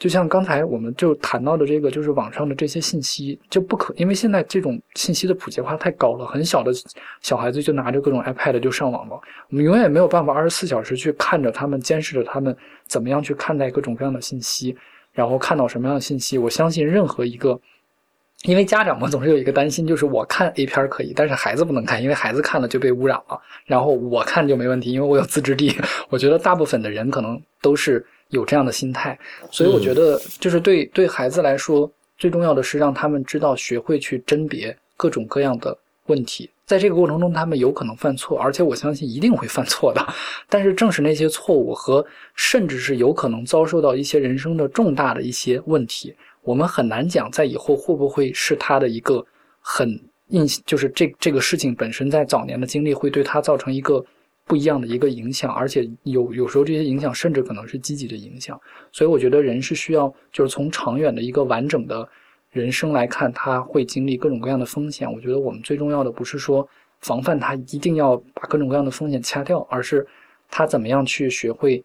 [0.03, 6.73] 就像刚才我们就谈到的这个，就是网上的这些信息就不可，因为现在这种信息的普及化太高了，很小的
[7.21, 9.15] 小孩子就拿着各种 iPad 就上网了，
[9.49, 12.53] 我们永远没有办法二十四小时去看着他们，监视着他们
[12.85, 14.75] 怎么样去看待各种各样的信息，
[15.13, 16.37] 然后看到什么样的信息。
[16.37, 17.57] 我相信任何一个，
[18.43, 25.73] 因为家长们总是有一个担心，就是我看 A 片可以，但是孩子不能看，因为孩子看了就被污染了，然后我看就没问题，因为我有自制力。
[26.11, 28.05] 我觉得大部分的人可能都是。
[28.33, 29.17] 有这样的心态，
[29.51, 35.77] 所以我觉得，就是对对孩子来说，最重要的是让他们知道学会去甄别各种各样的
[36.07, 36.49] 问题。
[36.65, 40.03] 在这个过程中，他们有可能犯错，而且我相信一定会犯错的。
[40.49, 42.03] 但是，正是那些错误和
[42.33, 49.23] 甚至是有可能遭受到一些人生的重大的一些问题，我们很难讲在以后会不会是他的一个
[49.59, 49.87] 很
[50.29, 54.03] 印，就是这这个事情本身在早年的经历会对他造成一个。
[54.45, 58.59] 不一样的一个影响，而且有有时候这些影响甚至可能是积极的影响，
[58.91, 62.07] 所以我觉得人是需要，就是从长远的一个完整的
[62.51, 65.11] 人生来看，他会经历各种各样的风险。
[65.11, 66.67] 我觉得我们最重要的不是说
[66.99, 70.05] 防范他一定要把各种各样的风险掐掉，而是
[70.49, 71.83] 他怎么样去学会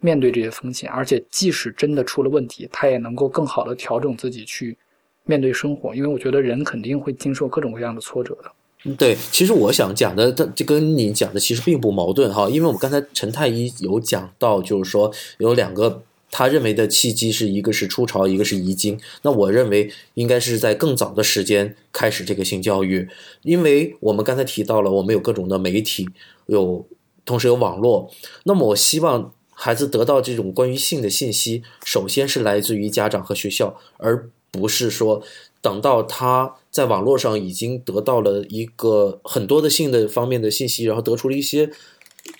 [0.00, 4.76] 面对这些风险，而且即使真的出了问题，他也能够更好的调整自己去
[5.24, 5.94] 面对生活。
[5.94, 8.52] 因为我觉得人肯定会经受各种各样的挫折的。
[8.96, 18.98] 对，其实我想讲的，它这跟你讲的其实并不矛盾哈，因为我们刚才陈太医有讲到，就是说有两个他认为的契机，是一个是初潮，一个是遗精。
[19.20, 23.06] 那我认为应该是在更早的时间开始这个性教育，
[23.42, 26.08] 因为我们刚才提到了，我们有各种的媒体，
[26.46, 26.86] 有
[27.26, 28.10] 同时有网络。
[28.44, 35.22] 那么我希望孩子得到这种关于性的信息，首先是来自于家长和学校，而不是说
[35.60, 41.70] 等到他在网络上已经得到了一个很多的性的方面的信息，然后得出了一些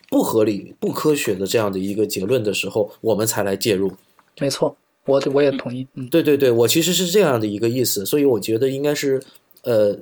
[0.09, 3.93] 不合理、不科学的这样的一个结论的时候，我们才来介入。
[4.39, 5.87] 没错，我我也同意。
[5.95, 9.21] 嗯，对对对，我其实是这样的一个意思，所以我觉得应该是，
[9.63, 9.99] 呃，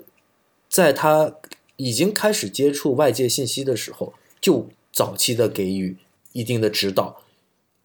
[0.68, 1.34] 在他
[1.76, 5.96] 已经开始接触外界信息的时候，就早期的给予
[6.32, 7.22] 一定的指导，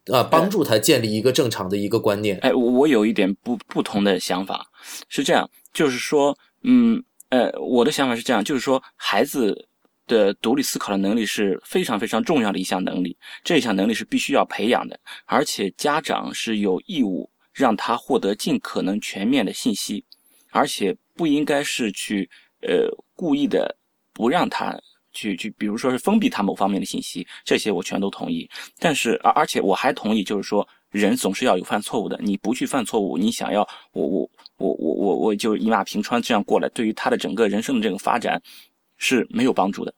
[0.08, 2.38] 啊，帮助他建立一个正常的一个观念。
[2.40, 4.68] 哎，我我有一点不不同的想法，
[5.08, 9.68] 是这样，就是说，嗯，呃，我的想法是这样，就是说，孩子
[10.06, 20.04] 的独立思考的能力是非常非常重要的一项能力，这一项能力是必须要培养的，而且家长是有义务让他获得尽可能全面的信息，
[20.52, 22.30] 而且不应该是去
[22.62, 23.76] 呃故意的
[24.14, 24.78] 不让他
[25.12, 28.50] 去去，比如说是封闭他某方面的信息，这些我全都同意。
[28.80, 38.42] 但是而而且我还同意，就是说人总是要有犯错误的，你不去犯错误，你想要我我我我我我就一马平川这样过来，对于他的整个人生的这个发展
[38.98, 39.94] 是没有帮助的。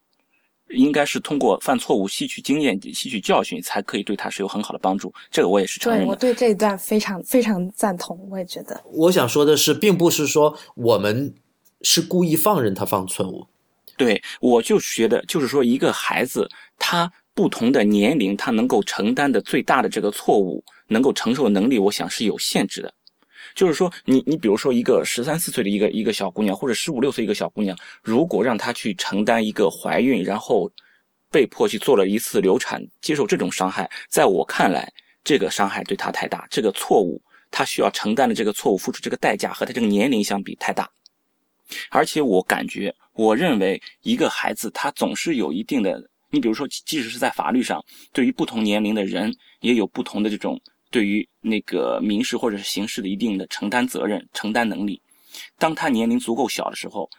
[0.70, 5.14] 应该是通过犯错误吸取经验、吸取教训，才可以对他是有很好的帮助。
[5.30, 6.16] 这个我也是承对我。
[6.16, 8.82] 对这一段非常非常赞同，我也觉得。
[8.92, 11.32] 我想说的是，并不是说我们
[11.82, 13.46] 是故意放任他犯错误，
[13.96, 16.50] 对，我就觉得，就是说，一个孩子
[16.80, 22.94] 他不同的年龄，他能够承担的最大的这个错误，能够承受的能力，我想是有限制的。
[23.54, 30.70] 就是说，你你比如说一个十三四岁的一个一个小姑娘，或者十五六岁一个小姑娘，如果让她去承担一个怀孕，然后
[31.32, 34.92] 被迫去做了一次流产，接受这种伤害，在我看来，
[35.24, 37.22] 这个伤害对她太大，这个错误
[37.52, 40.90] 她需要承担的这个错误付出这个代价和她这个年龄相比太大。
[41.90, 46.00] 而且我感觉，我认为一个孩子他总是有一定的，
[46.30, 50.60] 你比如说，即使是在法律上，对于不同年龄的人也有不同的这种
[50.96, 55.02] 对于那个民事或者是刑事的一定的承担责任、承担能力。
[55.58, 57.10] 当他年龄足够小的时候，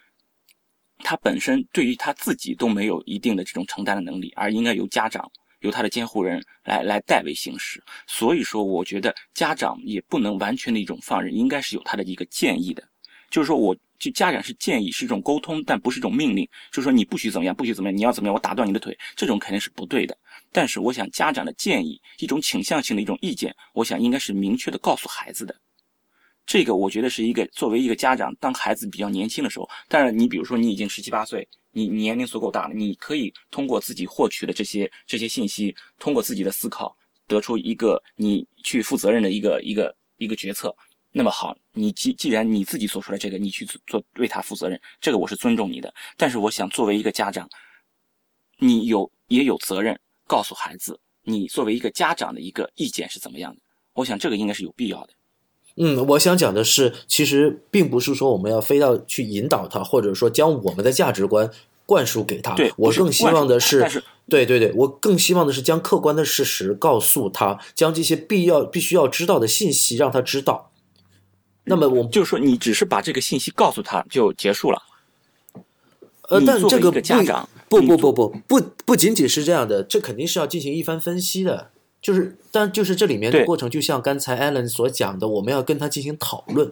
[1.00, 5.30] 他本身对于他自己都没有一定的这种承担的能力，而应该由家长、
[5.60, 7.78] 由他的监护人来来代为行使。
[8.06, 12.82] 所以说，我觉得家长也不能完全的一种放任，应该是有他的一个建议的。
[13.28, 16.48] 就是说，我就家长是建议，是一种沟通，但不是一种命令。
[16.70, 20.16] 就是说，你不许怎么样，不许怎么样，你要怎么样，我打断你的腿，这种肯定是不对的。
[20.56, 25.54] 但是，我想家长的建议，一种倾向性的一种意见，我想应该是明确的告诉孩子的。
[26.46, 36.96] 这个我觉得是一个作为一个家长，当孩子比较年轻的时候，但是你比如说你已经十七八岁，你年龄足够大了，你可以通过自己获取的这些这些信息，通过自己的思考，
[37.26, 40.74] 得出一个你去负责任的一个一个一个决策。
[41.12, 45.94] 那么好，你既既然你自己做出来这个，你去做为他负责任，这个我是尊重你的。
[46.16, 47.46] 但是我想作为一个家长，
[48.58, 53.60] 你有也有责任告诉孩子，你作为一个家长的一个意见是怎么样的。
[53.94, 55.08] 我想这个应该是有必要的。
[55.76, 61.50] 嗯，我想讲的是，其实并不是说我们要非要去引导他，或者说将我们的价值观
[61.84, 62.54] 灌输给他。
[62.54, 70.70] 对我更希望的是，是对对对，我更希望的是将客观的事实告诉他，将这些必要必须要知道的信息让他知道。
[71.64, 74.80] 那么我们就是说，你只是把这个信息告诉他就结束了。
[76.28, 81.70] 呃，但这个不长不不不不不不仅仅是这样的，这肯定是要进行一番分析的。
[82.02, 86.70] 就是，但就是这里面的过程，就像刚才 Alan 所讲的，我们要跟他进行讨论。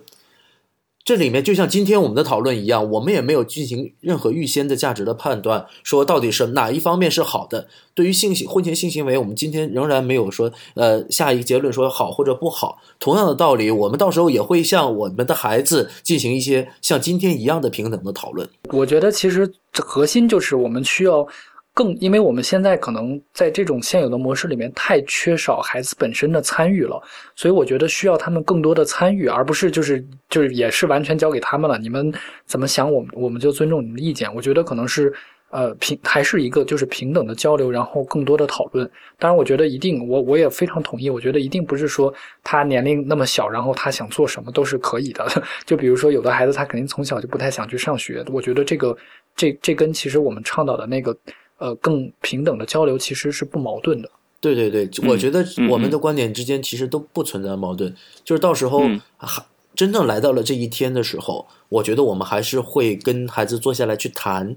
[1.05, 7.69] 这里面就像今天我们的讨论一样，我们也没有进行任何预先的价值的判断，说到底是哪一方面是好的。
[7.93, 12.79] 对于性行婚前性行为，我们今天仍然没有说呃下一个结论说好或者不好。
[12.99, 18.49] 同样的道理，我们到时候也会向我们的孩子进行一些像今天一样的平等的讨论。
[18.71, 21.27] 我觉得其实核心就是我们需要
[21.75, 27.03] 更，因为我们现在可能在这种现有的模式里面太缺少孩子本身的参与了，
[27.35, 31.77] 所以我觉得需要他们更多的参与，而不是就是就是也是完全交给他们了。
[31.77, 32.15] 你们
[32.47, 34.33] 怎么想，我们我们就尊重你们的意见。
[34.33, 35.13] 我觉得可能是
[35.51, 38.89] 呃平还是一个就是平等的交流，然后更多的讨论。
[39.19, 42.15] 当然，我觉得一定我我也非常同意，我觉得一定不是说
[42.45, 45.27] 他年龄那么小，然后他想做什么都是可以的。
[45.67, 48.97] 就比如说有的孩子他肯定从小就不太想去上学，我觉得这个
[49.35, 51.17] 这这跟其实我们倡导的那个
[51.65, 54.11] 呃更平等的交流其实是不矛盾的。
[54.41, 59.43] 对对对，嗯我觉得嗯我们的观点之间其实都不存在矛盾，就是到时候嗯还
[59.75, 64.57] 真正来到了这一天的时候，我觉得我们还是会跟孩子坐下来去谈，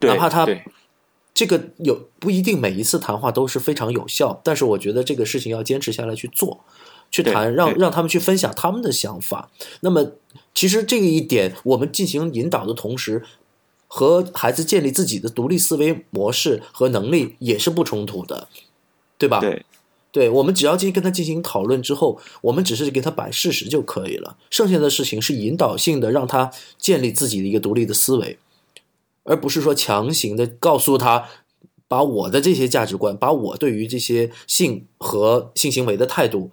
[0.00, 0.62] 哪怕他对
[1.32, 6.60] 这个有不一定每一次谈话都是非常有效，但是我觉得这个事情要坚持下来去做，
[7.10, 9.50] 去对谈，让让他们去分享他们的想法。
[9.80, 10.12] 那么
[10.54, 13.24] 其实这个一点，我们进行引导的同时，
[13.86, 18.48] 和孩子建立自己的独立思维模式和能力也是不冲突的，
[19.16, 19.40] 对吧？
[19.40, 19.64] 对，
[20.10, 28.38] 对，我们只要进跟他进行讨论之后，我们只是给他摆事实就可以了，剩下的事情是引导性的，让他建立自己的一个独立的思维，
[29.24, 31.28] 而不是说强行的告诉他，
[31.86, 36.50] 把我的这些价值观，把我对于这些性和性行为的态度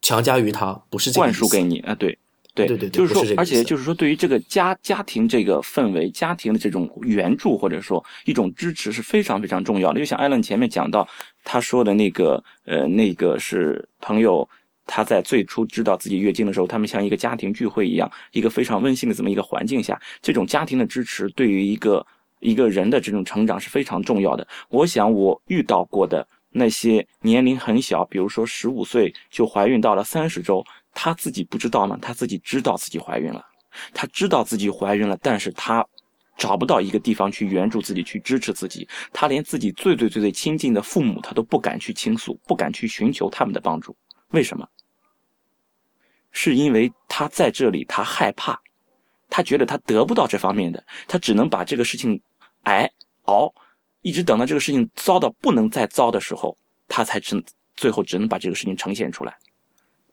[0.00, 2.18] 强加于他，不是这个灌输给你啊，对。
[2.66, 9.98] 对对对对就是说而且就是说，对于这个家家庭这个氛围、家庭的这种援助或者说一种支持是非常非常重要的。
[9.98, 11.06] 就像艾伦前面讲到，
[11.44, 14.48] 他说的那个呃，那个是朋友，
[14.86, 22.06] 他在最初知道自己月经的时候，他们像一个家庭聚会一样，一个非常温馨的这么一个环境下，这种家庭的支持对于一个
[22.40, 24.46] 一个人的这种成长是非常重要的。
[24.68, 30.64] 我想我遇到过的那些年龄很小，比如说十五岁就怀孕到了三十周，
[31.00, 31.96] 她自己不知道吗？
[32.02, 33.40] 她自己知道自己怀孕了，
[33.94, 35.86] 她知道自己怀孕了，但是她
[36.36, 38.88] 找不到一个地方去援助自己，去支持自己。
[39.12, 43.96] 她连自己最最最最亲近的父母，她都不敢去倾诉，不敢去寻求他们的帮助。
[44.30, 44.68] 为什么？
[46.32, 48.60] 是因为她在这里，她害怕，
[49.30, 52.20] 她觉得她得不到这方面的，她只能把这个事情
[52.64, 52.90] 挨
[53.26, 53.54] 熬，
[54.02, 56.58] 一直等到这个事情糟到不能再糟的时候，
[56.88, 57.40] 她才只
[57.76, 59.38] 最后只能把这个事情呈现出来。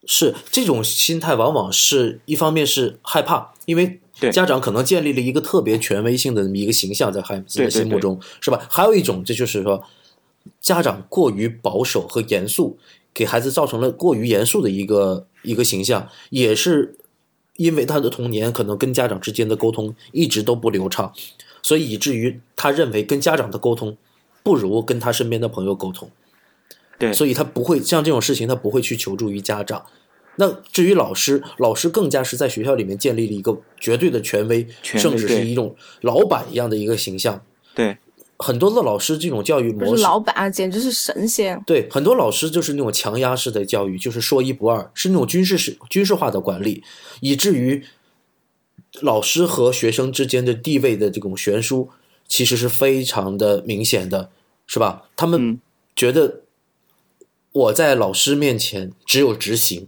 [0.05, 3.99] 是这种心态，往往是一方面是害怕，因为
[4.31, 8.65] 家长可能建立了一个特别权威性的一个形象在孩子的心目中，是吧？
[8.69, 9.83] 还有一种，这就是说，
[10.61, 12.77] 家长过于保守和严肃，
[13.13, 16.95] 给孩子造成了过于严肃的一个一个形象，也是
[17.57, 21.11] 因为他的童年可能跟家长之间的沟通一直都不流畅，
[21.61, 23.97] 所以以至于他认为跟家长的沟通
[24.43, 26.09] 不如跟他身边的朋友沟通。
[26.97, 29.85] 对，所以他不会像这种事情，他不会去求助于家长。
[30.37, 37.41] 那至于老师，老师更加是在学校里面建立了一个绝对的权威，权威甚至是一种老板一样的一个形象。
[37.73, 37.97] 对
[38.37, 41.61] 很多的老师这种教育不是模式，老板啊，简直是神仙。
[41.65, 46.83] 对很多老师就是那种强压式的教育，就是说一不二，是那种军事式军事化的管理，
[47.21, 47.81] 以至于
[49.01, 51.89] 老师和学生之间的地位的这种悬殊，
[52.27, 54.29] 其实是非常的明显的，
[54.67, 55.03] 是吧？
[55.15, 55.59] 他们嗯
[55.95, 56.41] 觉得
[57.55, 59.87] 我在老师面前只有执行，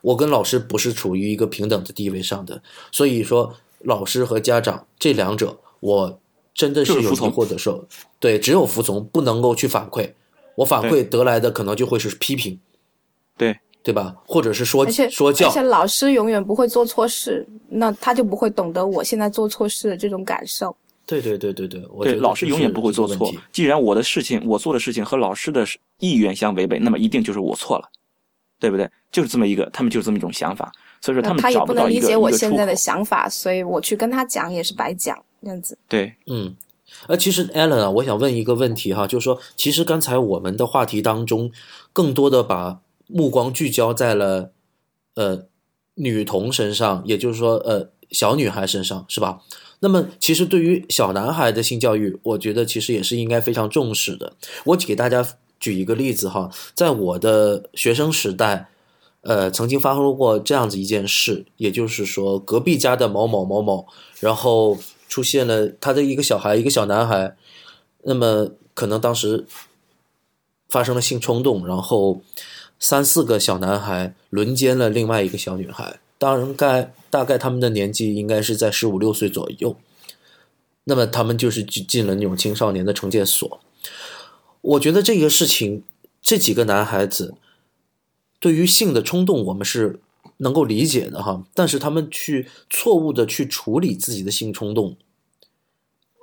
[0.00, 6.18] 我跟老师不是处于一个平等的地位上的，所以说老师和家长这两者，我
[6.54, 7.84] 真的是有疑惑的时候，
[8.18, 10.10] 对，只有服从，不能够去反馈，
[10.54, 12.58] 我反馈得来的可能就会是批评，
[13.36, 14.16] 对对吧？
[14.26, 20.74] 或者是说而且说教而且，老师永远不会做错事，那他就不会懂得我现在做错事的这种感受。
[21.08, 23.32] 对对对对对，我觉对，得老师永远不会做错。
[23.50, 25.66] 既然我的事情，我做的事情和老师的
[26.00, 27.88] 意愿相违背，那么一定就是我错了，
[28.60, 28.86] 对不对？
[29.10, 30.70] 就是这么一个，他们就是这么一种想法，
[31.00, 35.78] 所以说他们他也找到一个不能理解我现在的想法，所以我去跟他讲也是白讲，这样子。
[35.88, 36.54] 对，嗯，
[37.06, 41.50] 呃，其实 Alan 啊，我想问一个问题哈，就是说，其实刚才我们的话题当中，
[41.94, 44.52] 更多的把目光聚焦在了
[45.14, 45.46] 呃
[45.94, 49.40] 女童身上，也就是说呃小女孩身上，是吧？
[49.80, 54.32] 那么，其实对于小男孩的性教育，我觉得其实也是应该非常重视的。
[54.64, 55.26] 我给大家
[55.60, 58.68] 举一个例子哈，在我的学生时代，
[59.20, 63.86] 呃，曾经发生过这样子一件事，也就是说，隔壁家的某某某某，
[64.18, 64.76] 然后
[65.08, 67.36] 出现了他的一个小孩，一个小男孩，
[68.02, 69.46] 那么可能当时
[70.68, 72.20] 发生了性冲动，然后
[72.80, 79.76] 三四个小男孩轮奸了另外一个小女孩，当然该大概他们的年纪应该是在十五六岁左右，
[80.84, 83.60] 那么他们就是进进了那种青少年的惩戒所。
[84.60, 85.84] 我觉得这个事情，
[86.20, 87.34] 这几个男孩子
[88.40, 90.00] 对于性的冲动，我们是
[90.38, 94.96] 能够理解的哈，但是他们去错误的去处理自己的性冲动，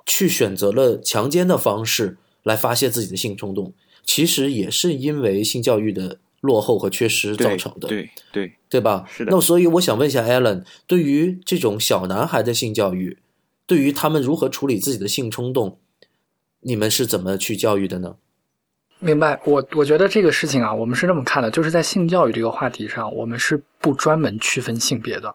[0.04, 3.72] 去选择了强奸的方式来发泄自己的性冲动，
[4.04, 7.88] 其实也是因为性教育的落后和缺失造成的。
[7.88, 9.04] 对对，对吧？
[9.06, 13.18] 是的那所以我想问一下 Alan，对于这种小男孩的性教育，
[13.66, 15.78] 对于他们如何处理自己的性冲动，
[16.60, 18.16] 你们是怎么去教育的呢？
[18.98, 25.34] 明白，我我觉得这个事情啊，我们是这么看的，就是在性教育这个话题上，我们是不专门区分性别的，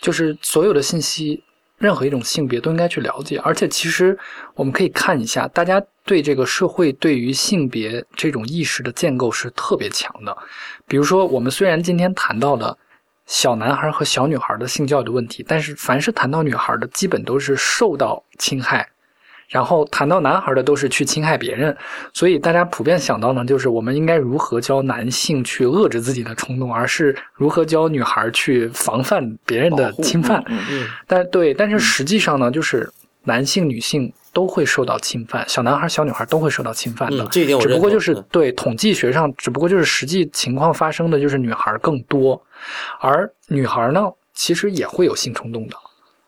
[0.00, 1.42] 就是所有的信息，
[1.78, 3.38] 任何一种性别都应该去了解。
[3.44, 4.18] 而且其实
[4.54, 10.36] 我们可以看一下，大家对这个社会对于性别这种意识的建构是特别强的。
[10.86, 12.76] 比如说，我们虽然今天谈到了
[13.26, 18.88] 小男孩和小女孩的性教育的问题，但是凡是谈到女孩的，基本都是受到侵害。
[19.48, 21.76] 然后谈到男孩的都是去侵害别人，
[22.12, 30.42] 所以大家普遍想到呢，就是我们应该如何教男性去遏制自己的冲动，而是如何教女孩去防范别人的侵犯。
[30.48, 32.90] 嗯嗯嗯但对，但是实际上呢，就是
[33.24, 37.22] 男性、女性都会受到侵犯，小男孩、小女孩都会受到侵犯的。
[37.22, 37.62] 嗯，这一点我。
[37.62, 42.42] 只不过就是嗯对统计学上，只不过就是实际情况发生的就是女孩更多，
[43.00, 45.76] 而女孩呢，其实也会有性冲动的，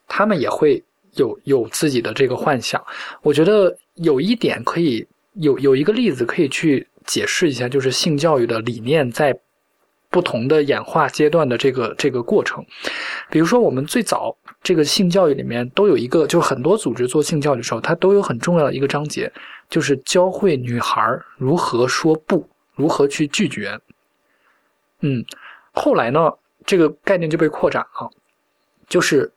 [0.06, 0.82] 她们也会
[1.16, 2.82] 有有自己的这个幻想。
[3.22, 9.38] 我觉得有一点可以有有一个例子可以去解释一下，就是性教育的理念在
[10.08, 12.64] 不同的演化阶段的这个这个过程。
[13.30, 19.30] 比如说，我们最早这个性教育里面都有一个，就是很多组织做性教育的时候，它都有很重要的一个章节，
[19.68, 21.02] 就是教会女孩
[21.36, 23.78] 如何说不，如何去拒绝。
[25.00, 25.24] 嗯，
[25.72, 26.32] 后来呢，
[26.64, 28.10] 这个概念就被扩展了，
[28.88, 29.30] 就是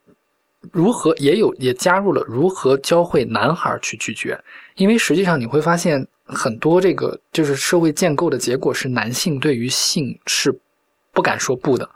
[0.72, 4.40] 如何也有也加入了如何教会男孩去拒绝，
[4.76, 10.54] 因为实际上你会发现很多这个就是社会建构的结果是男性对于性是
[11.12, 11.90] 不敢说不的，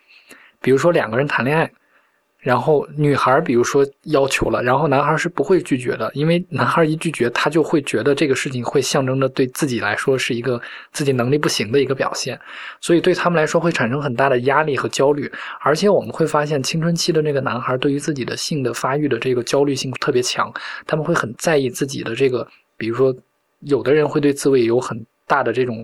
[0.61, 1.72] 比如说两个人谈恋爱。
[2.44, 10.61] 然后女孩比如说要求了，然后男孩是不会拒绝的，因为男孩一拒绝，他就会觉得这个事情会象征着对自己来说是一个
[10.91, 12.38] 自己能力不行的一个表现，
[12.82, 15.32] 所以对他们来说会产生很大的压力和焦虑。
[15.61, 20.53] 而且我们会发现，青春期的那个男孩对于自己的性的发育的这个焦虑性特别强，
[20.86, 22.45] 他们会很在意自己的这个，
[22.76, 23.15] 比如说，
[23.61, 25.82] 有的人会对自慰有很大的这种。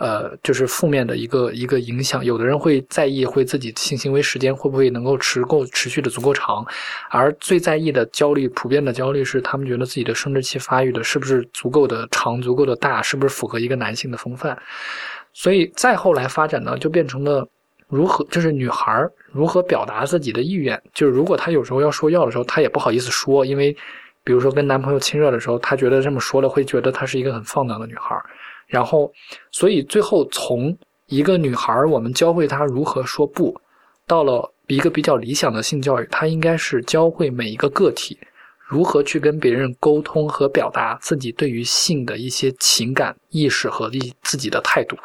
[0.00, 2.24] 呃，就是负面的一个一个影响。
[2.24, 6.64] 有的人会在意，会自己性行为时间会不会能够持够持续的足够长，
[7.10, 14.58] 而最在意的焦虑，普遍的焦虑是他们觉得自己的生殖器发育的是不是足够的长、足够的大，是不是符合一个男性的风范。
[15.34, 17.46] 所以再后来发展呢，就变成了
[17.86, 20.82] 如何，就是女孩如何表达自己的意愿。
[20.94, 23.76] 就是如果她有时候要说要的时候，她也不好意思说，因为
[24.24, 28.16] 比如说跟男朋友亲热的时候，她觉得这么说了会觉得她是一个很放荡的女孩。
[28.70, 29.12] 然后，
[29.50, 30.76] 所以最后从
[31.06, 33.60] 一个女孩，我们教会她如何说不，
[34.06, 38.16] 到了一个比较理想的性教育，它应该是教会每一个个体
[38.68, 44.96] 如何去跟别人沟通和表达自己对于性的一些情感意识和一自己的态度。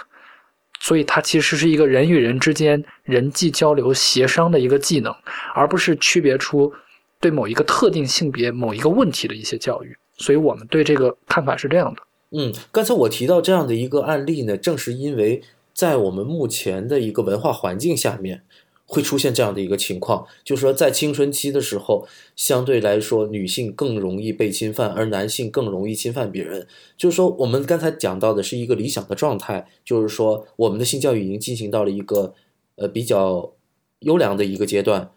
[0.79, 5.11] 所以，它其实是一个人与人之间人际交流、协商的一个技能，
[5.55, 6.71] 而不是区别出
[7.19, 9.97] 对某一个特定性别某一个问题的一些教育。
[10.17, 12.01] 所以我们对这个看法是这样的。
[12.37, 15.41] 嗯，刚才我提到这样的一个案例呢，正是因为
[15.73, 18.43] 在我们目前的一个文化环境下面，
[18.85, 22.05] 会出现这样的一个情况，就是说在青春期的时候，
[22.35, 26.67] 相对来说女性更容易被侵犯，而男性更容易侵犯别人。
[26.97, 32.33] 就是说，我们刚才讲到的是一个理想的状态，就是说我们的性教育已经进行到了一个
[32.75, 33.53] 呃比较
[33.99, 35.09] 优良的一个阶段。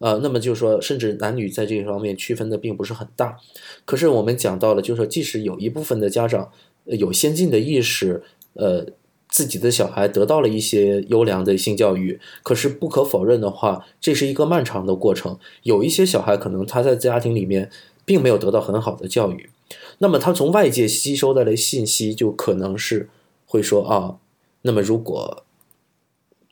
[0.00, 3.36] 呃，那么就是说，甚至男女在这方面区分的并不是很大。
[3.84, 6.50] 可是我们讲到了，就是说，即使有一部分的家长
[6.86, 8.22] 有先进的意识，
[8.54, 8.86] 呃，
[9.28, 15.38] 自己的小孩得到了一些优良的性教育，可是不可否认的话，这是一个漫长的过程。
[15.64, 17.70] 有一些小孩可能他在家庭里面
[18.06, 19.50] 并没有得到很好的教育，
[19.98, 23.10] 那么他从外界吸收到的信息就可能是
[23.44, 24.16] 会说啊，
[24.62, 25.44] 那么如果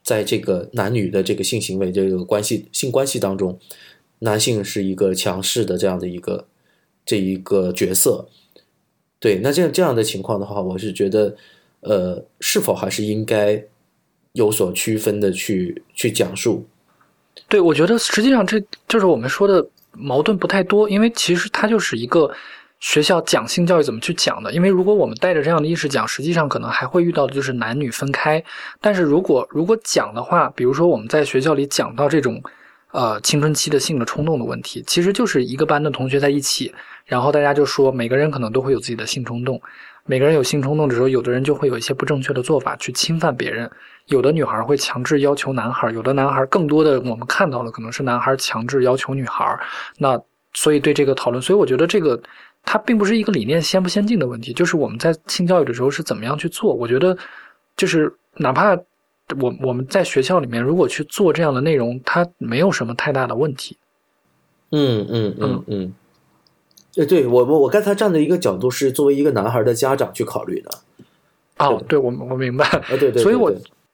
[0.09, 3.59] 在这个男女的这个性行为这个关系性关系当中，
[4.21, 6.47] 男性是一个强势的这样的一个
[7.05, 8.27] 这一个角色，
[9.21, 11.37] 对，那这样这样的情况的话，我是觉得，
[11.81, 13.63] 呃，是否还是应该
[14.33, 16.65] 有所区分的去去讲述？
[17.47, 18.59] 对，我觉得实际上这
[18.89, 19.63] 就是我们说的
[19.93, 22.35] 矛盾不太多，因为其实它就是一个
[22.81, 24.53] 学校讲性教育怎么去讲的。
[24.53, 28.43] 因为如果我们带着这样的意识讲，实际上可能还会遇到的就是男女分开。
[28.81, 32.43] 但是如果如果讲的话，比如说我们在学校里讲到这种
[32.93, 36.73] 呃青春期的性的冲动的问题，其实就是一个班的同学在一起，
[37.05, 39.61] 然后大家就说每个人可能都会有自己的性冲动，
[40.07, 43.71] 每个人有性冲动的时候，有的人就会有一些不正确的做法去侵犯别人。
[44.07, 49.59] 有的女孩会强制要求男孩，有的男孩更多的我们看到了可能是男孩强制要求女孩。
[49.99, 50.19] 那
[50.55, 52.19] 所以对这个讨论，所以我觉得这个
[52.65, 56.75] 它并不是一个理念先不先进的问题，就是我们在性教育的时候是怎么样去做。
[56.75, 57.17] 我觉得
[57.77, 58.77] 就是哪怕
[59.41, 63.77] 我我们在学校里面如果去做这样的内容，它没有什么太大的问题。
[64.71, 65.95] 嗯嗯嗯嗯，
[66.97, 70.71] 呃，对我我我刚才站的一个角度是作为一个男孩的家长去考虑的。
[71.57, 72.67] 哦，对我我明白。
[72.67, 73.51] 啊，对对，所以我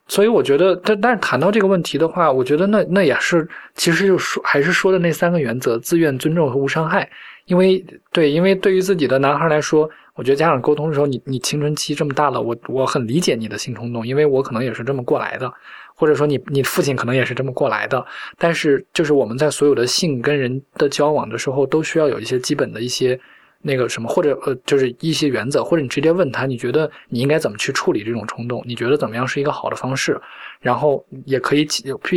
[0.08, 7.08] 所以我觉得，但但是谈到这个问题的话，我觉得那那也是，其实就说还是说的那三个原则：自愿、尊重和无伤害。
[7.46, 15.52] 因为对，因为对于自己的男孩来说，我觉得家长沟通的时候，你你青春期这么大了，我我很理解你的性冲动，因为我可能也是这么过来的，
[15.94, 18.04] 或者说你你父亲可能也是这么过来的。
[18.38, 23.18] 但是就是我们在所有的性跟人的交往的时候，都需要有一些基本的一些
[23.60, 28.62] 那个什么，或者呃，就是一些原则，或者你直接问他，你觉得你应该怎么去处理这种冲动？
[28.66, 30.20] 你觉得怎么样是一个好的方式？
[30.60, 31.66] 然后也可以，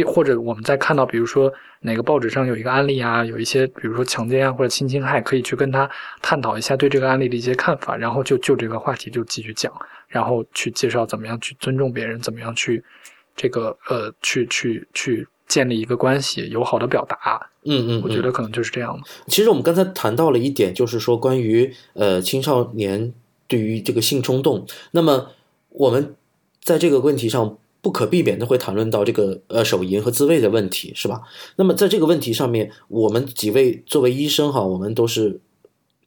[0.05, 1.51] 或者我们在看到，比如说
[1.81, 5.89] 哪个报纸上有一个案例啊，有一些比如说强奸啊或者性侵害，可以去跟他
[6.22, 9.72] 探讨一下对这个案例的一些看法，然后就就这个话题就继续讲，
[10.07, 12.84] 然后去介绍怎么样去尊重别人，怎么样去
[13.35, 15.27] 这个呃去去去。
[15.47, 19.03] 建立一个关系，友好的表达，嗯嗯，我觉得可能就是这样的。
[19.27, 23.14] 其实我们刚才谈到了一点，就是说关于呃青少年
[23.47, 25.31] 对于这个性冲动，那么
[25.69, 26.18] 我们
[26.61, 27.57] 在这个问题上
[27.88, 31.22] 不可避免的会谈论到这个呃手淫和自慰的问题，是吧？
[31.55, 35.39] 那么在这个问题上面，我们几位作为医生哈，我们都是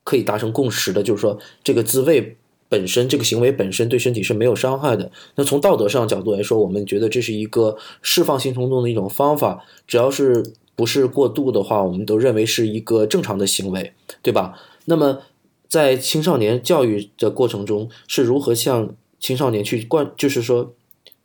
[0.05, 2.37] 可以达成共识的，就是说这个自慰。
[2.69, 5.11] 本身这个行为本身对身体是没有伤害的。
[5.35, 9.65] 那从道德上角度来说，我们觉得这是一个释放性冲动的一种方法。
[9.89, 10.45] 只要是
[10.77, 13.93] 不是过度的话，我们都认为是一个正常的行为，
[14.23, 14.55] 对吧？
[14.85, 15.21] 那么
[15.67, 20.73] 在青少年教育的过程中，是如何向青少年去灌，就是说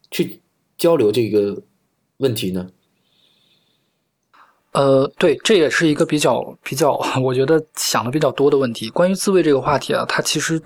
[0.10, 0.40] 去
[0.78, 1.62] 交流这个
[2.18, 2.68] 问题呢？
[4.72, 8.90] 呃，对，这也是一个比较比较， 我觉得想的比较多的问题。
[8.90, 10.62] 关于自慰这个话题啊，它其实。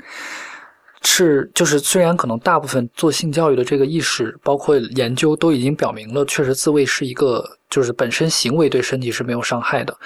[1.01, 9.97] 是，就是虽然可能大部分做性教育的这个意识，包括研究都已经表明了，确实自慰是一个，就是本身行为对身体是没有伤害的，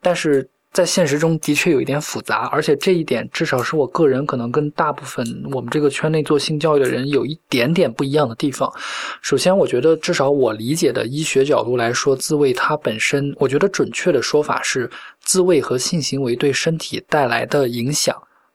[0.00, 8.72] 但是在现实中的确有一点复杂，而且这一点至少是我个人可能跟大部分我们这个圈内做性教育的人有一点点不一样的地方。
[9.20, 14.88] 首先，我觉得至少我理解的医学角度来说，自慰它本身，我觉得准确的说法是，
[15.20, 18.14] 自慰和性行为对身体带来的影响。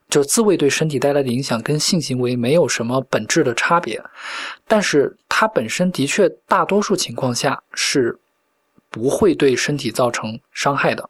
[0.10, 4.00] 就自慰对身体带来的影响跟性行为没有什么本质的差别，
[4.68, 8.16] 但是它本身的确大多数情况下是
[8.92, 11.10] 不会对身体造成伤害的。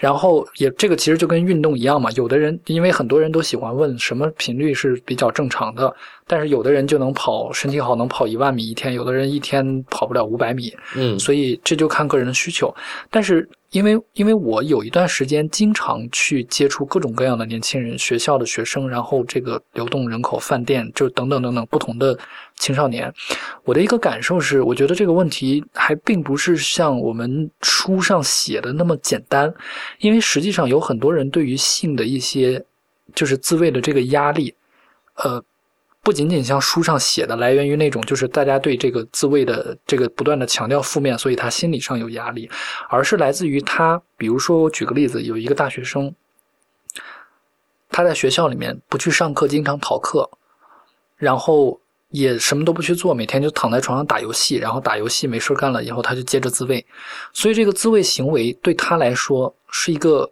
[0.00, 5.94] 然后也这个其实就跟运动一样嘛，有的人因为很多人都喜欢问什么频率是比较正常的，
[6.26, 12.74] 但是有的人就能跑身体好能跑一万米一天，有的人一天跑不了五百米，嗯，所以这就看个人的需求，
[13.10, 13.48] 但是。
[13.70, 22.18] 因为，因为我有一段时间经常去接触各种各样的年轻人，学校的学生，然后这个流动人口、饭店，就等等等等不同的
[22.60, 23.12] 青少年。
[23.64, 29.52] 我的一个感受是，我觉得这个问题还并不是像我们书上写的那么简单，
[29.98, 32.64] 因为实际上有很多人对于性的一些
[33.16, 34.54] 就是自慰的这个压力，
[35.16, 35.42] 呃。
[36.02, 42.50] 不仅仅像书上写的，来源于那种就是大家对这个自慰的这个不断的强调负面，所以他心理上有压力，
[42.88, 46.14] 而是来自于他，比如说我举个例子，有一个大学生，
[47.90, 50.30] 他在学校里面不去上课，经常逃课，
[51.18, 51.78] 然后
[52.10, 56.84] 也什么都不去做，每天就躺在床上打游戏，然后打游戏没事干了以后，他就接着自慰，
[57.32, 60.30] 所以这个自慰行为对他来说是一个。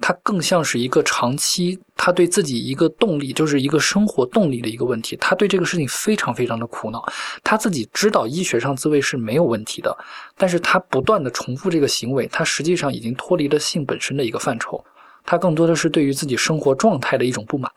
[0.00, 5.14] 他更像是一个长期，他对自己一个动力，就是一个生活动力的一个问题。
[5.20, 7.00] 他对这个事情非常非常的苦恼。
[7.44, 9.96] 他自己知道医学上自慰是没有问题的，
[10.36, 14.84] 但是他不断的重复这个行为，他实际上已经脱离了性本身的一个范畴。
[15.24, 17.70] 他更多的是对于自己生活状态的一种不满。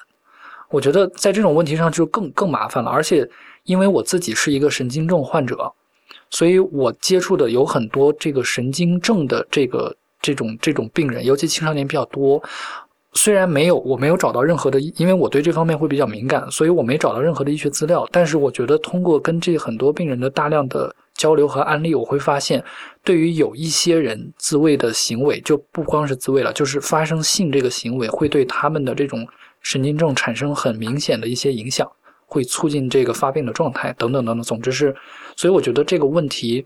[0.70, 2.90] 我觉得在这种问题上就更更麻烦了。
[2.90, 3.28] 而且
[3.64, 5.72] 因为我自己是一个神经症患者，
[6.30, 9.96] 所以我接触的有很多这个神经症的这个。
[10.20, 12.42] 这种这种病人，尤其青少年比较多。
[13.14, 18.06] 虽然没有，我没有找到任何的，因为我对这方面会比较敏感，所以我没找到任何的医学资料。
[18.12, 22.62] 但是我觉得，通过跟这很多病人的大量的交流和案例，我会发现，
[23.04, 29.26] 对于有一些人自慰的行为，就不光是自慰了，就是发生性这个行为，会对他们的这种
[29.62, 31.90] 神经症产生很明显的一些影响，
[32.26, 34.44] 会促进这个发病的状态等等等等。
[34.44, 34.96] 总之是，
[35.36, 36.66] 所以我觉得这个问题。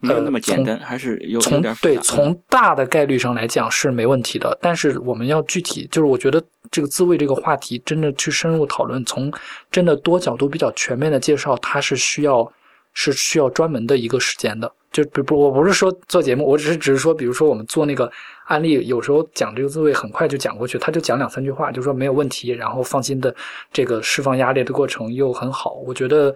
[0.00, 9.32] 没有那么简单，还是有从对从大的概率上来讲是没问题的，但是我们要具体，就是我觉得这个自慰这个话题，真的去深入讨论，从
[9.70, 12.52] 真的多角度比较全面的介绍，它是需要
[12.92, 14.70] 是需要专门的一个时间的。
[14.94, 18.10] 就不不，我不是说做节目，我只是只是说，比如说我们做那个
[18.46, 23.34] 案例，有时候讲这个自慰很快就讲过去，他就讲两三句话，就说没有问题，然后放心的
[23.70, 26.34] 这个释放压力的过程又很好，我觉得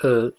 [0.00, 0.32] 呃。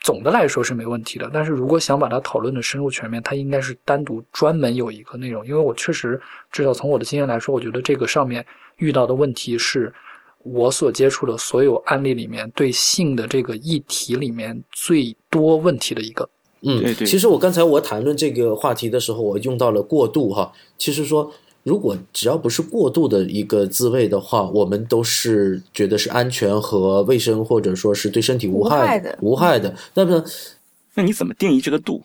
[0.00, 5.46] 总的来说是没问题的，但是如果想把它讨论的深入全面，它应该是单独专门有一个内容。
[5.46, 6.20] 因为我确实
[6.52, 8.44] 至少从我的经验来说，我觉得这个上面
[8.76, 9.90] 遇到的问题是
[10.42, 16.28] 我所接触的所有案例里面对性的这个议题里面最多问题的一个。
[16.64, 17.06] 嗯，对对。
[17.06, 20.52] 其实我刚才我谈论这个话题的时候，我用到了过度哈。
[20.78, 21.32] 其实说。
[21.64, 29.18] 如果只要不是过度的一个自慰的话，我们都是觉得是安全和卫生，或者说是对身体无害的。
[29.22, 29.74] 无害的。
[29.94, 30.22] 那么，
[30.92, 32.02] 那你怎么定义这个度？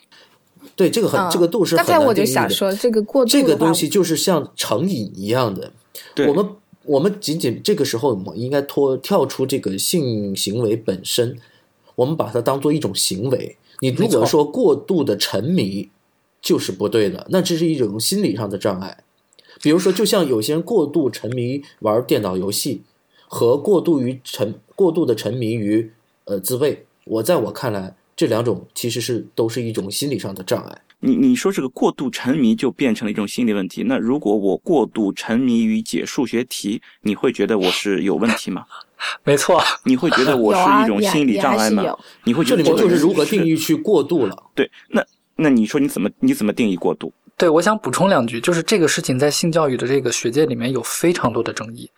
[0.77, 1.99] 对，这个很，这个度是很难定义的。
[1.99, 5.69] 刚才我就想说，这个过度，这个东西就是像成瘾一样的。
[6.15, 6.49] 对我们
[6.85, 11.37] 我们仅仅这个时候，我们应该脱跳出这个性行为本身，
[11.95, 13.57] 我们把它当做一种行为。
[13.81, 15.89] 你如果说过度的沉迷，
[16.41, 19.03] 就是不对的，那这是一种心理上的障碍。
[19.61, 22.81] 比如说，就像有些人过度沉迷玩电脑游戏，
[23.27, 25.91] 和过度于沉过度的沉迷于
[26.25, 30.81] 呃自慰，我在我看来，这两种其实是都是一种心理上的障碍。
[31.01, 33.83] 你你说这个过度沉迷就变成了一种心理问题。
[33.83, 38.65] 那如果我过度沉迷于解数学题，你会觉得我是有问题吗？
[39.23, 41.83] 没错， 你会觉得我是一种心理障碍吗？
[42.23, 44.35] 你会觉得我就是如何定义去过度了。
[44.53, 45.03] 对，那
[45.35, 47.11] 那你说你怎么你怎么定义过度？
[47.37, 51.89] 对，我想补充两句，就是这个事情在性教育的这个学界里面有非常多的争议，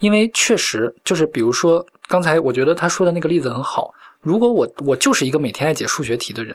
[0.00, 6.54] 因为确实就是比如说刚才我觉得他说的那个例子很好，如果我我就是一个每天爱解数学题的人，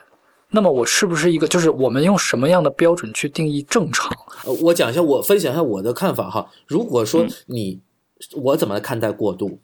[0.50, 4.08] 那么我是不是一个就是我们用什么样的标准去定义正常？
[4.44, 6.46] 呃，我讲一下，我分享一下我的看法哈。
[6.68, 7.80] 如果说嗯你，
[8.36, 9.58] 我怎么看待过度？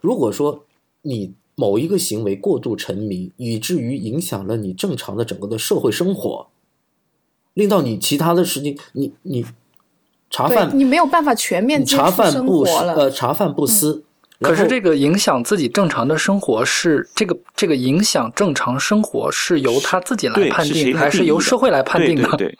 [0.00, 0.64] 如果说
[1.02, 6.48] 你某一个行为过度沉迷，以至于影响了你正常的整个的社会生活，
[7.54, 9.46] 令到你其他的事情，你你
[10.28, 12.72] 茶饭你没有办法全面你茶饭不思。
[12.72, 14.04] 呃茶饭不思，
[14.40, 22.28] 可是这个影响自己正常的生活是这个这个影响正常生活是由他自己来对，判定，还是由社会来判定的？
[22.36, 22.58] 对 对对。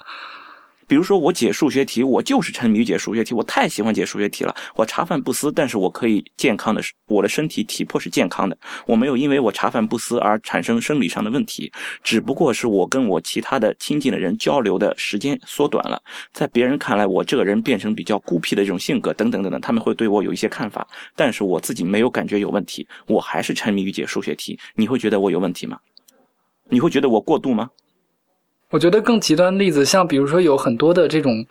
[0.88, 4.54] 比如说，我解数学题，我就是沉迷于解数学题，我太喜欢解数学题了。
[4.76, 8.56] 我茶饭不思，但是我可以健康的，我的身体体魄是健康的，
[8.86, 11.72] 我没有因为我茶饭不思而产生生理上的问题，
[12.04, 16.00] 只不过是我跟我其他的亲近的人交流的时间缩短了，
[16.32, 20.86] 在别人看来，我这个人变成比较孤僻的这种性格，等等等等，他们会对我有一些看法，
[21.16, 25.78] 但是我自己没有感觉有问题，我还是沉迷于解数学题，你会觉得我有问题吗？
[26.68, 27.70] 你会觉得我过度吗？
[28.70, 31.46] 我觉得更极端的例子，像比如说有很多的这种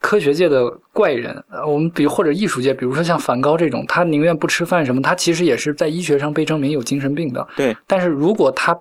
[0.00, 7.46] 科学界的怪人，呃我们比如或者艺术界，比如说像梵高这种，他宁愿不吃饭什么，他其实也是在医学上被证明有精神病的。
[7.56, 8.78] 对但是如果他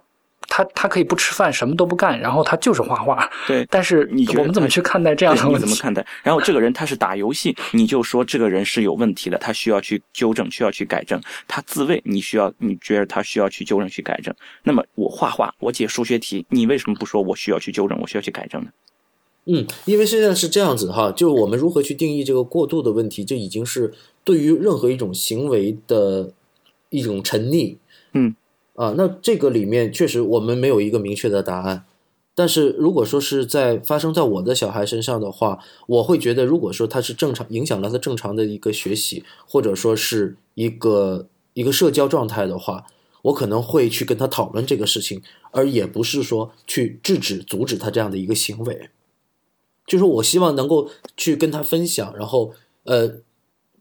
[0.53, 5.61] 他他可以不吃饭，什么都不干，然后他就是画画，对，但是你觉得我们怎么去看待这样的问题？
[5.61, 6.05] 怎么看待？
[6.21, 11.21] 然后这个人他是打游戏，你就说这个人是有问题的，他需要去纠正，需要去改正。
[11.47, 14.35] 他自卫，你需要，你觉得他需要去纠正、去改正。
[14.63, 18.69] 那么我画画，我解数学题，你为什么不说我需要去纠正，我需要去改正呢？
[19.45, 23.93] 嗯，因为现在是这样子哈，就是我们如何去定义这个过度的问题，这已经是
[24.25, 26.31] 对于任何一种行为的
[26.89, 27.77] 一种沉溺。
[28.13, 28.35] 嗯，
[28.75, 31.85] 啊，那这个里面确实我们没有一个明确的答案。
[32.33, 42.85] 但是如果说是在发生在我的小孩身上的话，我会觉得，如果说他是正常影响了他正常的一个学习，或者说是一个一个社交状态的话，
[43.23, 45.21] 我可能会去跟他讨论这个事情，
[45.51, 48.89] 而也不是说去制止、阻止他这样的一个行为。
[49.85, 52.53] 就是我希望能够去跟他分享，然后
[52.85, 53.15] 呃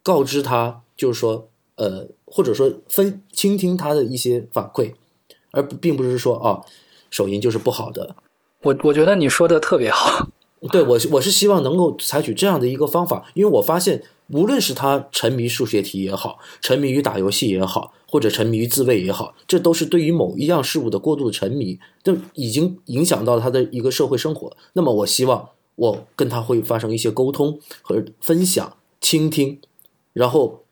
[0.02, 4.94] 告知他，就是说呃或者说分倾听他的一些反馈，
[5.50, 6.60] 而不并不是说啊
[7.10, 8.14] 手淫就是不好的。
[8.62, 10.28] 我我觉得你说的特别好，
[10.70, 24.54] 对我是我是希望能够采取这样的一个方法，因为我发现无论是他沉迷数学题也好，沉迷于打游戏也好，或者沉迷于自慰也好，这都是对于某一样事物的过度的沉迷，都已经影响到他的一个社会生活。
[24.74, 29.58] 那么我希望我跟他会发生一些沟通和分享、倾听，
[30.12, 30.62] 然后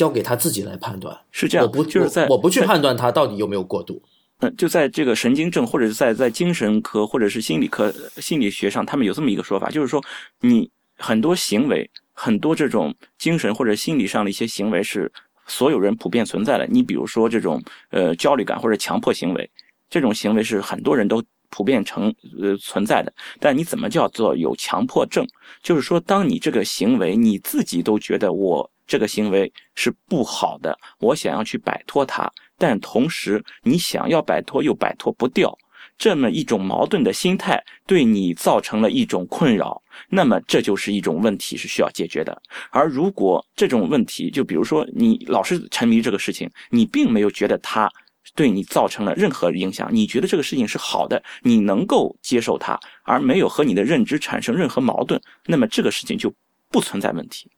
[0.00, 1.14] 交给他自己来判断。
[1.30, 4.02] 是这样，我不就是在我我不去判断他到底有没有过度。
[4.38, 10.02] 嗯，就在这个神经症或者是在在精神科或者是心理科心理学上，他们有这么一个说法，就是说
[10.40, 15.12] 你很多行为，很多这种精神或者心理上的一些行为是
[15.46, 16.66] 所有人普遍存在的。
[16.66, 19.50] 你比如说这种呃焦虑感或者强迫行为，
[19.90, 23.12] 这种行为是很多人都普遍成呃存在的。
[23.38, 25.26] 但你怎么叫做有强迫症？
[25.62, 35.56] 就是说，当你这个行为你自己都觉得我这个行为是不好的，我想要去摆脱它，但同时你想要摆脱又摆脱不掉，
[35.96, 42.42] 这么一种矛盾的心态对你造成了一种困扰，那么这就是一种问题是需要解决的。
[42.70, 47.88] 而如果这种问题，就比如说你老是沉迷这个事情，你并没有觉得它
[48.34, 56.34] 对你造成了任何影响，你觉得这个事情是好的，你能够接受它，而没有和你的认知产生任何矛盾，那么这个事情就
[56.72, 57.48] 不存在问题。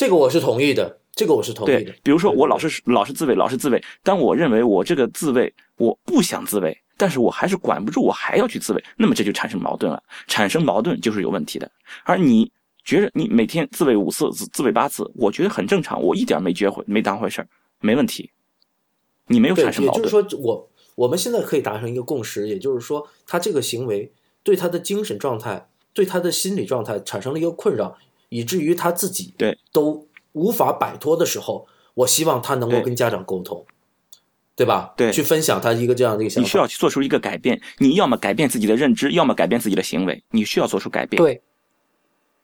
[0.00, 10.02] 这个我是同意的，这个我是同意的对。，比如说我老是老是自慰，老是自慰，但我认为我这个自慰我不想自慰，但是我还是管不住，我还要去自慰，那么这就产生矛盾了。
[10.26, 11.70] 产生矛盾就是有问题的。
[12.04, 12.50] 而你
[12.82, 17.48] 觉得你每天自慰五次、自自慰八次，我觉得很正常，我一点没觉回没当回事儿，
[17.80, 18.30] 没问题。
[19.26, 24.10] 你没有，产生矛盾，也就是说，我我们现在可以达成一个共识，也就是说，他这个行为
[24.42, 27.98] 对他的精神状态、对他的心理状态产生了一个困扰，
[28.30, 33.66] 以至于他自己对都无法摆脱的时候，我希望他能够跟家长沟通，
[34.56, 34.94] 对吧？
[34.96, 36.66] 对去分享他一个这样的一个想法你需要。
[36.66, 41.22] 去做出一个改变，你要么改变自己的认知，要么改变自己的行为，你需要做出改变。
[41.22, 41.42] 对，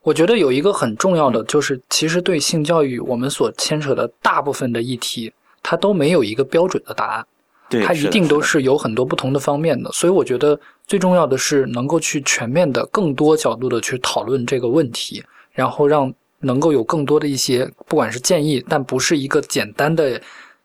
[0.02, 5.32] 我觉得有一个很重要的，就是其实对性教育我们所牵扯的大部分的议题，
[5.62, 7.26] 它都没有一个标准的答案。
[7.68, 15.24] 对，它一定都是有很多不同的方面的，所以我觉得最重要的是能够去全面的、更多角度的去讨论这个问题，
[15.56, 20.20] 然后让能够有更多的一些，不管是建议，但不是一个简单的，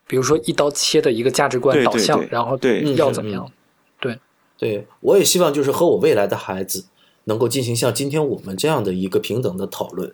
[0.06, 3.50] 比如说一刀切的一个价值观导向，对对然后对要怎么样？
[3.98, 4.16] 对
[4.58, 6.84] 对我也希望就是和我未来的孩子
[7.24, 10.12] 能够进行像今天我们这样的一个平等的讨论。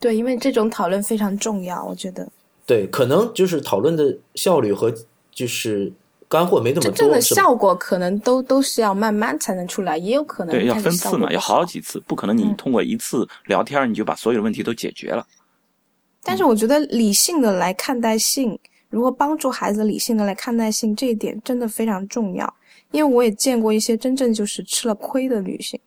[0.00, 2.28] 对，因为这种讨论非常重要，我觉得
[2.66, 4.92] 对，可能就是讨论的效率和
[5.32, 5.92] 就是
[6.28, 7.10] 干货没那么多真正？
[7.10, 15.26] 的效果可能都都是要慢慢才能出来，也有可能对，要分次嘛，要好好几次，不可能你嗯通过一次聊天你就把所有的问题都解决了。
[16.22, 18.58] 但是我觉得理性的来看待性，
[18.90, 22.54] 如何帮助孩子理性的来看待性，这一点真的非常重要。
[22.90, 25.80] 因为我也见过一些真正就是吃了亏的女性，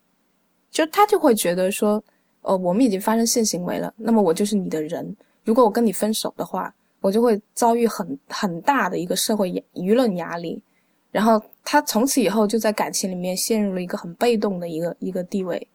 [0.72, 2.03] 就她就会觉得说，
[2.41, 5.15] 呃，我们已经发生性行为了，那么我就是你的人。
[5.43, 10.64] 如果我跟你分手的话，我就会遭遇很很大的一个社会舆论压力。
[11.11, 15.68] 然后她从此以后就在感情里面陷入了一个很被动的一个一个地位，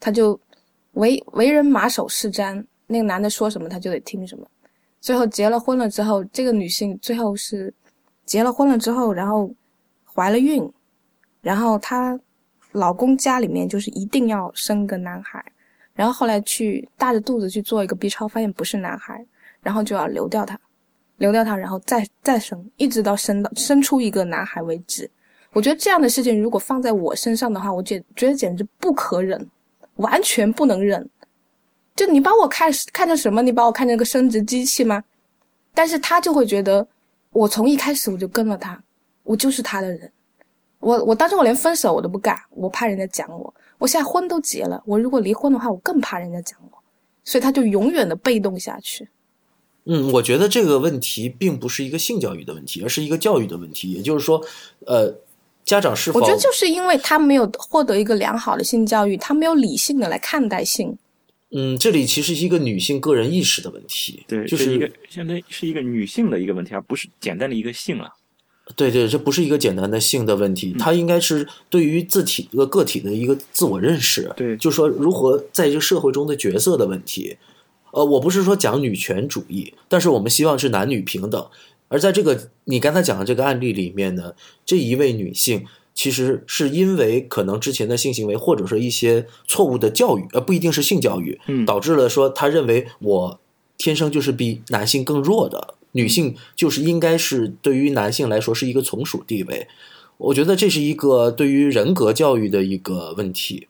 [0.00, 0.40] 她就
[0.92, 4.46] 为为人马首是瞻，那个男的说什么她就得听什么。
[5.00, 7.72] 最后结了婚了之后，这个女性最后是
[8.24, 9.52] 结了婚了之后，然后
[10.04, 10.66] 怀了孕，
[11.42, 12.18] 然后她
[12.72, 15.44] 老公家里面就是一定要生个男孩，
[15.94, 19.24] 然后后来去大着肚子去做一个 B 超，发现不是男孩，
[19.62, 20.58] 然后就要流掉他，
[21.18, 25.08] 流掉他，然后再再生，一直到生到生出一个男孩为止。
[25.52, 29.48] 我觉得这样的事情如果放在我身上的话，我觉觉得简直不可忍，
[29.96, 31.08] 完全不能忍。
[31.96, 33.42] 就你把我看看成什么？
[33.42, 35.02] 你把我看成个生殖机器吗？
[35.74, 36.86] 但是他就会觉得，
[37.30, 38.80] 我从一开始我就跟了他，
[39.24, 40.10] 我就是他的人。
[40.80, 43.52] 我我当时我连分手我都不敢，我怕人家讲我。
[43.78, 46.78] 我现在婚都结了，我如果离婚的话，我更怕人家讲我，
[47.24, 49.08] 所以他就永远的被动下去。
[49.90, 53.90] 嗯，我觉得这个问题并不是一个性教育的问题，而是一个教育的问题。
[53.92, 54.44] 也就是说，
[54.86, 55.10] 呃，
[55.64, 60.94] 家长是否我觉得就是因为他没有获得一个良好的性教育，他没有理性的来看待性。
[61.52, 68.12] 嗯，这里其实是一个女性个人意识的问题，对，就是一个相当于是一个女性的一个问题，而不是简单的一个性了。
[68.76, 77.38] 对对，这不是一个简单的性的问题，它应该是对于自体一个个体的一个自我认识，对就说如何在这个社会中的角色的问题。
[77.92, 81.46] 呃，我不是说讲女权主义，但是我们希望是男女平等。
[81.88, 84.34] 而在这个你刚才讲的这个案例里面呢，
[84.66, 93.40] 这一位女性其实是因为可能之前的性行为或者说一些错误的教育，呃，不一定是性教育，嗯导致了说她认为我
[93.78, 99.66] 天生就是比男性更弱的，女性就是应该是对于男性来说是一个从属地位。
[100.18, 103.68] 我觉得这是一个对于人格教育的一个问题，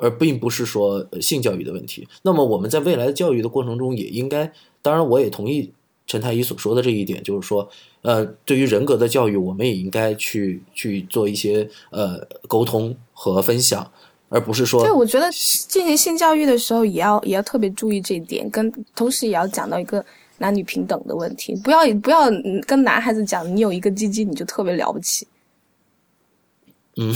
[0.00, 2.06] 而并不是说呃性教育的问题。
[2.22, 4.50] 那么我们在未来的教育的过程中，也应该，
[4.82, 5.70] 当然我也同意
[6.06, 7.68] 陈太医所说的这一点，就是说，
[8.02, 13.90] 呃，对于人格的教育，我们也应该去去做一些呃沟通和分享，
[14.28, 20.04] 而不是说对，我觉得进行性教育的时候，也要也要特别注意这一点，跟同时也要讲到一个
[20.38, 25.26] 男女平等的问题，不要不要嗯跟男孩子讲你有一个鸡鸡你就特别了不起，
[27.00, 27.14] 嗯，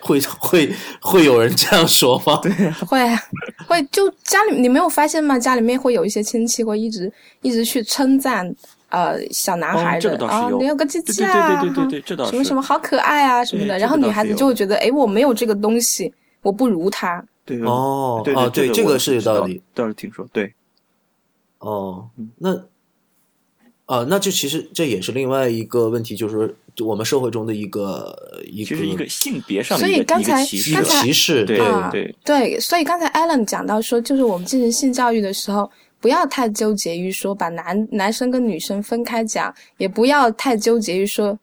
[0.00, 0.70] 会会
[1.00, 2.38] 会有人这样说吗？
[2.42, 2.52] 对，
[2.86, 3.18] 会啊
[3.66, 5.38] 会就家里你没有发现吗？
[5.38, 7.10] 家里面会有一些亲戚会一直
[7.40, 8.54] 一直去称赞
[8.90, 12.30] 呃小男孩的、哦这个倒是啊，你有个鸡对对鸡啊，对对对对，这倒是。
[12.32, 16.12] 什么什么好可爱啊什么的，然后女孩子就会觉得哎我没有这个东西，
[16.42, 20.52] 我不如他，对哦对哦对这个是有道理，倒是听说对。
[21.60, 22.08] 哦，
[22.38, 22.54] 那
[23.90, 35.68] 啊，那就其实这也是另外一个问题，就是说我们社会中的一个一个一个性别上的所以一个刚才一个歧歧视，对啊对对，所以刚才 Alan 讲到说，就是我们进行性教育的时候，
[35.98, 41.36] 不要太纠结于说把男男生跟女生分开讲，也不要太纠结于说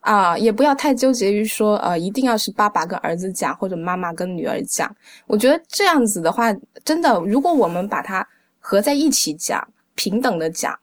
[0.00, 4.90] 啊，也不要太纠结于说呃，一定要是爸爸跟儿子讲，或者妈妈跟女儿讲。
[5.26, 6.50] 我觉得这样子的话，
[6.82, 8.26] 真的，如果我们把它
[8.58, 9.62] 合在一起讲，
[9.94, 10.74] 平等的讲。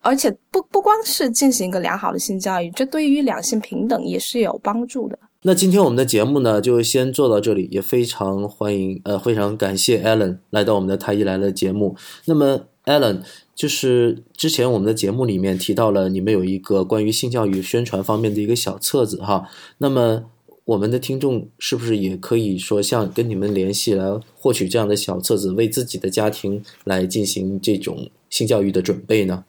[0.00, 5.18] 而且不不光是进行一个良好的性教育，这对于两性平等也是有帮助的。
[5.42, 11.96] 那今天我们的节目呢，就先做到这里，也非常欢迎，呃，非常感谢 Allen 来到我们的太医来了节目。
[12.24, 13.20] 那么 Allen
[13.54, 19.48] 就是之前我们的节目里面提到了你们有一个关于性教育宣传方面的一个小册子哈，
[19.78, 20.24] 那么
[20.64, 24.04] 我们的听众是不是也可以说像跟你们联系来
[24.34, 29.44] 获取这样的小册子，为自己的家庭来进行这种性教育的准备呢？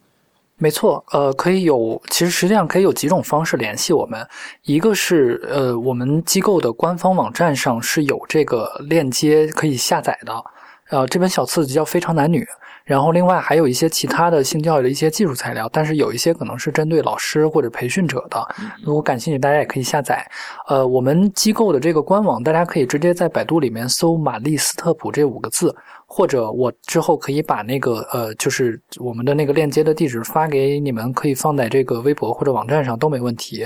[0.61, 4.27] 没错，呃，可以有，其实实际上可以有几种方式联系我们。
[4.64, 10.44] 一个是，呃，我们机构的官方网站上是有这个链接可以下载的。
[10.90, 12.44] 呃，这本小册子叫《非常男女》，
[12.84, 18.45] 然后另外还有一些其他的性教育的一些技术材料，但是有一些可能是针对老师或者培训者的。
[18.84, 20.30] 如果感兴趣，大家也可以下载。
[20.68, 25.73] 呃，我们机构的这个官网，大家可以直接在百度里面搜“玛丽斯特普”这五个字，
[26.11, 33.64] 或者我之后可以把那个呃，就是我们的那个链接的地址发给你们，可以放在这个微博或者网站上都没问题。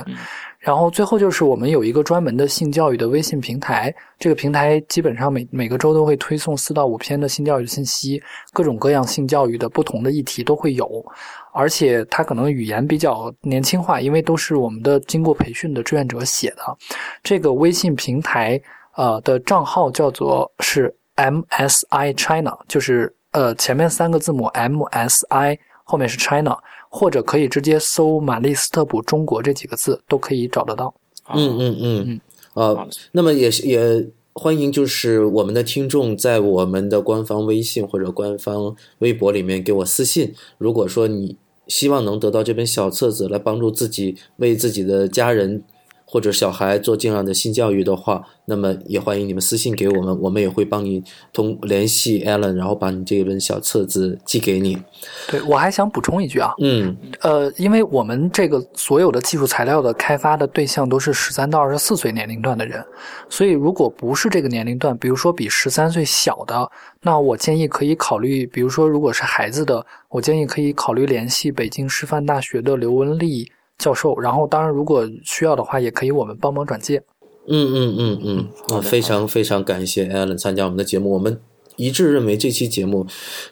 [0.59, 8.21] 然后最后就是我们有一个专门的性教育的微信平台，这个平台基本上每每个周都会推送四到五篇的性教育信息，
[8.51, 11.05] 各种各样性教育的不同的议题都会有，
[11.53, 16.77] 而且它可能语言比较年轻化，因为都是我们的经过培训的志愿者写的。
[17.23, 18.61] 这个微信平台
[18.95, 26.57] 呃的账号叫做是 MSI China，就是呃前面三个字母 MSI 后面是 China。
[26.95, 30.93] 或者可以直接搜“玛丽斯特普中国”这几个字，都可以找得到。
[31.33, 32.21] 嗯嗯嗯嗯
[32.53, 40.35] 呃，那么也也欢迎，就是我们的听众在我们的官方微信或者官方微博里面给我私信。
[40.59, 41.35] 如果说你
[41.67, 45.63] 希望能得到这本小册子来帮助自己为自己的家人。
[46.13, 51.03] 或者小孩做这样的性教育的话，那么也欢迎你们私信给我们，我们也会帮你
[51.33, 54.77] 通联系 Allen，然后把你这本小册子寄给你。
[55.27, 62.85] 对我还想补充一句啊，嗯，呃，因为我们这个所有的技术材料的开发的对象都是十三到二十四岁年龄段的人，
[63.27, 66.69] 所以如果不是这个年龄段，比如说比十三岁小的，
[67.01, 73.51] 那我建议可以考虑，比如说如果是孩子的，我建议可以考虑联系北京师范大学的刘文丽。
[73.77, 77.01] 教授，然后当然，如果需要的话，也可以我们帮忙转介。
[77.45, 81.37] 嗯嗯嗯嗯，啊，非常非常感谢 Allen 参加我们的节目，我们
[81.75, 83.05] 一致认为这期节目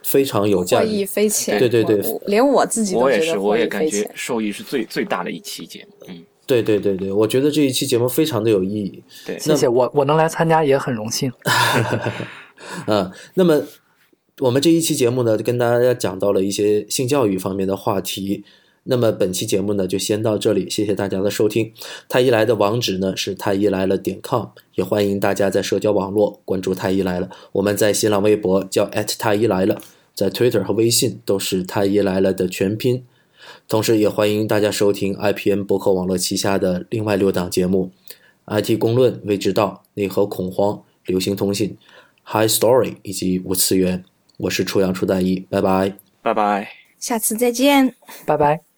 [0.04, 1.60] 非常有价值，获益匪浅。
[1.60, 6.06] 对对对，连我自己都觉得我也感觉受益是最最大的一期节目。
[6.08, 9.04] 嗯，对对对对，我觉得这一期节目非常的有意义。
[9.26, 11.30] 对，谢谢我我能来参加也很荣幸。
[12.88, 13.62] 嗯，那么
[14.40, 18.46] 我们这一期节目呢，跟大家讲到了一些性教育方面的话题。
[18.84, 21.72] 那么本期节目呢就先到这里，谢谢大家的收听。
[22.10, 27.30] 太医来的网址呢是太医来了点 com，也欢迎大家在社交网络关注太医来了。
[27.52, 28.90] 我们在新浪微博叫
[29.20, 29.80] 太医来了，
[30.16, 33.04] 在 Twitter 和微信都是太医来了的全拼。
[33.68, 37.92] 同时也欢迎大家收听 IPN 博客网络旗下的另外六档节目
[38.48, 41.78] ：IT 公论、未知道、内核恐慌、流行通信、
[42.26, 44.04] High Story 以及无次元。
[44.38, 47.94] 我是初阳初代一，拜拜，拜拜，下次再见，
[48.26, 48.71] 拜拜。